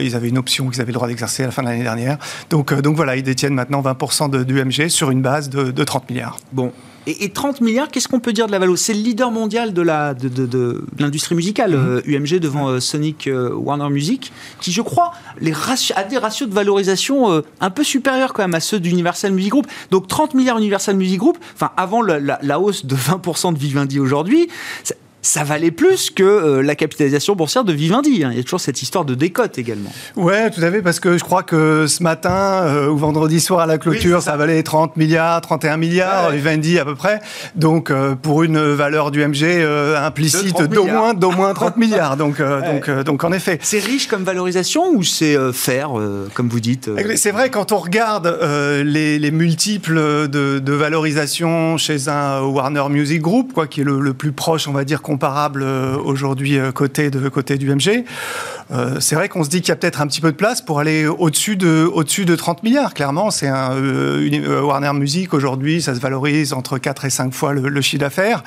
ils 0.00 0.16
avaient 0.16 0.28
une 0.28 0.38
option 0.38 0.68
qu'ils 0.68 0.80
avaient 0.80 0.92
le 0.92 0.94
droit 0.94 1.08
d'exercer 1.08 1.42
à 1.42 1.46
la 1.46 1.52
fin 1.52 1.62
de 1.62 1.68
l'année 1.68 1.82
dernière. 1.82 2.18
Donc, 2.50 2.72
donc 2.74 2.96
voilà, 2.96 3.16
ils 3.16 3.22
détiennent 3.22 3.54
maintenant 3.54 3.82
20% 3.82 4.30
de, 4.30 4.42
d'UMG 4.42 4.88
sur 4.88 5.10
une 5.10 5.22
base 5.22 5.48
de, 5.48 5.70
de 5.70 5.84
30 5.84 6.10
milliards. 6.10 6.38
Bon, 6.52 6.72
et, 7.06 7.30
30 7.30 7.60
milliards, 7.62 7.88
qu'est-ce 7.88 8.06
qu'on 8.06 8.20
peut 8.20 8.32
dire 8.32 8.46
de 8.46 8.52
la 8.52 8.60
Valo 8.60 8.76
C'est 8.76 8.94
le 8.94 9.00
leader 9.00 9.32
mondial 9.32 9.72
de 9.72 9.82
la 9.82 10.14
de, 10.14 10.28
de, 10.28 10.84
l'industrie 10.98 11.34
musicale, 11.34 11.74
UMG 12.06 12.06
mhm. 12.06 12.34
euh, 12.34 12.38
devant 12.38 12.68
euh, 12.68 12.80
Sonic 12.80 13.26
euh, 13.26 13.52
Warner 13.52 13.90
Music, 13.90 14.32
qui 14.60 14.70
je 14.70 14.82
crois 14.82 15.12
les 15.40 15.52
a 15.96 16.04
des 16.04 16.18
ratios 16.18 16.48
de 16.48 16.54
valorisation 16.54 17.42
un 17.60 17.70
peu 17.70 17.82
supérieurs 17.82 18.32
quand 18.32 18.42
même 18.42 18.54
à 18.54 18.60
ceux 18.60 18.78
d'Universal 18.78 19.32
Music 19.32 19.50
Group. 19.50 19.66
Donc 19.90 20.06
30 20.06 20.34
milliards 20.34 20.58
Universal 20.58 20.96
Music 20.96 21.18
Group, 21.18 21.38
enfin 21.54 21.70
avant 21.76 22.02
la, 22.02 22.38
la 22.40 22.60
hausse 22.60 22.86
de 22.86 22.94
20% 22.94 23.54
de 23.54 23.58
Vivendi 23.58 23.98
aujourd'hui, 23.98 24.48
ça 24.84 24.94
valait 25.44 25.70
plus 25.70 26.10
que 26.10 26.22
euh, 26.22 26.62
la 26.62 26.74
capitalisation 26.74 27.36
boursière 27.36 27.64
de 27.64 27.72
Vivendi. 27.72 28.24
Hein. 28.24 28.30
Il 28.32 28.36
y 28.36 28.40
a 28.40 28.42
toujours 28.42 28.60
cette 28.60 28.82
histoire 28.82 29.04
de 29.04 29.14
décote 29.14 29.56
également. 29.56 29.92
Ouais, 30.16 30.50
tout 30.50 30.60
à 30.62 30.70
fait, 30.70 30.82
parce 30.82 30.98
que 30.98 31.16
je 31.16 31.22
crois 31.22 31.44
que 31.44 31.86
ce 31.86 32.02
matin 32.02 32.62
euh, 32.64 32.88
ou 32.88 32.96
vendredi 32.96 33.40
soir 33.40 33.60
à 33.60 33.66
la 33.66 33.78
clôture, 33.78 34.20
ça. 34.20 34.36
valait 34.36 34.62
30 34.62 34.96
milliards, 34.96 35.40
31 35.40 35.76
milliards, 35.76 36.30
Vivendi 36.30 36.78
à 36.78 36.84
peu 36.84 36.96
près. 36.96 37.20
Donc 37.54 37.90
euh, 37.90 38.14
pour 38.16 38.42
une 38.42 38.58
valeur 38.58 39.10
du 39.10 39.24
MG 39.24 39.64
implicite 39.96 40.60
d'au 40.62 40.86
moins, 40.86 41.14
d'au 41.14 41.30
moins 41.30 41.54
30 41.54 41.76
milliards. 41.76 42.16
Donc, 42.16 42.42
donc, 42.42 42.90
donc 42.90 43.24
en 43.24 43.32
effet. 43.32 43.58
C'est 43.62 43.78
riche 43.78 44.08
comme 44.08 44.24
valorisation 44.24 44.90
ou 44.92 45.04
c'est 45.04 45.36
faire, 45.52 45.92
comme 46.34 46.48
vous 46.48 46.60
dites 46.60 46.90
C'est 47.16 47.30
vrai, 47.30 47.50
quand 47.50 47.72
on 47.72 47.78
regarde 47.78 48.38
les, 48.84 49.18
les, 49.18 49.30
multiples 49.30 50.28
de, 50.28 50.58
de, 50.58 50.72
valorisation 50.72 51.76
chez 51.76 52.08
un 52.08 52.40
Warner 52.42 52.84
Music 52.90 53.20
Group, 53.20 53.52
quoi, 53.52 53.66
qui 53.66 53.82
est 53.82 53.84
le, 53.84 54.00
le 54.00 54.14
plus 54.14 54.32
proche, 54.32 54.66
on 54.68 54.72
va 54.72 54.84
dire, 54.84 55.00
comparable 55.02 55.11
euh, 55.22 55.96
aujourd'hui 55.96 56.58
euh, 56.58 56.72
côté, 56.72 57.10
de, 57.10 57.28
côté 57.28 57.56
du 57.58 57.72
MG. 57.74 58.04
Euh, 58.70 59.00
c'est 59.00 59.14
vrai 59.14 59.28
qu'on 59.28 59.44
se 59.44 59.48
dit 59.48 59.60
qu'il 59.60 59.68
y 59.68 59.72
a 59.72 59.76
peut-être 59.76 60.00
un 60.00 60.06
petit 60.06 60.20
peu 60.20 60.32
de 60.32 60.36
place 60.36 60.60
pour 60.60 60.80
aller 60.80 61.06
au-dessus 61.06 61.56
de, 61.56 61.90
au-dessus 61.92 62.24
de 62.24 62.34
30 62.34 62.62
milliards. 62.62 62.94
Clairement, 62.94 63.30
c'est 63.30 63.48
un 63.48 63.76
Warner 64.62 64.92
Music 64.94 65.34
aujourd'hui, 65.34 65.82
ça 65.82 65.94
se 65.94 66.00
valorise 66.00 66.52
entre 66.52 66.78
4 66.78 67.04
et 67.04 67.10
5 67.10 67.34
fois 67.34 67.52
le, 67.52 67.80
chiffre 67.80 68.00
d'affaires. 68.00 68.42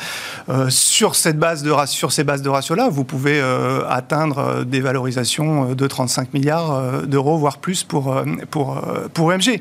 sur 0.70 1.16
cette 1.16 1.38
base 1.38 1.63
de 1.63 1.74
sur 1.86 2.11
ces 2.11 2.24
bases 2.24 2.41
de 2.41 2.49
ratio-là, 2.49 2.89
vous 2.89 3.03
pouvez 3.03 3.41
atteindre 3.89 4.63
des 4.63 4.80
valorisations 4.80 5.74
de 5.74 5.88
35 5.88 6.34
milliards 6.34 7.03
d'euros, 7.05 7.38
voire 7.38 7.57
plus 7.57 7.84
pour, 7.84 8.16
pour, 8.49 8.82
pour 9.13 9.30
MG. 9.30 9.59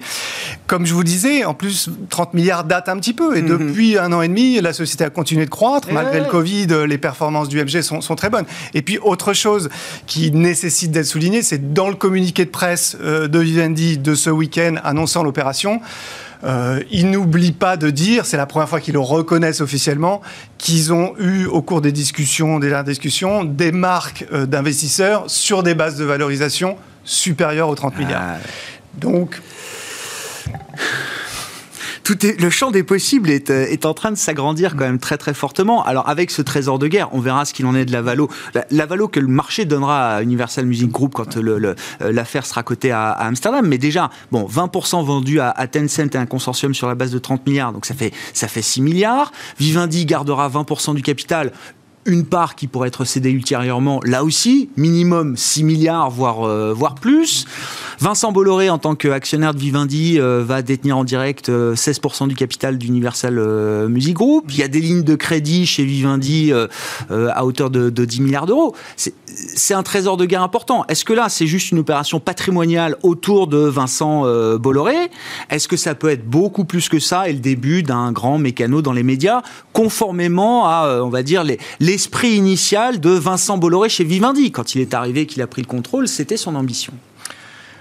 Comme 0.66 0.86
je 0.86 0.94
vous 0.94 1.04
disais, 1.04 1.44
en 1.44 1.54
plus, 1.54 1.90
30 2.08 2.34
milliards 2.34 2.64
date 2.64 2.88
un 2.88 2.96
petit 2.96 3.12
peu. 3.14 3.36
Et 3.36 3.42
mhm. 3.42 3.48
depuis 3.48 3.98
un 3.98 4.12
an 4.12 4.22
et 4.22 4.28
demi, 4.28 4.60
la 4.60 4.72
société 4.72 5.04
a 5.04 5.10
continué 5.10 5.44
de 5.44 5.50
croître. 5.50 5.88
Malgré 5.92 6.20
le 6.20 6.26
Covid, 6.26 6.68
les 6.86 6.93
performances 6.98 7.48
du 7.48 7.62
MG 7.62 7.82
sont, 7.82 8.00
très 8.14 8.30
bonnes. 8.30 8.46
Et 8.74 8.82
puis, 8.82 8.98
autre 8.98 9.32
chose 9.32 9.68
qui 10.06 10.30
nécessite 10.30 10.90
d'être 10.90 11.06
soulignée, 11.06 11.42
c'est 11.42 11.72
dans 11.72 11.88
le 11.88 11.94
communiqué 11.94 12.44
de 12.44 12.50
presse 12.50 12.96
euh, 13.00 13.28
de 13.28 13.38
Vivendi 13.38 13.98
de 13.98 14.14
ce 14.14 14.30
week-end 14.30 14.76
annonçant 14.82 15.22
l'opération, 15.22 15.80
euh, 16.44 16.82
ils 16.90 17.10
n'oublient 17.10 17.52
pas 17.52 17.76
de 17.76 17.90
dire, 17.90 18.26
c'est 18.26 18.36
la 18.36 18.46
première 18.46 18.68
fois 18.68 18.80
qu'ils 18.80 18.94
le 18.94 19.00
reconnaissent 19.00 19.60
officiellement, 19.60 20.20
qu'ils 20.58 20.92
ont 20.92 21.14
eu 21.18 21.46
au 21.46 21.62
cours 21.62 21.80
des 21.80 21.92
discussions, 21.92 22.58
des 22.58 22.74
discussions, 22.84 23.44
des 23.44 23.72
marques 23.72 24.26
euh, 24.32 24.44
d'investisseurs 24.44 25.24
sur 25.30 25.62
des 25.62 25.74
bases 25.74 25.96
de 25.96 26.04
valorisation 26.04 26.76
supérieures 27.04 27.68
aux 27.68 27.74
30 27.74 27.98
milliards. 27.98 28.22
Ah. 28.22 28.38
Donc 28.94 29.40
tout 32.04 32.24
est, 32.26 32.40
le 32.40 32.50
champ 32.50 32.70
des 32.70 32.82
possibles 32.82 33.30
est, 33.30 33.50
euh, 33.50 33.64
est 33.64 33.86
en 33.86 33.94
train 33.94 34.12
de 34.12 34.16
s'agrandir 34.16 34.76
quand 34.76 34.84
même 34.84 34.98
très 34.98 35.16
très 35.16 35.34
fortement. 35.34 35.82
Alors 35.84 36.08
avec 36.08 36.30
ce 36.30 36.42
trésor 36.42 36.78
de 36.78 36.86
guerre, 36.86 37.08
on 37.12 37.20
verra 37.20 37.44
ce 37.46 37.54
qu'il 37.54 37.66
en 37.66 37.74
est 37.74 37.86
de 37.86 37.92
la 37.92 38.02
Valo. 38.02 38.28
La, 38.70 38.86
Valo 38.86 39.08
que 39.08 39.18
le 39.18 39.26
marché 39.26 39.64
donnera 39.64 40.16
à 40.16 40.22
Universal 40.22 40.66
Music 40.66 40.90
Group 40.90 41.14
quand 41.14 41.36
euh, 41.36 41.74
l'affaire 42.00 42.46
sera 42.46 42.62
cotée 42.62 42.90
à, 42.90 43.10
Amsterdam. 43.12 43.66
Mais 43.66 43.78
déjà, 43.78 44.10
bon, 44.30 44.46
20% 44.46 45.04
vendus 45.04 45.40
à, 45.40 45.50
à, 45.50 45.66
Tencent 45.66 46.14
et 46.14 46.16
un 46.16 46.26
consortium 46.26 46.74
sur 46.74 46.86
la 46.86 46.94
base 46.94 47.10
de 47.10 47.18
30 47.18 47.46
milliards, 47.46 47.72
donc 47.72 47.86
ça 47.86 47.94
fait, 47.94 48.12
ça 48.34 48.48
fait 48.48 48.62
6 48.62 48.82
milliards. 48.82 49.32
Vivendi 49.58 50.04
gardera 50.04 50.48
20% 50.48 50.94
du 50.94 51.02
capital 51.02 51.52
une 52.06 52.24
part 52.24 52.54
qui 52.54 52.66
pourrait 52.66 52.88
être 52.88 53.04
cédée 53.04 53.30
ultérieurement, 53.30 54.00
là 54.04 54.24
aussi, 54.24 54.68
minimum 54.76 55.36
6 55.36 55.64
milliards, 55.64 56.10
voire, 56.10 56.42
euh, 56.42 56.72
voire 56.74 56.94
plus. 56.94 57.46
Vincent 58.00 58.32
Bolloré, 58.32 58.68
en 58.70 58.78
tant 58.78 58.94
qu'actionnaire 58.94 59.54
de 59.54 59.58
Vivendi, 59.58 60.18
euh, 60.18 60.42
va 60.44 60.62
détenir 60.62 60.98
en 60.98 61.04
direct 61.04 61.48
16% 61.48 62.24
euh, 62.24 62.26
du 62.26 62.34
capital 62.34 62.76
d'Universal 62.76 63.34
Music 63.88 64.14
Group. 64.14 64.46
Il 64.50 64.58
y 64.58 64.62
a 64.62 64.68
des 64.68 64.80
lignes 64.80 65.02
de 65.02 65.14
crédit 65.14 65.66
chez 65.66 65.84
Vivendi 65.84 66.52
à 67.10 67.44
hauteur 67.44 67.70
de, 67.70 67.90
de 67.90 68.04
10 68.04 68.20
milliards 68.20 68.46
d'euros. 68.46 68.74
C'est 68.96 69.74
un 69.74 69.82
trésor 69.82 70.16
de 70.16 70.26
guerre 70.26 70.42
important. 70.42 70.84
Est-ce 70.88 71.04
que 71.04 71.12
là, 71.12 71.28
c'est 71.28 71.46
juste 71.46 71.70
une 71.70 71.78
opération 71.78 72.20
patrimoniale 72.20 72.96
autour 73.02 73.46
de 73.46 73.58
Vincent 73.58 74.24
Bolloré? 74.56 75.10
Est-ce 75.50 75.68
que 75.68 75.76
ça 75.76 75.94
peut 75.94 76.08
être 76.10 76.28
beaucoup 76.28 76.64
plus 76.64 76.88
que 76.88 76.98
ça 76.98 77.28
et 77.28 77.32
le 77.32 77.38
début 77.38 77.82
d'un 77.82 78.12
grand 78.12 78.38
mécano 78.38 78.82
dans 78.82 78.92
les 78.92 79.02
médias, 79.02 79.42
conformément 79.72 80.66
à, 80.66 81.00
on 81.02 81.10
va 81.10 81.22
dire, 81.22 81.44
les 81.44 81.93
l'esprit 81.94 82.34
initial 82.34 82.98
de 82.98 83.10
Vincent 83.10 83.56
Bolloré 83.56 83.88
chez 83.88 84.02
Vivendi. 84.02 84.50
Quand 84.50 84.74
il 84.74 84.80
est 84.80 84.94
arrivé, 84.94 85.26
qu'il 85.26 85.40
a 85.42 85.46
pris 85.46 85.62
le 85.62 85.68
contrôle, 85.68 86.08
c'était 86.08 86.36
son 86.36 86.56
ambition. 86.56 86.92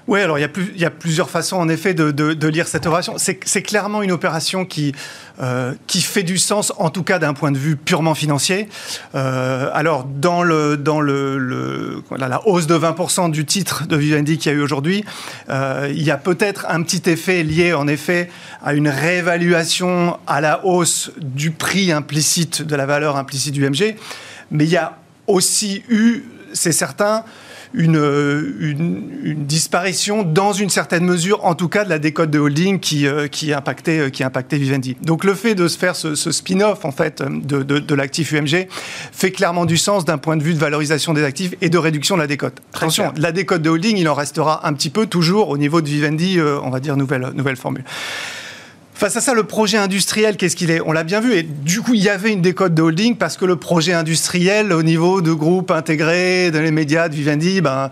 Oui, 0.07 0.19
alors 0.19 0.37
il 0.37 0.41
y, 0.75 0.85
a 0.85 0.89
plusieurs 0.89 1.29
façons 1.29 1.55
en 1.55 1.69
effet 1.69 1.93
de, 1.93 2.47
lire 2.47 2.67
cette 2.67 2.85
opération. 2.85 3.15
C'est 3.17 3.61
clairement 3.61 4.01
une 4.01 4.11
opération 4.11 4.65
qui, 4.65 4.93
euh, 5.41 5.73
qui 5.87 6.01
fait 6.01 6.23
du 6.23 6.37
sens, 6.37 6.73
en 6.77 6.89
tout 6.89 7.03
cas 7.03 7.19
d'un 7.19 7.33
point 7.33 7.51
de 7.53 7.57
vue 7.57 7.77
purement 7.77 8.13
financier. 8.13 8.67
Euh, 9.15 9.69
alors 9.73 10.03
dans, 10.03 10.43
la 10.43 10.77
hausse 12.45 12.67
de 12.67 12.77
20% 12.77 13.31
du 13.31 13.45
titre 13.45 13.87
de 13.87 13.95
Vivendi 13.95 14.37
qu'il 14.37 14.51
y 14.51 14.55
a 14.55 14.57
eu 14.57 14.61
aujourd'hui, 14.61 15.05
euh, 15.49 15.87
il 15.89 16.03
y 16.03 16.11
a 16.11 16.17
peut-être 16.17 16.65
un 16.67 16.83
petit 16.83 17.09
effet 17.09 17.43
lié 17.43 17.73
en 17.73 17.87
effet 17.87 18.29
à 18.61 18.73
une 18.73 18.89
réévaluation 18.89 20.17
à 20.27 20.41
la 20.41 20.65
hausse 20.65 21.11
du 21.21 21.51
prix 21.51 21.93
implicite, 21.93 22.61
de 22.61 22.75
la 22.75 22.85
valeur 22.85 23.15
implicite 23.15 23.53
du 23.53 23.69
MG. 23.69 23.95
Mais 24.51 24.65
il 24.65 24.69
y 24.69 24.77
a 24.77 24.97
aussi 25.27 25.81
eu, 25.87 26.23
c'est 26.51 26.73
certain, 26.73 27.23
une, 27.73 29.17
une, 29.23 29.45
disparition 29.45 30.23
dans 30.23 30.53
une 30.53 30.69
certaine 30.69 31.03
mesure, 31.03 31.43
en 31.45 31.55
tout 31.55 31.69
cas 31.69 31.83
de 31.83 31.89
la 31.89 31.99
décote 31.99 32.29
de 32.29 32.39
holding 32.39 32.79
qui, 32.79 33.07
euh, 33.07 33.27
qui, 33.27 33.53
impactait, 33.53 33.99
euh, 33.99 34.09
qui 34.09 34.23
impactait 34.23 34.57
Vivendi. 34.57 34.95
Donc 35.01 35.23
le 35.23 35.33
fait 35.33 35.55
de 35.55 35.67
se 35.67 35.77
faire 35.77 35.95
ce, 35.95 36.13
spin-off 36.15 36.85
en 36.85 36.91
fait 36.91 37.21
de, 37.21 37.63
de, 37.63 37.95
l'actif 37.95 38.33
UMG 38.33 38.67
fait 39.11 39.31
clairement 39.31 39.65
du 39.65 39.77
sens 39.77 40.05
d'un 40.05 40.17
point 40.17 40.37
de 40.37 40.43
vue 40.43 40.53
de 40.53 40.59
valorisation 40.59 41.13
des 41.13 41.23
actifs 41.23 41.55
et 41.61 41.69
de 41.69 41.77
réduction 41.77 42.15
de 42.15 42.21
la 42.21 42.27
décote. 42.27 42.61
Attention, 42.73 43.11
la 43.17 43.31
décote 43.31 43.61
de 43.61 43.69
holding, 43.69 43.97
il 43.97 44.07
en 44.07 44.13
restera 44.13 44.67
un 44.67 44.73
petit 44.73 44.89
peu 44.89 45.07
toujours 45.07 45.49
au 45.49 45.57
niveau 45.57 45.81
de 45.81 45.87
Vivendi, 45.87 46.39
euh, 46.39 46.59
on 46.63 46.69
va 46.69 46.79
dire 46.79 46.95
nouvelle, 46.95 47.31
nouvelle 47.35 47.57
formule. 47.57 47.83
Face 48.95 49.17
à 49.17 49.21
ça, 49.21 49.33
le 49.33 49.43
projet 49.43 49.77
industriel, 49.77 50.37
qu'est-ce 50.37 50.55
qu'il 50.55 50.69
est 50.69 50.79
On 50.85 50.91
l'a 50.91 51.03
bien 51.03 51.19
vu. 51.19 51.33
Et 51.33 51.43
du 51.43 51.81
coup, 51.81 51.95
il 51.95 52.01
y 52.01 52.09
avait 52.09 52.31
une 52.31 52.41
décote 52.41 52.75
de 52.75 52.81
holding 52.81 53.15
parce 53.17 53.37
que 53.37 53.45
le 53.45 53.55
projet 53.55 53.93
industriel, 53.93 54.71
au 54.71 54.83
niveau 54.83 55.21
de 55.21 55.33
groupes 55.33 55.71
intégrés, 55.71 56.51
dans 56.51 56.61
les 56.61 56.71
médias 56.71 57.09
de 57.09 57.15
Vivendi, 57.15 57.59
ben, 57.59 57.89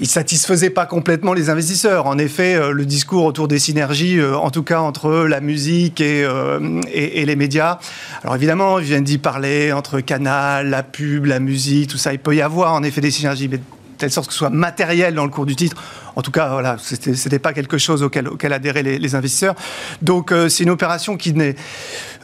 il 0.00 0.08
satisfaisait 0.08 0.70
pas 0.70 0.86
complètement 0.86 1.34
les 1.34 1.50
investisseurs. 1.50 2.06
En 2.06 2.16
effet, 2.16 2.54
euh, 2.54 2.72
le 2.72 2.86
discours 2.86 3.24
autour 3.24 3.46
des 3.46 3.58
synergies, 3.58 4.18
euh, 4.18 4.36
en 4.36 4.50
tout 4.50 4.62
cas 4.62 4.80
entre 4.80 5.26
la 5.28 5.40
musique 5.40 6.00
et, 6.00 6.24
euh, 6.24 6.80
et, 6.90 7.20
et 7.20 7.26
les 7.26 7.36
médias. 7.36 7.78
Alors 8.24 8.34
évidemment, 8.34 8.76
Vivendi 8.78 9.18
parlait 9.18 9.72
entre 9.72 10.00
Canal, 10.00 10.70
la 10.70 10.82
pub, 10.82 11.26
la 11.26 11.40
musique, 11.40 11.90
tout 11.90 11.98
ça. 11.98 12.14
Il 12.14 12.18
peut 12.18 12.34
y 12.34 12.42
avoir 12.42 12.72
en 12.72 12.82
effet 12.82 13.02
des 13.02 13.10
synergies, 13.10 13.48
mais 13.48 13.58
de 13.58 13.62
telle 13.98 14.10
sorte 14.10 14.28
que 14.28 14.32
ce 14.32 14.38
soit 14.38 14.50
matériel 14.50 15.14
dans 15.14 15.24
le 15.24 15.30
cours 15.30 15.46
du 15.46 15.56
titre. 15.56 15.76
En 16.18 16.22
tout 16.22 16.32
cas, 16.32 16.48
voilà, 16.50 16.76
c'était, 16.82 17.14
c'était 17.14 17.38
pas 17.38 17.52
quelque 17.52 17.78
chose 17.78 18.02
auquel, 18.02 18.26
auquel 18.26 18.52
adhéraient 18.52 18.82
les, 18.82 18.98
les 18.98 19.14
investisseurs. 19.14 19.54
Donc, 20.02 20.32
euh, 20.32 20.48
c'est 20.48 20.64
une 20.64 20.70
opération 20.70 21.16
qui 21.16 21.32
n'est, 21.32 21.54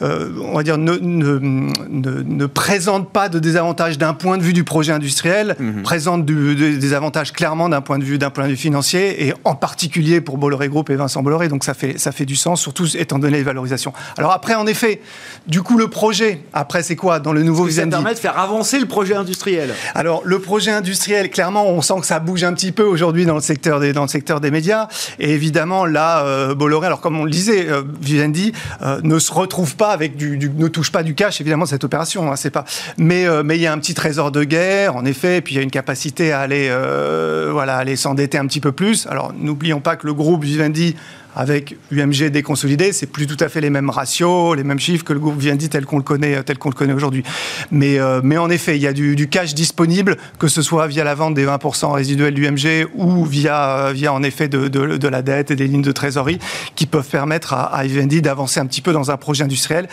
euh, 0.01 0.31
on 0.41 0.53
va 0.57 0.63
dire, 0.63 0.77
ne, 0.77 0.97
ne, 0.99 1.39
ne, 1.39 2.21
ne 2.21 2.45
présente 2.45 3.13
pas 3.13 3.29
de 3.29 3.39
désavantages 3.39 3.97
d'un 3.97 4.13
point 4.13 4.37
de 4.37 4.43
vue 4.43 4.51
du 4.51 4.65
projet 4.65 4.91
industriel, 4.91 5.55
présente 5.85 6.25
du- 6.25 6.55
de- 6.55 6.75
des 6.75 6.93
avantages 6.93 7.31
clairement 7.31 7.69
d'un 7.69 7.79
point 7.79 7.97
de 7.97 8.03
vue 8.03 8.17
d'un 8.17 8.31
point 8.31 8.43
de 8.43 8.49
vue 8.49 8.57
financier 8.57 9.27
et 9.27 9.33
en 9.45 9.55
particulier 9.55 10.19
pour 10.19 10.37
Bolloré 10.37 10.67
Group 10.67 10.89
et 10.89 10.95
Vincent 10.97 11.23
Bolloré. 11.23 11.47
Donc, 11.47 11.63
ça 11.63 11.73
fait 11.73 11.97
ça 11.97 12.11
fait 12.11 12.25
du 12.25 12.35
sens, 12.35 12.59
surtout 12.59 12.85
étant 12.97 13.17
donné 13.17 13.37
les 13.37 13.43
valorisations. 13.43 13.93
Alors 14.17 14.33
après, 14.33 14.55
en 14.55 14.67
effet, 14.67 14.99
du 15.47 15.61
coup, 15.61 15.77
le 15.77 15.87
projet 15.87 16.41
après, 16.51 16.83
c'est 16.83 16.97
quoi 16.97 17.21
dans 17.21 17.31
le 17.31 17.43
nouveau 17.43 17.63
Ça 17.63 17.69
Vivendi 17.69 17.91
permet 17.91 18.13
de 18.13 18.19
faire 18.19 18.37
avancer 18.37 18.77
le 18.77 18.87
projet 18.87 19.15
industriel? 19.15 19.73
alors, 19.93 20.21
le 20.25 20.39
projet 20.39 20.71
industriel, 20.71 21.29
clairement, 21.29 21.65
on 21.69 21.81
sent 21.81 22.01
que 22.01 22.05
ça 22.07 22.19
bouge 22.19 22.43
un 22.43 22.53
petit 22.53 22.73
peu 22.73 22.83
aujourd'hui 22.83 23.25
dans 23.25 23.35
le 23.35 23.41
secteur 23.41 23.79
des, 23.79 23.84
dans 23.93 24.03
le 24.03 24.07
secteur 24.07 24.41
des 24.41 24.51
médias. 24.51 24.87
Et 25.19 25.31
évidemment, 25.31 25.85
là, 25.85 26.25
euh, 26.25 26.55
Bolloré, 26.55 26.87
alors 26.87 27.01
comme 27.01 27.19
on 27.19 27.23
le 27.23 27.31
disait, 27.31 27.69
euh, 27.69 27.83
Vivendi 28.01 28.53
euh, 28.81 28.99
ne 29.03 29.19
se 29.19 29.31
retrouve 29.31 29.75
pas 29.75 29.91
avec 29.91 30.15
du, 30.15 30.37
ne 30.37 30.67
touche 30.67 30.91
pas 30.91 31.03
du 31.03 31.15
cash, 31.15 31.41
évidemment, 31.41 31.65
cette 31.65 31.83
opération. 31.83 32.31
hein, 32.31 32.35
c'est 32.35 32.51
pas. 32.51 32.65
Mais, 32.97 33.25
mais 33.43 33.57
il 33.57 33.61
y 33.61 33.67
a 33.67 33.73
un 33.73 33.79
petit 33.79 33.93
trésor 33.93 34.31
de 34.31 34.43
guerre, 34.43 34.95
en 34.95 35.05
effet, 35.05 35.37
et 35.37 35.41
puis 35.41 35.55
il 35.55 35.57
y 35.57 35.59
a 35.59 35.63
une 35.63 35.71
capacité 35.71 36.31
à 36.31 36.41
aller, 36.41 36.69
voilà, 37.51 37.77
aller 37.77 37.95
s'endetter 37.95 38.37
un 38.37 38.45
petit 38.47 38.59
peu 38.59 38.71
plus. 38.71 39.07
Alors, 39.07 39.33
n'oublions 39.37 39.79
pas 39.79 39.95
que 39.95 40.05
le 40.05 40.13
groupe 40.13 40.43
Vivendi 40.43 40.95
avec 41.35 41.75
UMG 41.91 42.29
déconsolidé, 42.29 42.93
c'est 42.93 43.07
plus 43.07 43.27
tout 43.27 43.37
à 43.39 43.49
fait 43.49 43.61
les 43.61 43.69
mêmes 43.69 43.89
ratios, 43.89 44.55
les 44.55 44.63
mêmes 44.63 44.79
chiffres 44.79 45.03
que 45.03 45.13
le 45.13 45.19
groupe 45.19 45.37
Vivendi 45.37 45.69
tel 45.69 45.85
qu'on 45.85 45.97
le 45.97 46.03
connaît, 46.03 46.41
tel 46.43 46.57
qu'on 46.57 46.69
le 46.69 46.75
connaît 46.75 46.93
aujourd'hui. 46.93 47.23
Mais, 47.71 47.99
euh, 47.99 48.21
en 48.39 48.49
effet, 48.49 48.75
il 48.75 48.81
y 48.81 48.87
a 48.87 48.93
du, 48.93 49.27
cash 49.29 49.53
disponible, 49.53 50.17
que 50.39 50.47
ce 50.47 50.61
soit 50.61 50.87
via 50.87 51.03
la 51.03 51.15
vente 51.15 51.33
des 51.33 51.45
20% 51.45 51.91
résiduels 51.91 52.33
d'UMG 52.33 52.87
ou 52.95 53.25
via, 53.25 53.87
euh, 53.87 53.91
via 53.91 54.13
en 54.13 54.23
effet 54.23 54.47
de 54.47 55.07
la 55.07 55.21
dette 55.21 55.51
et 55.51 55.55
des 55.55 55.67
lignes 55.67 55.81
de 55.81 55.91
trésorerie 55.91 56.39
qui 56.75 56.85
peuvent 56.85 57.07
permettre 57.07 57.53
à, 57.53 57.63
à 57.63 57.83
Vivendi 57.83 58.21
d'avancer 58.21 58.59
un 58.59 58.65
petit 58.65 58.81
peu 58.81 58.93
dans 58.93 59.11
un 59.11 59.17
projet 59.17 59.43
industriel 59.43 59.87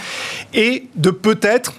et 0.54 0.88
de 0.96 1.10
peut-être 1.10 1.74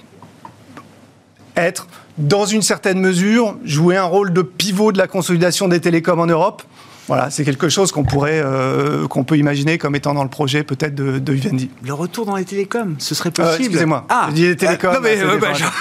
être, 1.55 1.87
dans 2.17 2.45
une 2.45 2.61
certaine 2.61 2.99
mesure, 2.99 3.55
jouer 3.63 3.97
un 3.97 4.03
rôle 4.03 4.33
de 4.33 4.41
pivot 4.41 4.91
de 4.91 4.97
la 4.97 5.07
consolidation 5.07 5.67
des 5.67 5.79
télécoms 5.79 6.19
en 6.19 6.25
Europe. 6.25 6.63
Voilà, 7.07 7.29
c'est 7.29 7.43
quelque 7.43 7.67
chose 7.69 7.91
qu'on 7.91 8.03
pourrait, 8.05 8.41
euh, 8.43 9.07
qu'on 9.07 9.23
peut 9.25 9.37
imaginer 9.37 9.77
comme 9.77 9.95
étant 9.95 10.13
dans 10.13 10.23
le 10.23 10.29
projet 10.29 10.63
peut-être 10.63 10.95
de, 10.95 11.19
de 11.19 11.33
Vivendi. 11.33 11.69
Le 11.85 11.93
retour 11.93 12.25
dans 12.25 12.37
les 12.37 12.45
télécoms, 12.45 12.95
ce 12.99 13.13
serait 13.13 13.29
Euh, 13.39 13.43
possible. 13.43 13.63
Excusez-moi, 13.65 14.05
Ah, 14.09 14.27
je 14.29 14.35
dis 14.35 14.47
les 14.47 14.55
télécoms. 14.55 14.89
Euh, 14.91 14.93
non, 14.95 14.99
mais, 15.01 15.17
c'est 15.17 15.27
des 15.33 15.37
bah, 15.37 15.53
je- 15.53 15.63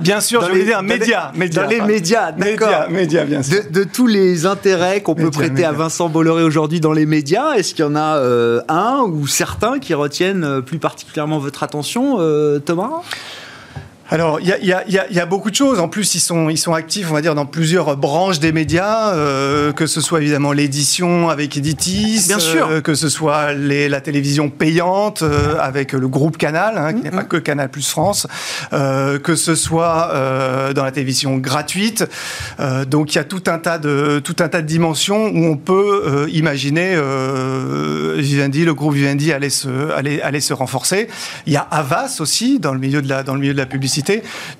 Bien 0.00 0.20
sûr, 0.20 0.40
Dans 0.40 0.46
je 0.48 0.52
voulais 0.52 0.64
dire 0.64 0.78
dans 0.78 0.82
les- 0.82 0.98
média, 0.98 1.30
média. 1.36 1.62
Dans 1.62 1.68
les 1.68 1.80
médias, 1.80 2.32
d'accord. 2.32 2.68
Média, 2.68 2.88
média, 2.90 3.24
bien 3.24 3.42
sûr. 3.44 3.62
De, 3.70 3.78
de 3.80 3.84
tous 3.84 4.08
les 4.08 4.44
intérêts 4.44 5.00
qu'on 5.00 5.14
peut 5.14 5.30
prêter 5.30 5.64
à. 5.64 5.70
Vincent 5.70 6.08
Bolloré 6.08 6.42
aujourd'hui 6.42 6.80
dans 6.80 6.92
les 6.92 7.06
médias, 7.06 7.52
est-ce 7.52 7.72
qu'il 7.72 7.84
y 7.84 7.88
en 7.88 7.94
a 7.94 8.20
un 8.68 9.02
ou 9.02 9.28
certains 9.28 9.78
qui 9.78 9.94
retiennent 9.94 10.60
plus 10.62 10.78
particulièrement 10.80 11.38
votre 11.38 11.62
attention, 11.62 12.18
Thomas? 12.64 12.90
Alors, 14.08 14.38
il 14.40 14.46
y 14.46 14.52
a, 14.52 14.58
il 14.60 14.66
y 14.68 14.72
a- 14.72 14.84
il 14.86 14.94
y 14.94 14.98
a- 14.98 15.06
il 15.10 15.16
y 15.16 15.20
a 15.20 15.26
beaucoup 15.26 15.50
de 15.50 15.56
choses. 15.56 15.80
En 15.80 15.88
plus, 15.88 16.14
ils 16.14 16.20
sont, 16.20 16.48
ils 16.48 16.58
sont 16.58 16.72
actifs, 16.74 17.08
on 17.10 17.14
va 17.14 17.22
dire, 17.22 17.34
dans 17.34 17.44
plusieurs 17.44 17.96
branches 17.96 18.38
des 18.38 18.52
médias, 18.52 19.12
euh, 19.14 19.72
que 19.72 19.86
ce 19.88 20.00
soit 20.00 20.20
évidemment 20.20 20.52
l'édition 20.52 21.28
avec 21.28 21.56
Editis, 21.56 22.22
Bien 22.28 22.38
sûr. 22.38 22.68
euh, 22.70 22.80
que 22.80 22.94
ce 22.94 23.08
soit 23.08 23.52
les- 23.52 23.88
la 23.88 24.00
télévision 24.00 24.48
payante 24.48 25.22
euh, 25.22 25.56
avec 25.58 25.92
le 25.92 26.06
groupe 26.06 26.36
Canal, 26.38 26.78
hein, 26.78 26.92
qui 26.92 27.02
n'est 27.02 27.10
pas 27.10 27.24
que 27.24 27.36
Canal 27.36 27.68
Plus 27.68 27.88
France, 27.88 28.28
que 28.70 29.34
ce 29.34 29.54
soit 29.56 30.12
dans 30.74 30.84
la 30.84 30.92
télévision 30.92 31.36
gratuite. 31.38 32.04
Donc, 32.88 33.12
il 33.14 33.16
y 33.16 33.20
a 33.20 33.24
tout 33.24 33.42
un 33.48 33.58
tas 33.58 33.78
de 33.78 34.20
tout 34.22 34.36
un 34.38 34.48
tas 34.48 34.62
de 34.62 34.66
dimensions 34.68 35.26
où 35.34 35.44
on 35.46 35.56
peut 35.56 36.28
imaginer 36.32 36.96
Vivendi, 38.16 38.64
le 38.64 38.74
groupe 38.74 38.94
Vivendi 38.94 39.32
allait 39.32 39.50
se 39.50 39.90
allait, 39.92 40.22
allait 40.22 40.40
se 40.40 40.52
renforcer. 40.52 41.08
Il 41.46 41.52
y 41.52 41.56
a 41.56 41.66
Avas 41.70 42.16
aussi 42.20 42.58
dans 42.60 42.72
le 42.72 42.78
milieu 42.78 43.02
de 43.02 43.08
la 43.08 43.22
dans 43.24 43.34
le 43.34 43.40
milieu 43.40 43.52
de 43.52 43.58
la 43.58 43.66
publicité. 43.66 43.95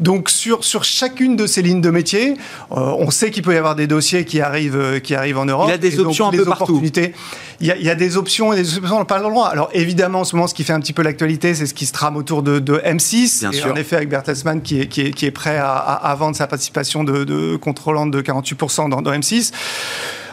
Donc 0.00 0.30
sur 0.30 0.64
sur 0.64 0.84
chacune 0.84 1.36
de 1.36 1.46
ces 1.46 1.62
lignes 1.62 1.80
de 1.80 1.90
métier, 1.90 2.34
euh, 2.72 2.74
on 2.98 3.10
sait 3.10 3.30
qu'il 3.30 3.42
peut 3.42 3.54
y 3.54 3.56
avoir 3.58 3.74
des 3.76 3.86
dossiers 3.86 4.24
qui 4.24 4.40
arrivent 4.40 4.76
euh, 4.76 4.98
qui 5.00 5.14
arrivent 5.14 5.38
en 5.38 5.44
Europe. 5.46 5.66
Il 5.68 5.72
a 5.74 5.78
des 5.78 5.94
Et 5.94 5.96
donc, 5.96 6.06
options 6.08 6.28
un 6.28 6.30
peu 6.30 6.44
partout. 6.44 6.64
opportunités. 6.64 7.14
Il 7.60 7.66
y, 7.66 7.70
a, 7.70 7.76
il 7.76 7.84
y 7.84 7.88
a 7.90 7.94
des 7.94 8.18
options 8.18 8.52
et 8.52 8.56
des 8.56 8.76
options 8.76 9.02
pas 9.06 9.18
l'endroit. 9.18 9.48
Alors 9.48 9.70
évidemment, 9.72 10.20
en 10.20 10.24
ce 10.24 10.36
moment, 10.36 10.46
ce 10.46 10.54
qui 10.54 10.62
fait 10.62 10.74
un 10.74 10.80
petit 10.80 10.92
peu 10.92 11.02
l'actualité, 11.02 11.54
c'est 11.54 11.64
ce 11.66 11.72
qui 11.72 11.86
se 11.86 11.92
trame 11.92 12.16
autour 12.16 12.42
de, 12.42 12.58
de 12.58 12.74
M6. 12.84 13.40
Bien 13.40 13.50
et 13.50 13.54
sûr. 13.56 13.72
en 13.72 13.76
effet, 13.76 13.96
avec 13.96 14.10
Bertelsmann 14.10 14.60
qui 14.60 14.80
est, 14.82 14.86
qui 14.88 15.00
est, 15.00 15.10
qui 15.12 15.24
est 15.24 15.30
prêt 15.30 15.56
à, 15.56 15.70
à- 15.72 16.10
à 16.10 16.14
vendre 16.16 16.36
sa 16.36 16.46
participation 16.46 17.02
de, 17.02 17.24
de 17.24 17.56
contrôlante 17.56 18.10
de 18.10 18.20
48% 18.20 18.90
dans, 18.90 19.00
dans 19.00 19.10
M6. 19.12 19.52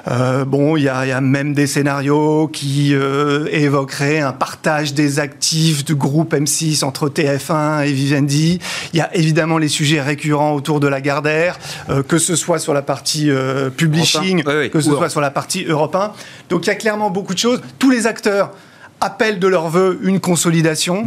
Euh, 0.08 0.44
bon, 0.44 0.76
il 0.76 0.84
y, 0.84 0.90
a 0.90 1.06
il 1.06 1.10
y 1.10 1.12
a 1.12 1.22
même 1.22 1.54
des 1.54 1.68
scénarios 1.68 2.48
qui 2.48 2.94
euh, 2.94 3.48
évoqueraient 3.52 4.20
un 4.20 4.34
partage 4.34 4.94
des 4.94 5.20
actifs 5.20 5.86
du 5.86 5.96
groupe 5.96 6.34
M6 6.34 6.84
entre 6.84 7.10
TF1 7.10 7.88
et 7.88 7.92
Vivendi. 7.92 8.60
Il 8.94 8.98
y 8.98 9.02
a 9.02 9.16
évidemment 9.16 9.58
les 9.58 9.70
sujets 9.70 10.02
récurrents 10.02 10.54
autour 10.54 10.80
de 10.80 10.88
la 10.88 11.00
Gardère, 11.00 11.58
euh, 11.90 12.04
que 12.04 12.18
ce 12.18 12.36
soit 12.36 12.60
sur 12.60 12.74
la 12.74 12.82
partie 12.82 13.30
publishing, 13.78 14.44
que 14.44 14.82
ce 14.82 14.90
Ou 14.90 14.98
soit 14.98 15.10
sur 15.10 15.22
la 15.22 15.32
partie 15.32 15.64
Europe 15.66 15.96
1. 15.96 16.12
Donc 16.50 16.66
il 16.66 16.68
y 16.68 16.72
a 16.72 16.76
clairement 16.76 17.10
beaucoup 17.10 17.34
de 17.34 17.40
choses. 17.40 17.62
Tous 17.80 17.90
les 17.90 18.08
acteurs 18.08 18.52
appellent 19.00 19.40
de 19.40 19.48
leur 19.48 19.70
vœu 19.70 20.00
une 20.04 20.20
consolidation 20.20 21.06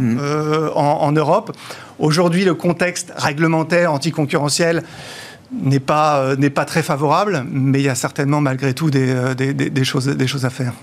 en, 0.75 0.81
en 0.81 1.11
Europe. 1.11 1.55
Aujourd'hui, 1.99 2.45
le 2.45 2.53
contexte 2.53 3.11
réglementaire 3.15 3.91
anticoncurrentiel 3.91 4.83
n'est 5.51 5.79
pas, 5.79 6.19
euh, 6.19 6.35
n'est 6.35 6.49
pas 6.49 6.65
très 6.65 6.83
favorable, 6.83 7.45
mais 7.49 7.79
il 7.79 7.85
y 7.85 7.89
a 7.89 7.95
certainement 7.95 8.41
malgré 8.41 8.73
tout 8.73 8.89
des, 8.89 9.09
euh, 9.09 9.83
choses, 9.83 10.07
des 10.07 10.27
choses 10.27 10.45
à 10.45 10.49
faire. 10.49 10.73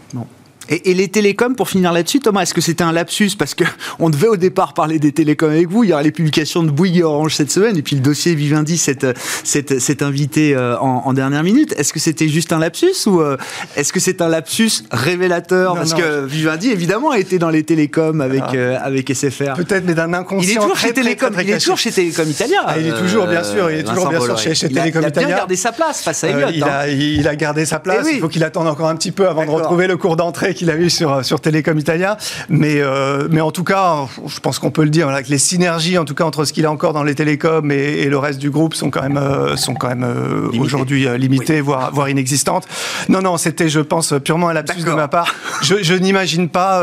Et, 0.68 0.90
et 0.90 0.94
les 0.94 1.08
télécoms, 1.08 1.54
pour 1.54 1.68
finir 1.68 1.92
là-dessus, 1.92 2.20
Thomas, 2.20 2.42
est-ce 2.42 2.54
que 2.54 2.60
c'était 2.60 2.84
un 2.84 2.92
lapsus 2.92 3.30
Parce 3.38 3.54
que 3.54 3.64
on 3.98 4.10
devait 4.10 4.28
au 4.28 4.36
départ 4.36 4.74
parler 4.74 4.98
des 4.98 5.12
télécoms 5.12 5.50
avec 5.50 5.68
vous. 5.68 5.84
Il 5.84 5.90
y 5.90 5.92
aura 5.92 6.02
les 6.02 6.10
publications 6.12 6.62
de 6.62 6.70
Bouygues 6.70 6.98
et 6.98 7.02
Orange 7.02 7.34
cette 7.34 7.50
semaine, 7.50 7.76
et 7.76 7.82
puis 7.82 7.96
le 7.96 8.02
dossier 8.02 8.34
Vivendi 8.34 8.78
s'est 8.78 8.98
s'est- 9.44 9.78
s'est 9.80 10.02
invité 10.02 10.54
euh, 10.54 10.78
en, 10.78 11.02
en 11.06 11.12
dernière 11.12 11.42
minute. 11.42 11.74
Est-ce 11.78 11.92
que 11.92 12.00
c'était 12.00 12.28
juste 12.28 12.52
un 12.52 12.58
lapsus 12.58 13.06
ou 13.06 13.20
euh, 13.20 13.36
est-ce 13.76 13.92
que 13.92 14.00
c'est 14.00 14.20
un 14.22 14.28
lapsus 14.28 14.70
révélateur 14.90 15.74
Non, 15.74 15.80
Parce 15.80 15.92
non. 15.92 15.98
que 15.98 16.24
Vivendi, 16.26 16.70
évidemment, 16.70 17.10
a 17.10 17.18
été 17.18 17.38
dans 17.38 17.50
les 17.50 17.62
télécoms 17.62 18.20
avec, 18.20 18.42
Ah. 18.46 18.54
euh, 18.54 18.78
avec 18.82 19.10
SFR. 19.14 19.54
Peut-être, 19.56 19.84
mais 19.86 19.94
d'un 19.94 20.12
inconscient 20.14 20.48
Il 20.50 20.50
est 20.52 20.60
toujours 20.60 20.72
très, 20.76 20.88
chez 20.88 20.94
Télécom. 20.94 21.30
très, 21.32 21.42
très 21.42 21.52
il 21.52 21.54
est 21.54 21.58
toujours 21.58 21.78
chez 21.78 21.90
Télécom 21.92 22.28
Italia. 22.28 22.58
Ah, 22.66 22.78
il 22.78 22.86
est 22.86 22.98
toujours, 22.98 23.26
bien 23.26 23.42
sûr, 23.44 23.70
il 23.70 23.78
est 23.80 23.82
toujours 23.84 24.08
bien 24.08 24.20
sûr 24.20 24.38
chez- 24.38 24.54
chez 24.54 24.66
Il 24.70 24.78
a- 24.78 24.82
Télécom 24.82 25.02
Il 25.02 25.06
a 25.06 25.10
bien 25.10 25.28
gardé 25.36 25.56
sa 25.56 25.72
place 25.72 26.02
face 26.02 26.24
à 26.24 26.28
Euh, 26.28 26.30
Elliott. 26.48 26.50
il, 26.54 26.62
hein. 26.64 26.68
a, 26.70 26.88
il 26.88 27.28
a 27.28 27.36
gardé 27.36 27.64
sa 27.64 27.78
place. 27.80 27.98
Eh 28.02 28.04
oui. 28.06 28.12
Il 28.16 28.20
faut 28.20 28.28
qu'il 28.28 28.44
attende 28.44 28.66
encore 28.68 28.88
un 28.88 28.96
petit 28.96 29.12
peu 29.12 29.28
avant 29.28 29.44
de 29.44 29.50
retrouver 29.50 29.86
le 29.86 29.96
cours 29.96 30.16
d'entrée 30.16 30.53
qu'il 30.55 30.70
a 30.70 30.76
eu 30.76 30.88
sur, 30.88 31.24
sur 31.24 31.40
Télécom 31.40 31.78
Italia. 31.78 32.16
Mais, 32.48 32.80
euh, 32.80 33.28
mais 33.30 33.40
en 33.40 33.50
tout 33.50 33.64
cas, 33.64 34.07
je 34.26 34.40
pense 34.40 34.59
qu'on 34.59 34.70
peut 34.70 34.84
le 34.84 34.90
dire, 34.90 35.07
voilà, 35.07 35.22
que 35.22 35.28
les 35.28 35.38
synergies, 35.38 35.98
en 35.98 36.05
tout 36.05 36.14
cas, 36.14 36.24
entre 36.24 36.44
ce 36.44 36.52
qu'il 36.52 36.66
a 36.66 36.70
encore 36.70 36.92
dans 36.92 37.02
les 37.02 37.14
télécoms 37.14 37.70
et, 37.70 38.02
et 38.02 38.07
le 38.07 38.18
reste 38.18 38.38
du 38.38 38.50
groupe 38.50 38.74
sont 38.74 38.90
quand 38.90 39.02
même, 39.02 39.16
euh, 39.16 39.57
sont 39.57 39.74
quand 39.74 39.88
même 39.88 40.05
euh, 40.05 40.48
aujourd'hui 40.59 41.07
limitées, 41.18 41.61
voire, 41.61 41.92
voire 41.92 42.09
inexistantes. 42.09 42.66
Non, 43.09 43.20
non, 43.20 43.36
c'était, 43.36 43.68
je 43.68 43.80
pense, 43.80 44.14
purement 44.24 44.48
un 44.48 44.52
lapsus 44.55 44.82
de 44.82 44.90
ma 44.90 45.09
part. 45.09 45.34
Je, 45.62 45.76
je 45.82 45.94
n'imagine 45.94 46.48
pas, 46.48 46.82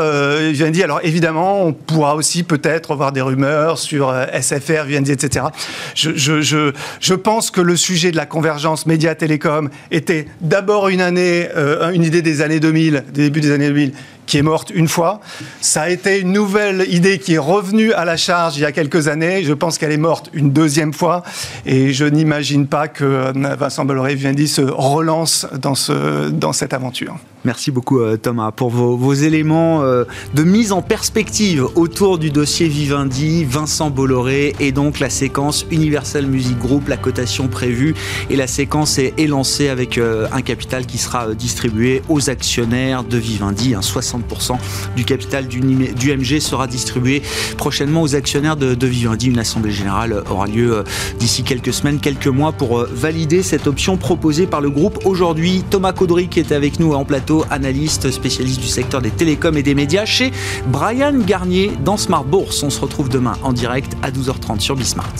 Vivendi. 0.50 0.82
Alors 0.82 1.00
évidemment, 1.04 1.64
on 1.64 1.72
pourra 1.72 2.16
aussi 2.16 2.42
peut-être 2.42 2.96
voir 2.96 3.12
des 3.12 3.20
rumeurs 3.20 3.78
sur 3.78 4.12
SFR, 4.40 4.84
Vivendi, 4.86 5.12
etc. 5.12 5.46
Je, 5.94 6.10
je, 6.16 6.40
je, 6.40 6.72
je 6.98 7.14
pense 7.14 7.50
que 7.50 7.60
le 7.60 7.76
sujet 7.76 8.10
de 8.10 8.16
la 8.16 8.26
convergence 8.26 8.86
média-télécom 8.86 9.68
était 9.92 10.26
d'abord 10.40 10.88
une 10.88 11.00
année, 11.00 11.48
une 11.92 12.02
idée 12.02 12.22
des 12.22 12.40
années 12.40 12.60
2000, 12.60 13.04
des 13.12 13.24
débuts 13.24 13.40
des 13.40 13.52
années 13.52 13.61
2000 13.68 13.92
qui 14.26 14.38
est 14.38 14.42
morte 14.42 14.70
une 14.74 14.88
fois. 14.88 15.20
Ça 15.60 15.82
a 15.82 15.88
été 15.88 16.20
une 16.20 16.32
nouvelle 16.32 16.86
idée 16.88 17.18
qui 17.18 17.34
est 17.34 17.38
revenue 17.38 17.92
à 17.92 18.04
la 18.04 18.16
charge 18.16 18.56
il 18.56 18.62
y 18.62 18.64
a 18.64 18.72
quelques 18.72 19.08
années. 19.08 19.42
Je 19.44 19.52
pense 19.52 19.78
qu'elle 19.78 19.92
est 19.92 19.96
morte 19.96 20.30
une 20.32 20.52
deuxième 20.52 20.92
fois. 20.92 21.22
Et 21.66 21.92
je 21.92 22.04
n'imagine 22.04 22.66
pas 22.66 22.88
que 22.88 23.04
euh, 23.04 23.32
Vincent 23.58 23.84
Bolloré 23.84 24.14
Vivendi 24.14 24.48
se 24.48 24.62
relance 24.62 25.46
dans, 25.60 25.74
ce, 25.74 26.30
dans 26.30 26.52
cette 26.52 26.72
aventure. 26.72 27.16
Merci 27.44 27.72
beaucoup 27.72 27.98
euh, 28.00 28.16
Thomas 28.16 28.52
pour 28.52 28.70
vos, 28.70 29.12
éléments 29.14 29.82
euh, 29.82 30.04
de 30.34 30.44
mise 30.44 30.70
en 30.70 30.80
perspective 30.80 31.66
autour 31.74 32.18
du 32.18 32.30
dossier 32.30 32.68
Vivendi, 32.68 33.44
Vincent 33.44 33.90
Bolloré 33.90 34.54
et 34.60 34.70
donc 34.70 35.00
la 35.00 35.10
séquence 35.10 35.66
Universal 35.70 36.26
Music 36.26 36.58
Group, 36.58 36.88
la 36.88 36.96
cotation 36.96 37.48
prévue 37.48 37.94
et 38.30 38.36
la 38.36 38.46
séquence 38.46 38.98
est, 38.98 39.26
lancée 39.26 39.68
avec 39.68 39.98
euh, 39.98 40.28
un 40.32 40.42
capital 40.42 40.86
qui 40.86 40.98
sera 40.98 41.34
distribué 41.34 42.02
aux 42.08 42.30
actionnaires 42.30 43.02
de 43.02 43.18
Vivendi, 43.18 43.74
un 43.74 43.82
60 43.82 44.02
60% 44.02 44.56
du 44.96 45.04
capital 45.04 45.46
du, 45.46 45.60
du, 45.60 46.16
MG 46.16 46.40
sera 46.40 46.66
distribué 46.66 47.22
prochainement 47.56 48.02
aux 48.02 48.14
actionnaires 48.14 48.56
de, 48.56 48.86
Vivendi. 48.86 49.28
Une 49.28 49.38
assemblée 49.38 49.70
générale 49.70 50.22
aura 50.30 50.46
lieu 50.46 50.84
d'ici 51.18 51.42
quelques 51.42 51.72
semaines, 51.72 51.98
quelques 52.00 52.26
mois 52.26 52.52
pour 52.52 52.84
valider 52.90 53.42
cette 53.42 53.66
option 53.66 53.96
proposée 53.96 54.46
par 54.46 54.60
le 54.60 54.70
groupe. 54.70 54.98
Aujourd'hui, 55.04 55.64
Thomas 55.70 55.92
Caudry 55.92 56.28
qui 56.28 56.40
est 56.40 56.52
avec 56.52 56.78
nous 56.78 56.92
en 56.92 57.04
plateau, 57.04 57.31
analyste 57.50 58.10
spécialiste 58.10 58.60
du 58.60 58.66
secteur 58.66 59.00
des 59.00 59.10
télécoms 59.10 59.56
et 59.56 59.62
des 59.62 59.74
médias 59.74 60.04
chez 60.04 60.32
Brian 60.66 61.18
Garnier 61.18 61.72
dans 61.84 61.96
Smart 61.96 62.24
Bourse. 62.24 62.62
On 62.62 62.70
se 62.70 62.80
retrouve 62.80 63.08
demain 63.08 63.34
en 63.42 63.52
direct 63.52 63.96
à 64.02 64.10
12h30 64.10 64.60
sur 64.60 64.76
Bismart. 64.76 65.14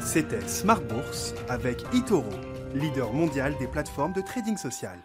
C'était 0.00 0.48
Smart 0.48 0.80
Bourse 0.80 1.34
avec 1.48 1.82
Itoro, 1.92 2.24
leader 2.74 3.12
mondial 3.12 3.54
des 3.60 3.66
plateformes 3.66 4.14
de 4.14 4.22
trading 4.22 4.56
social. 4.56 4.96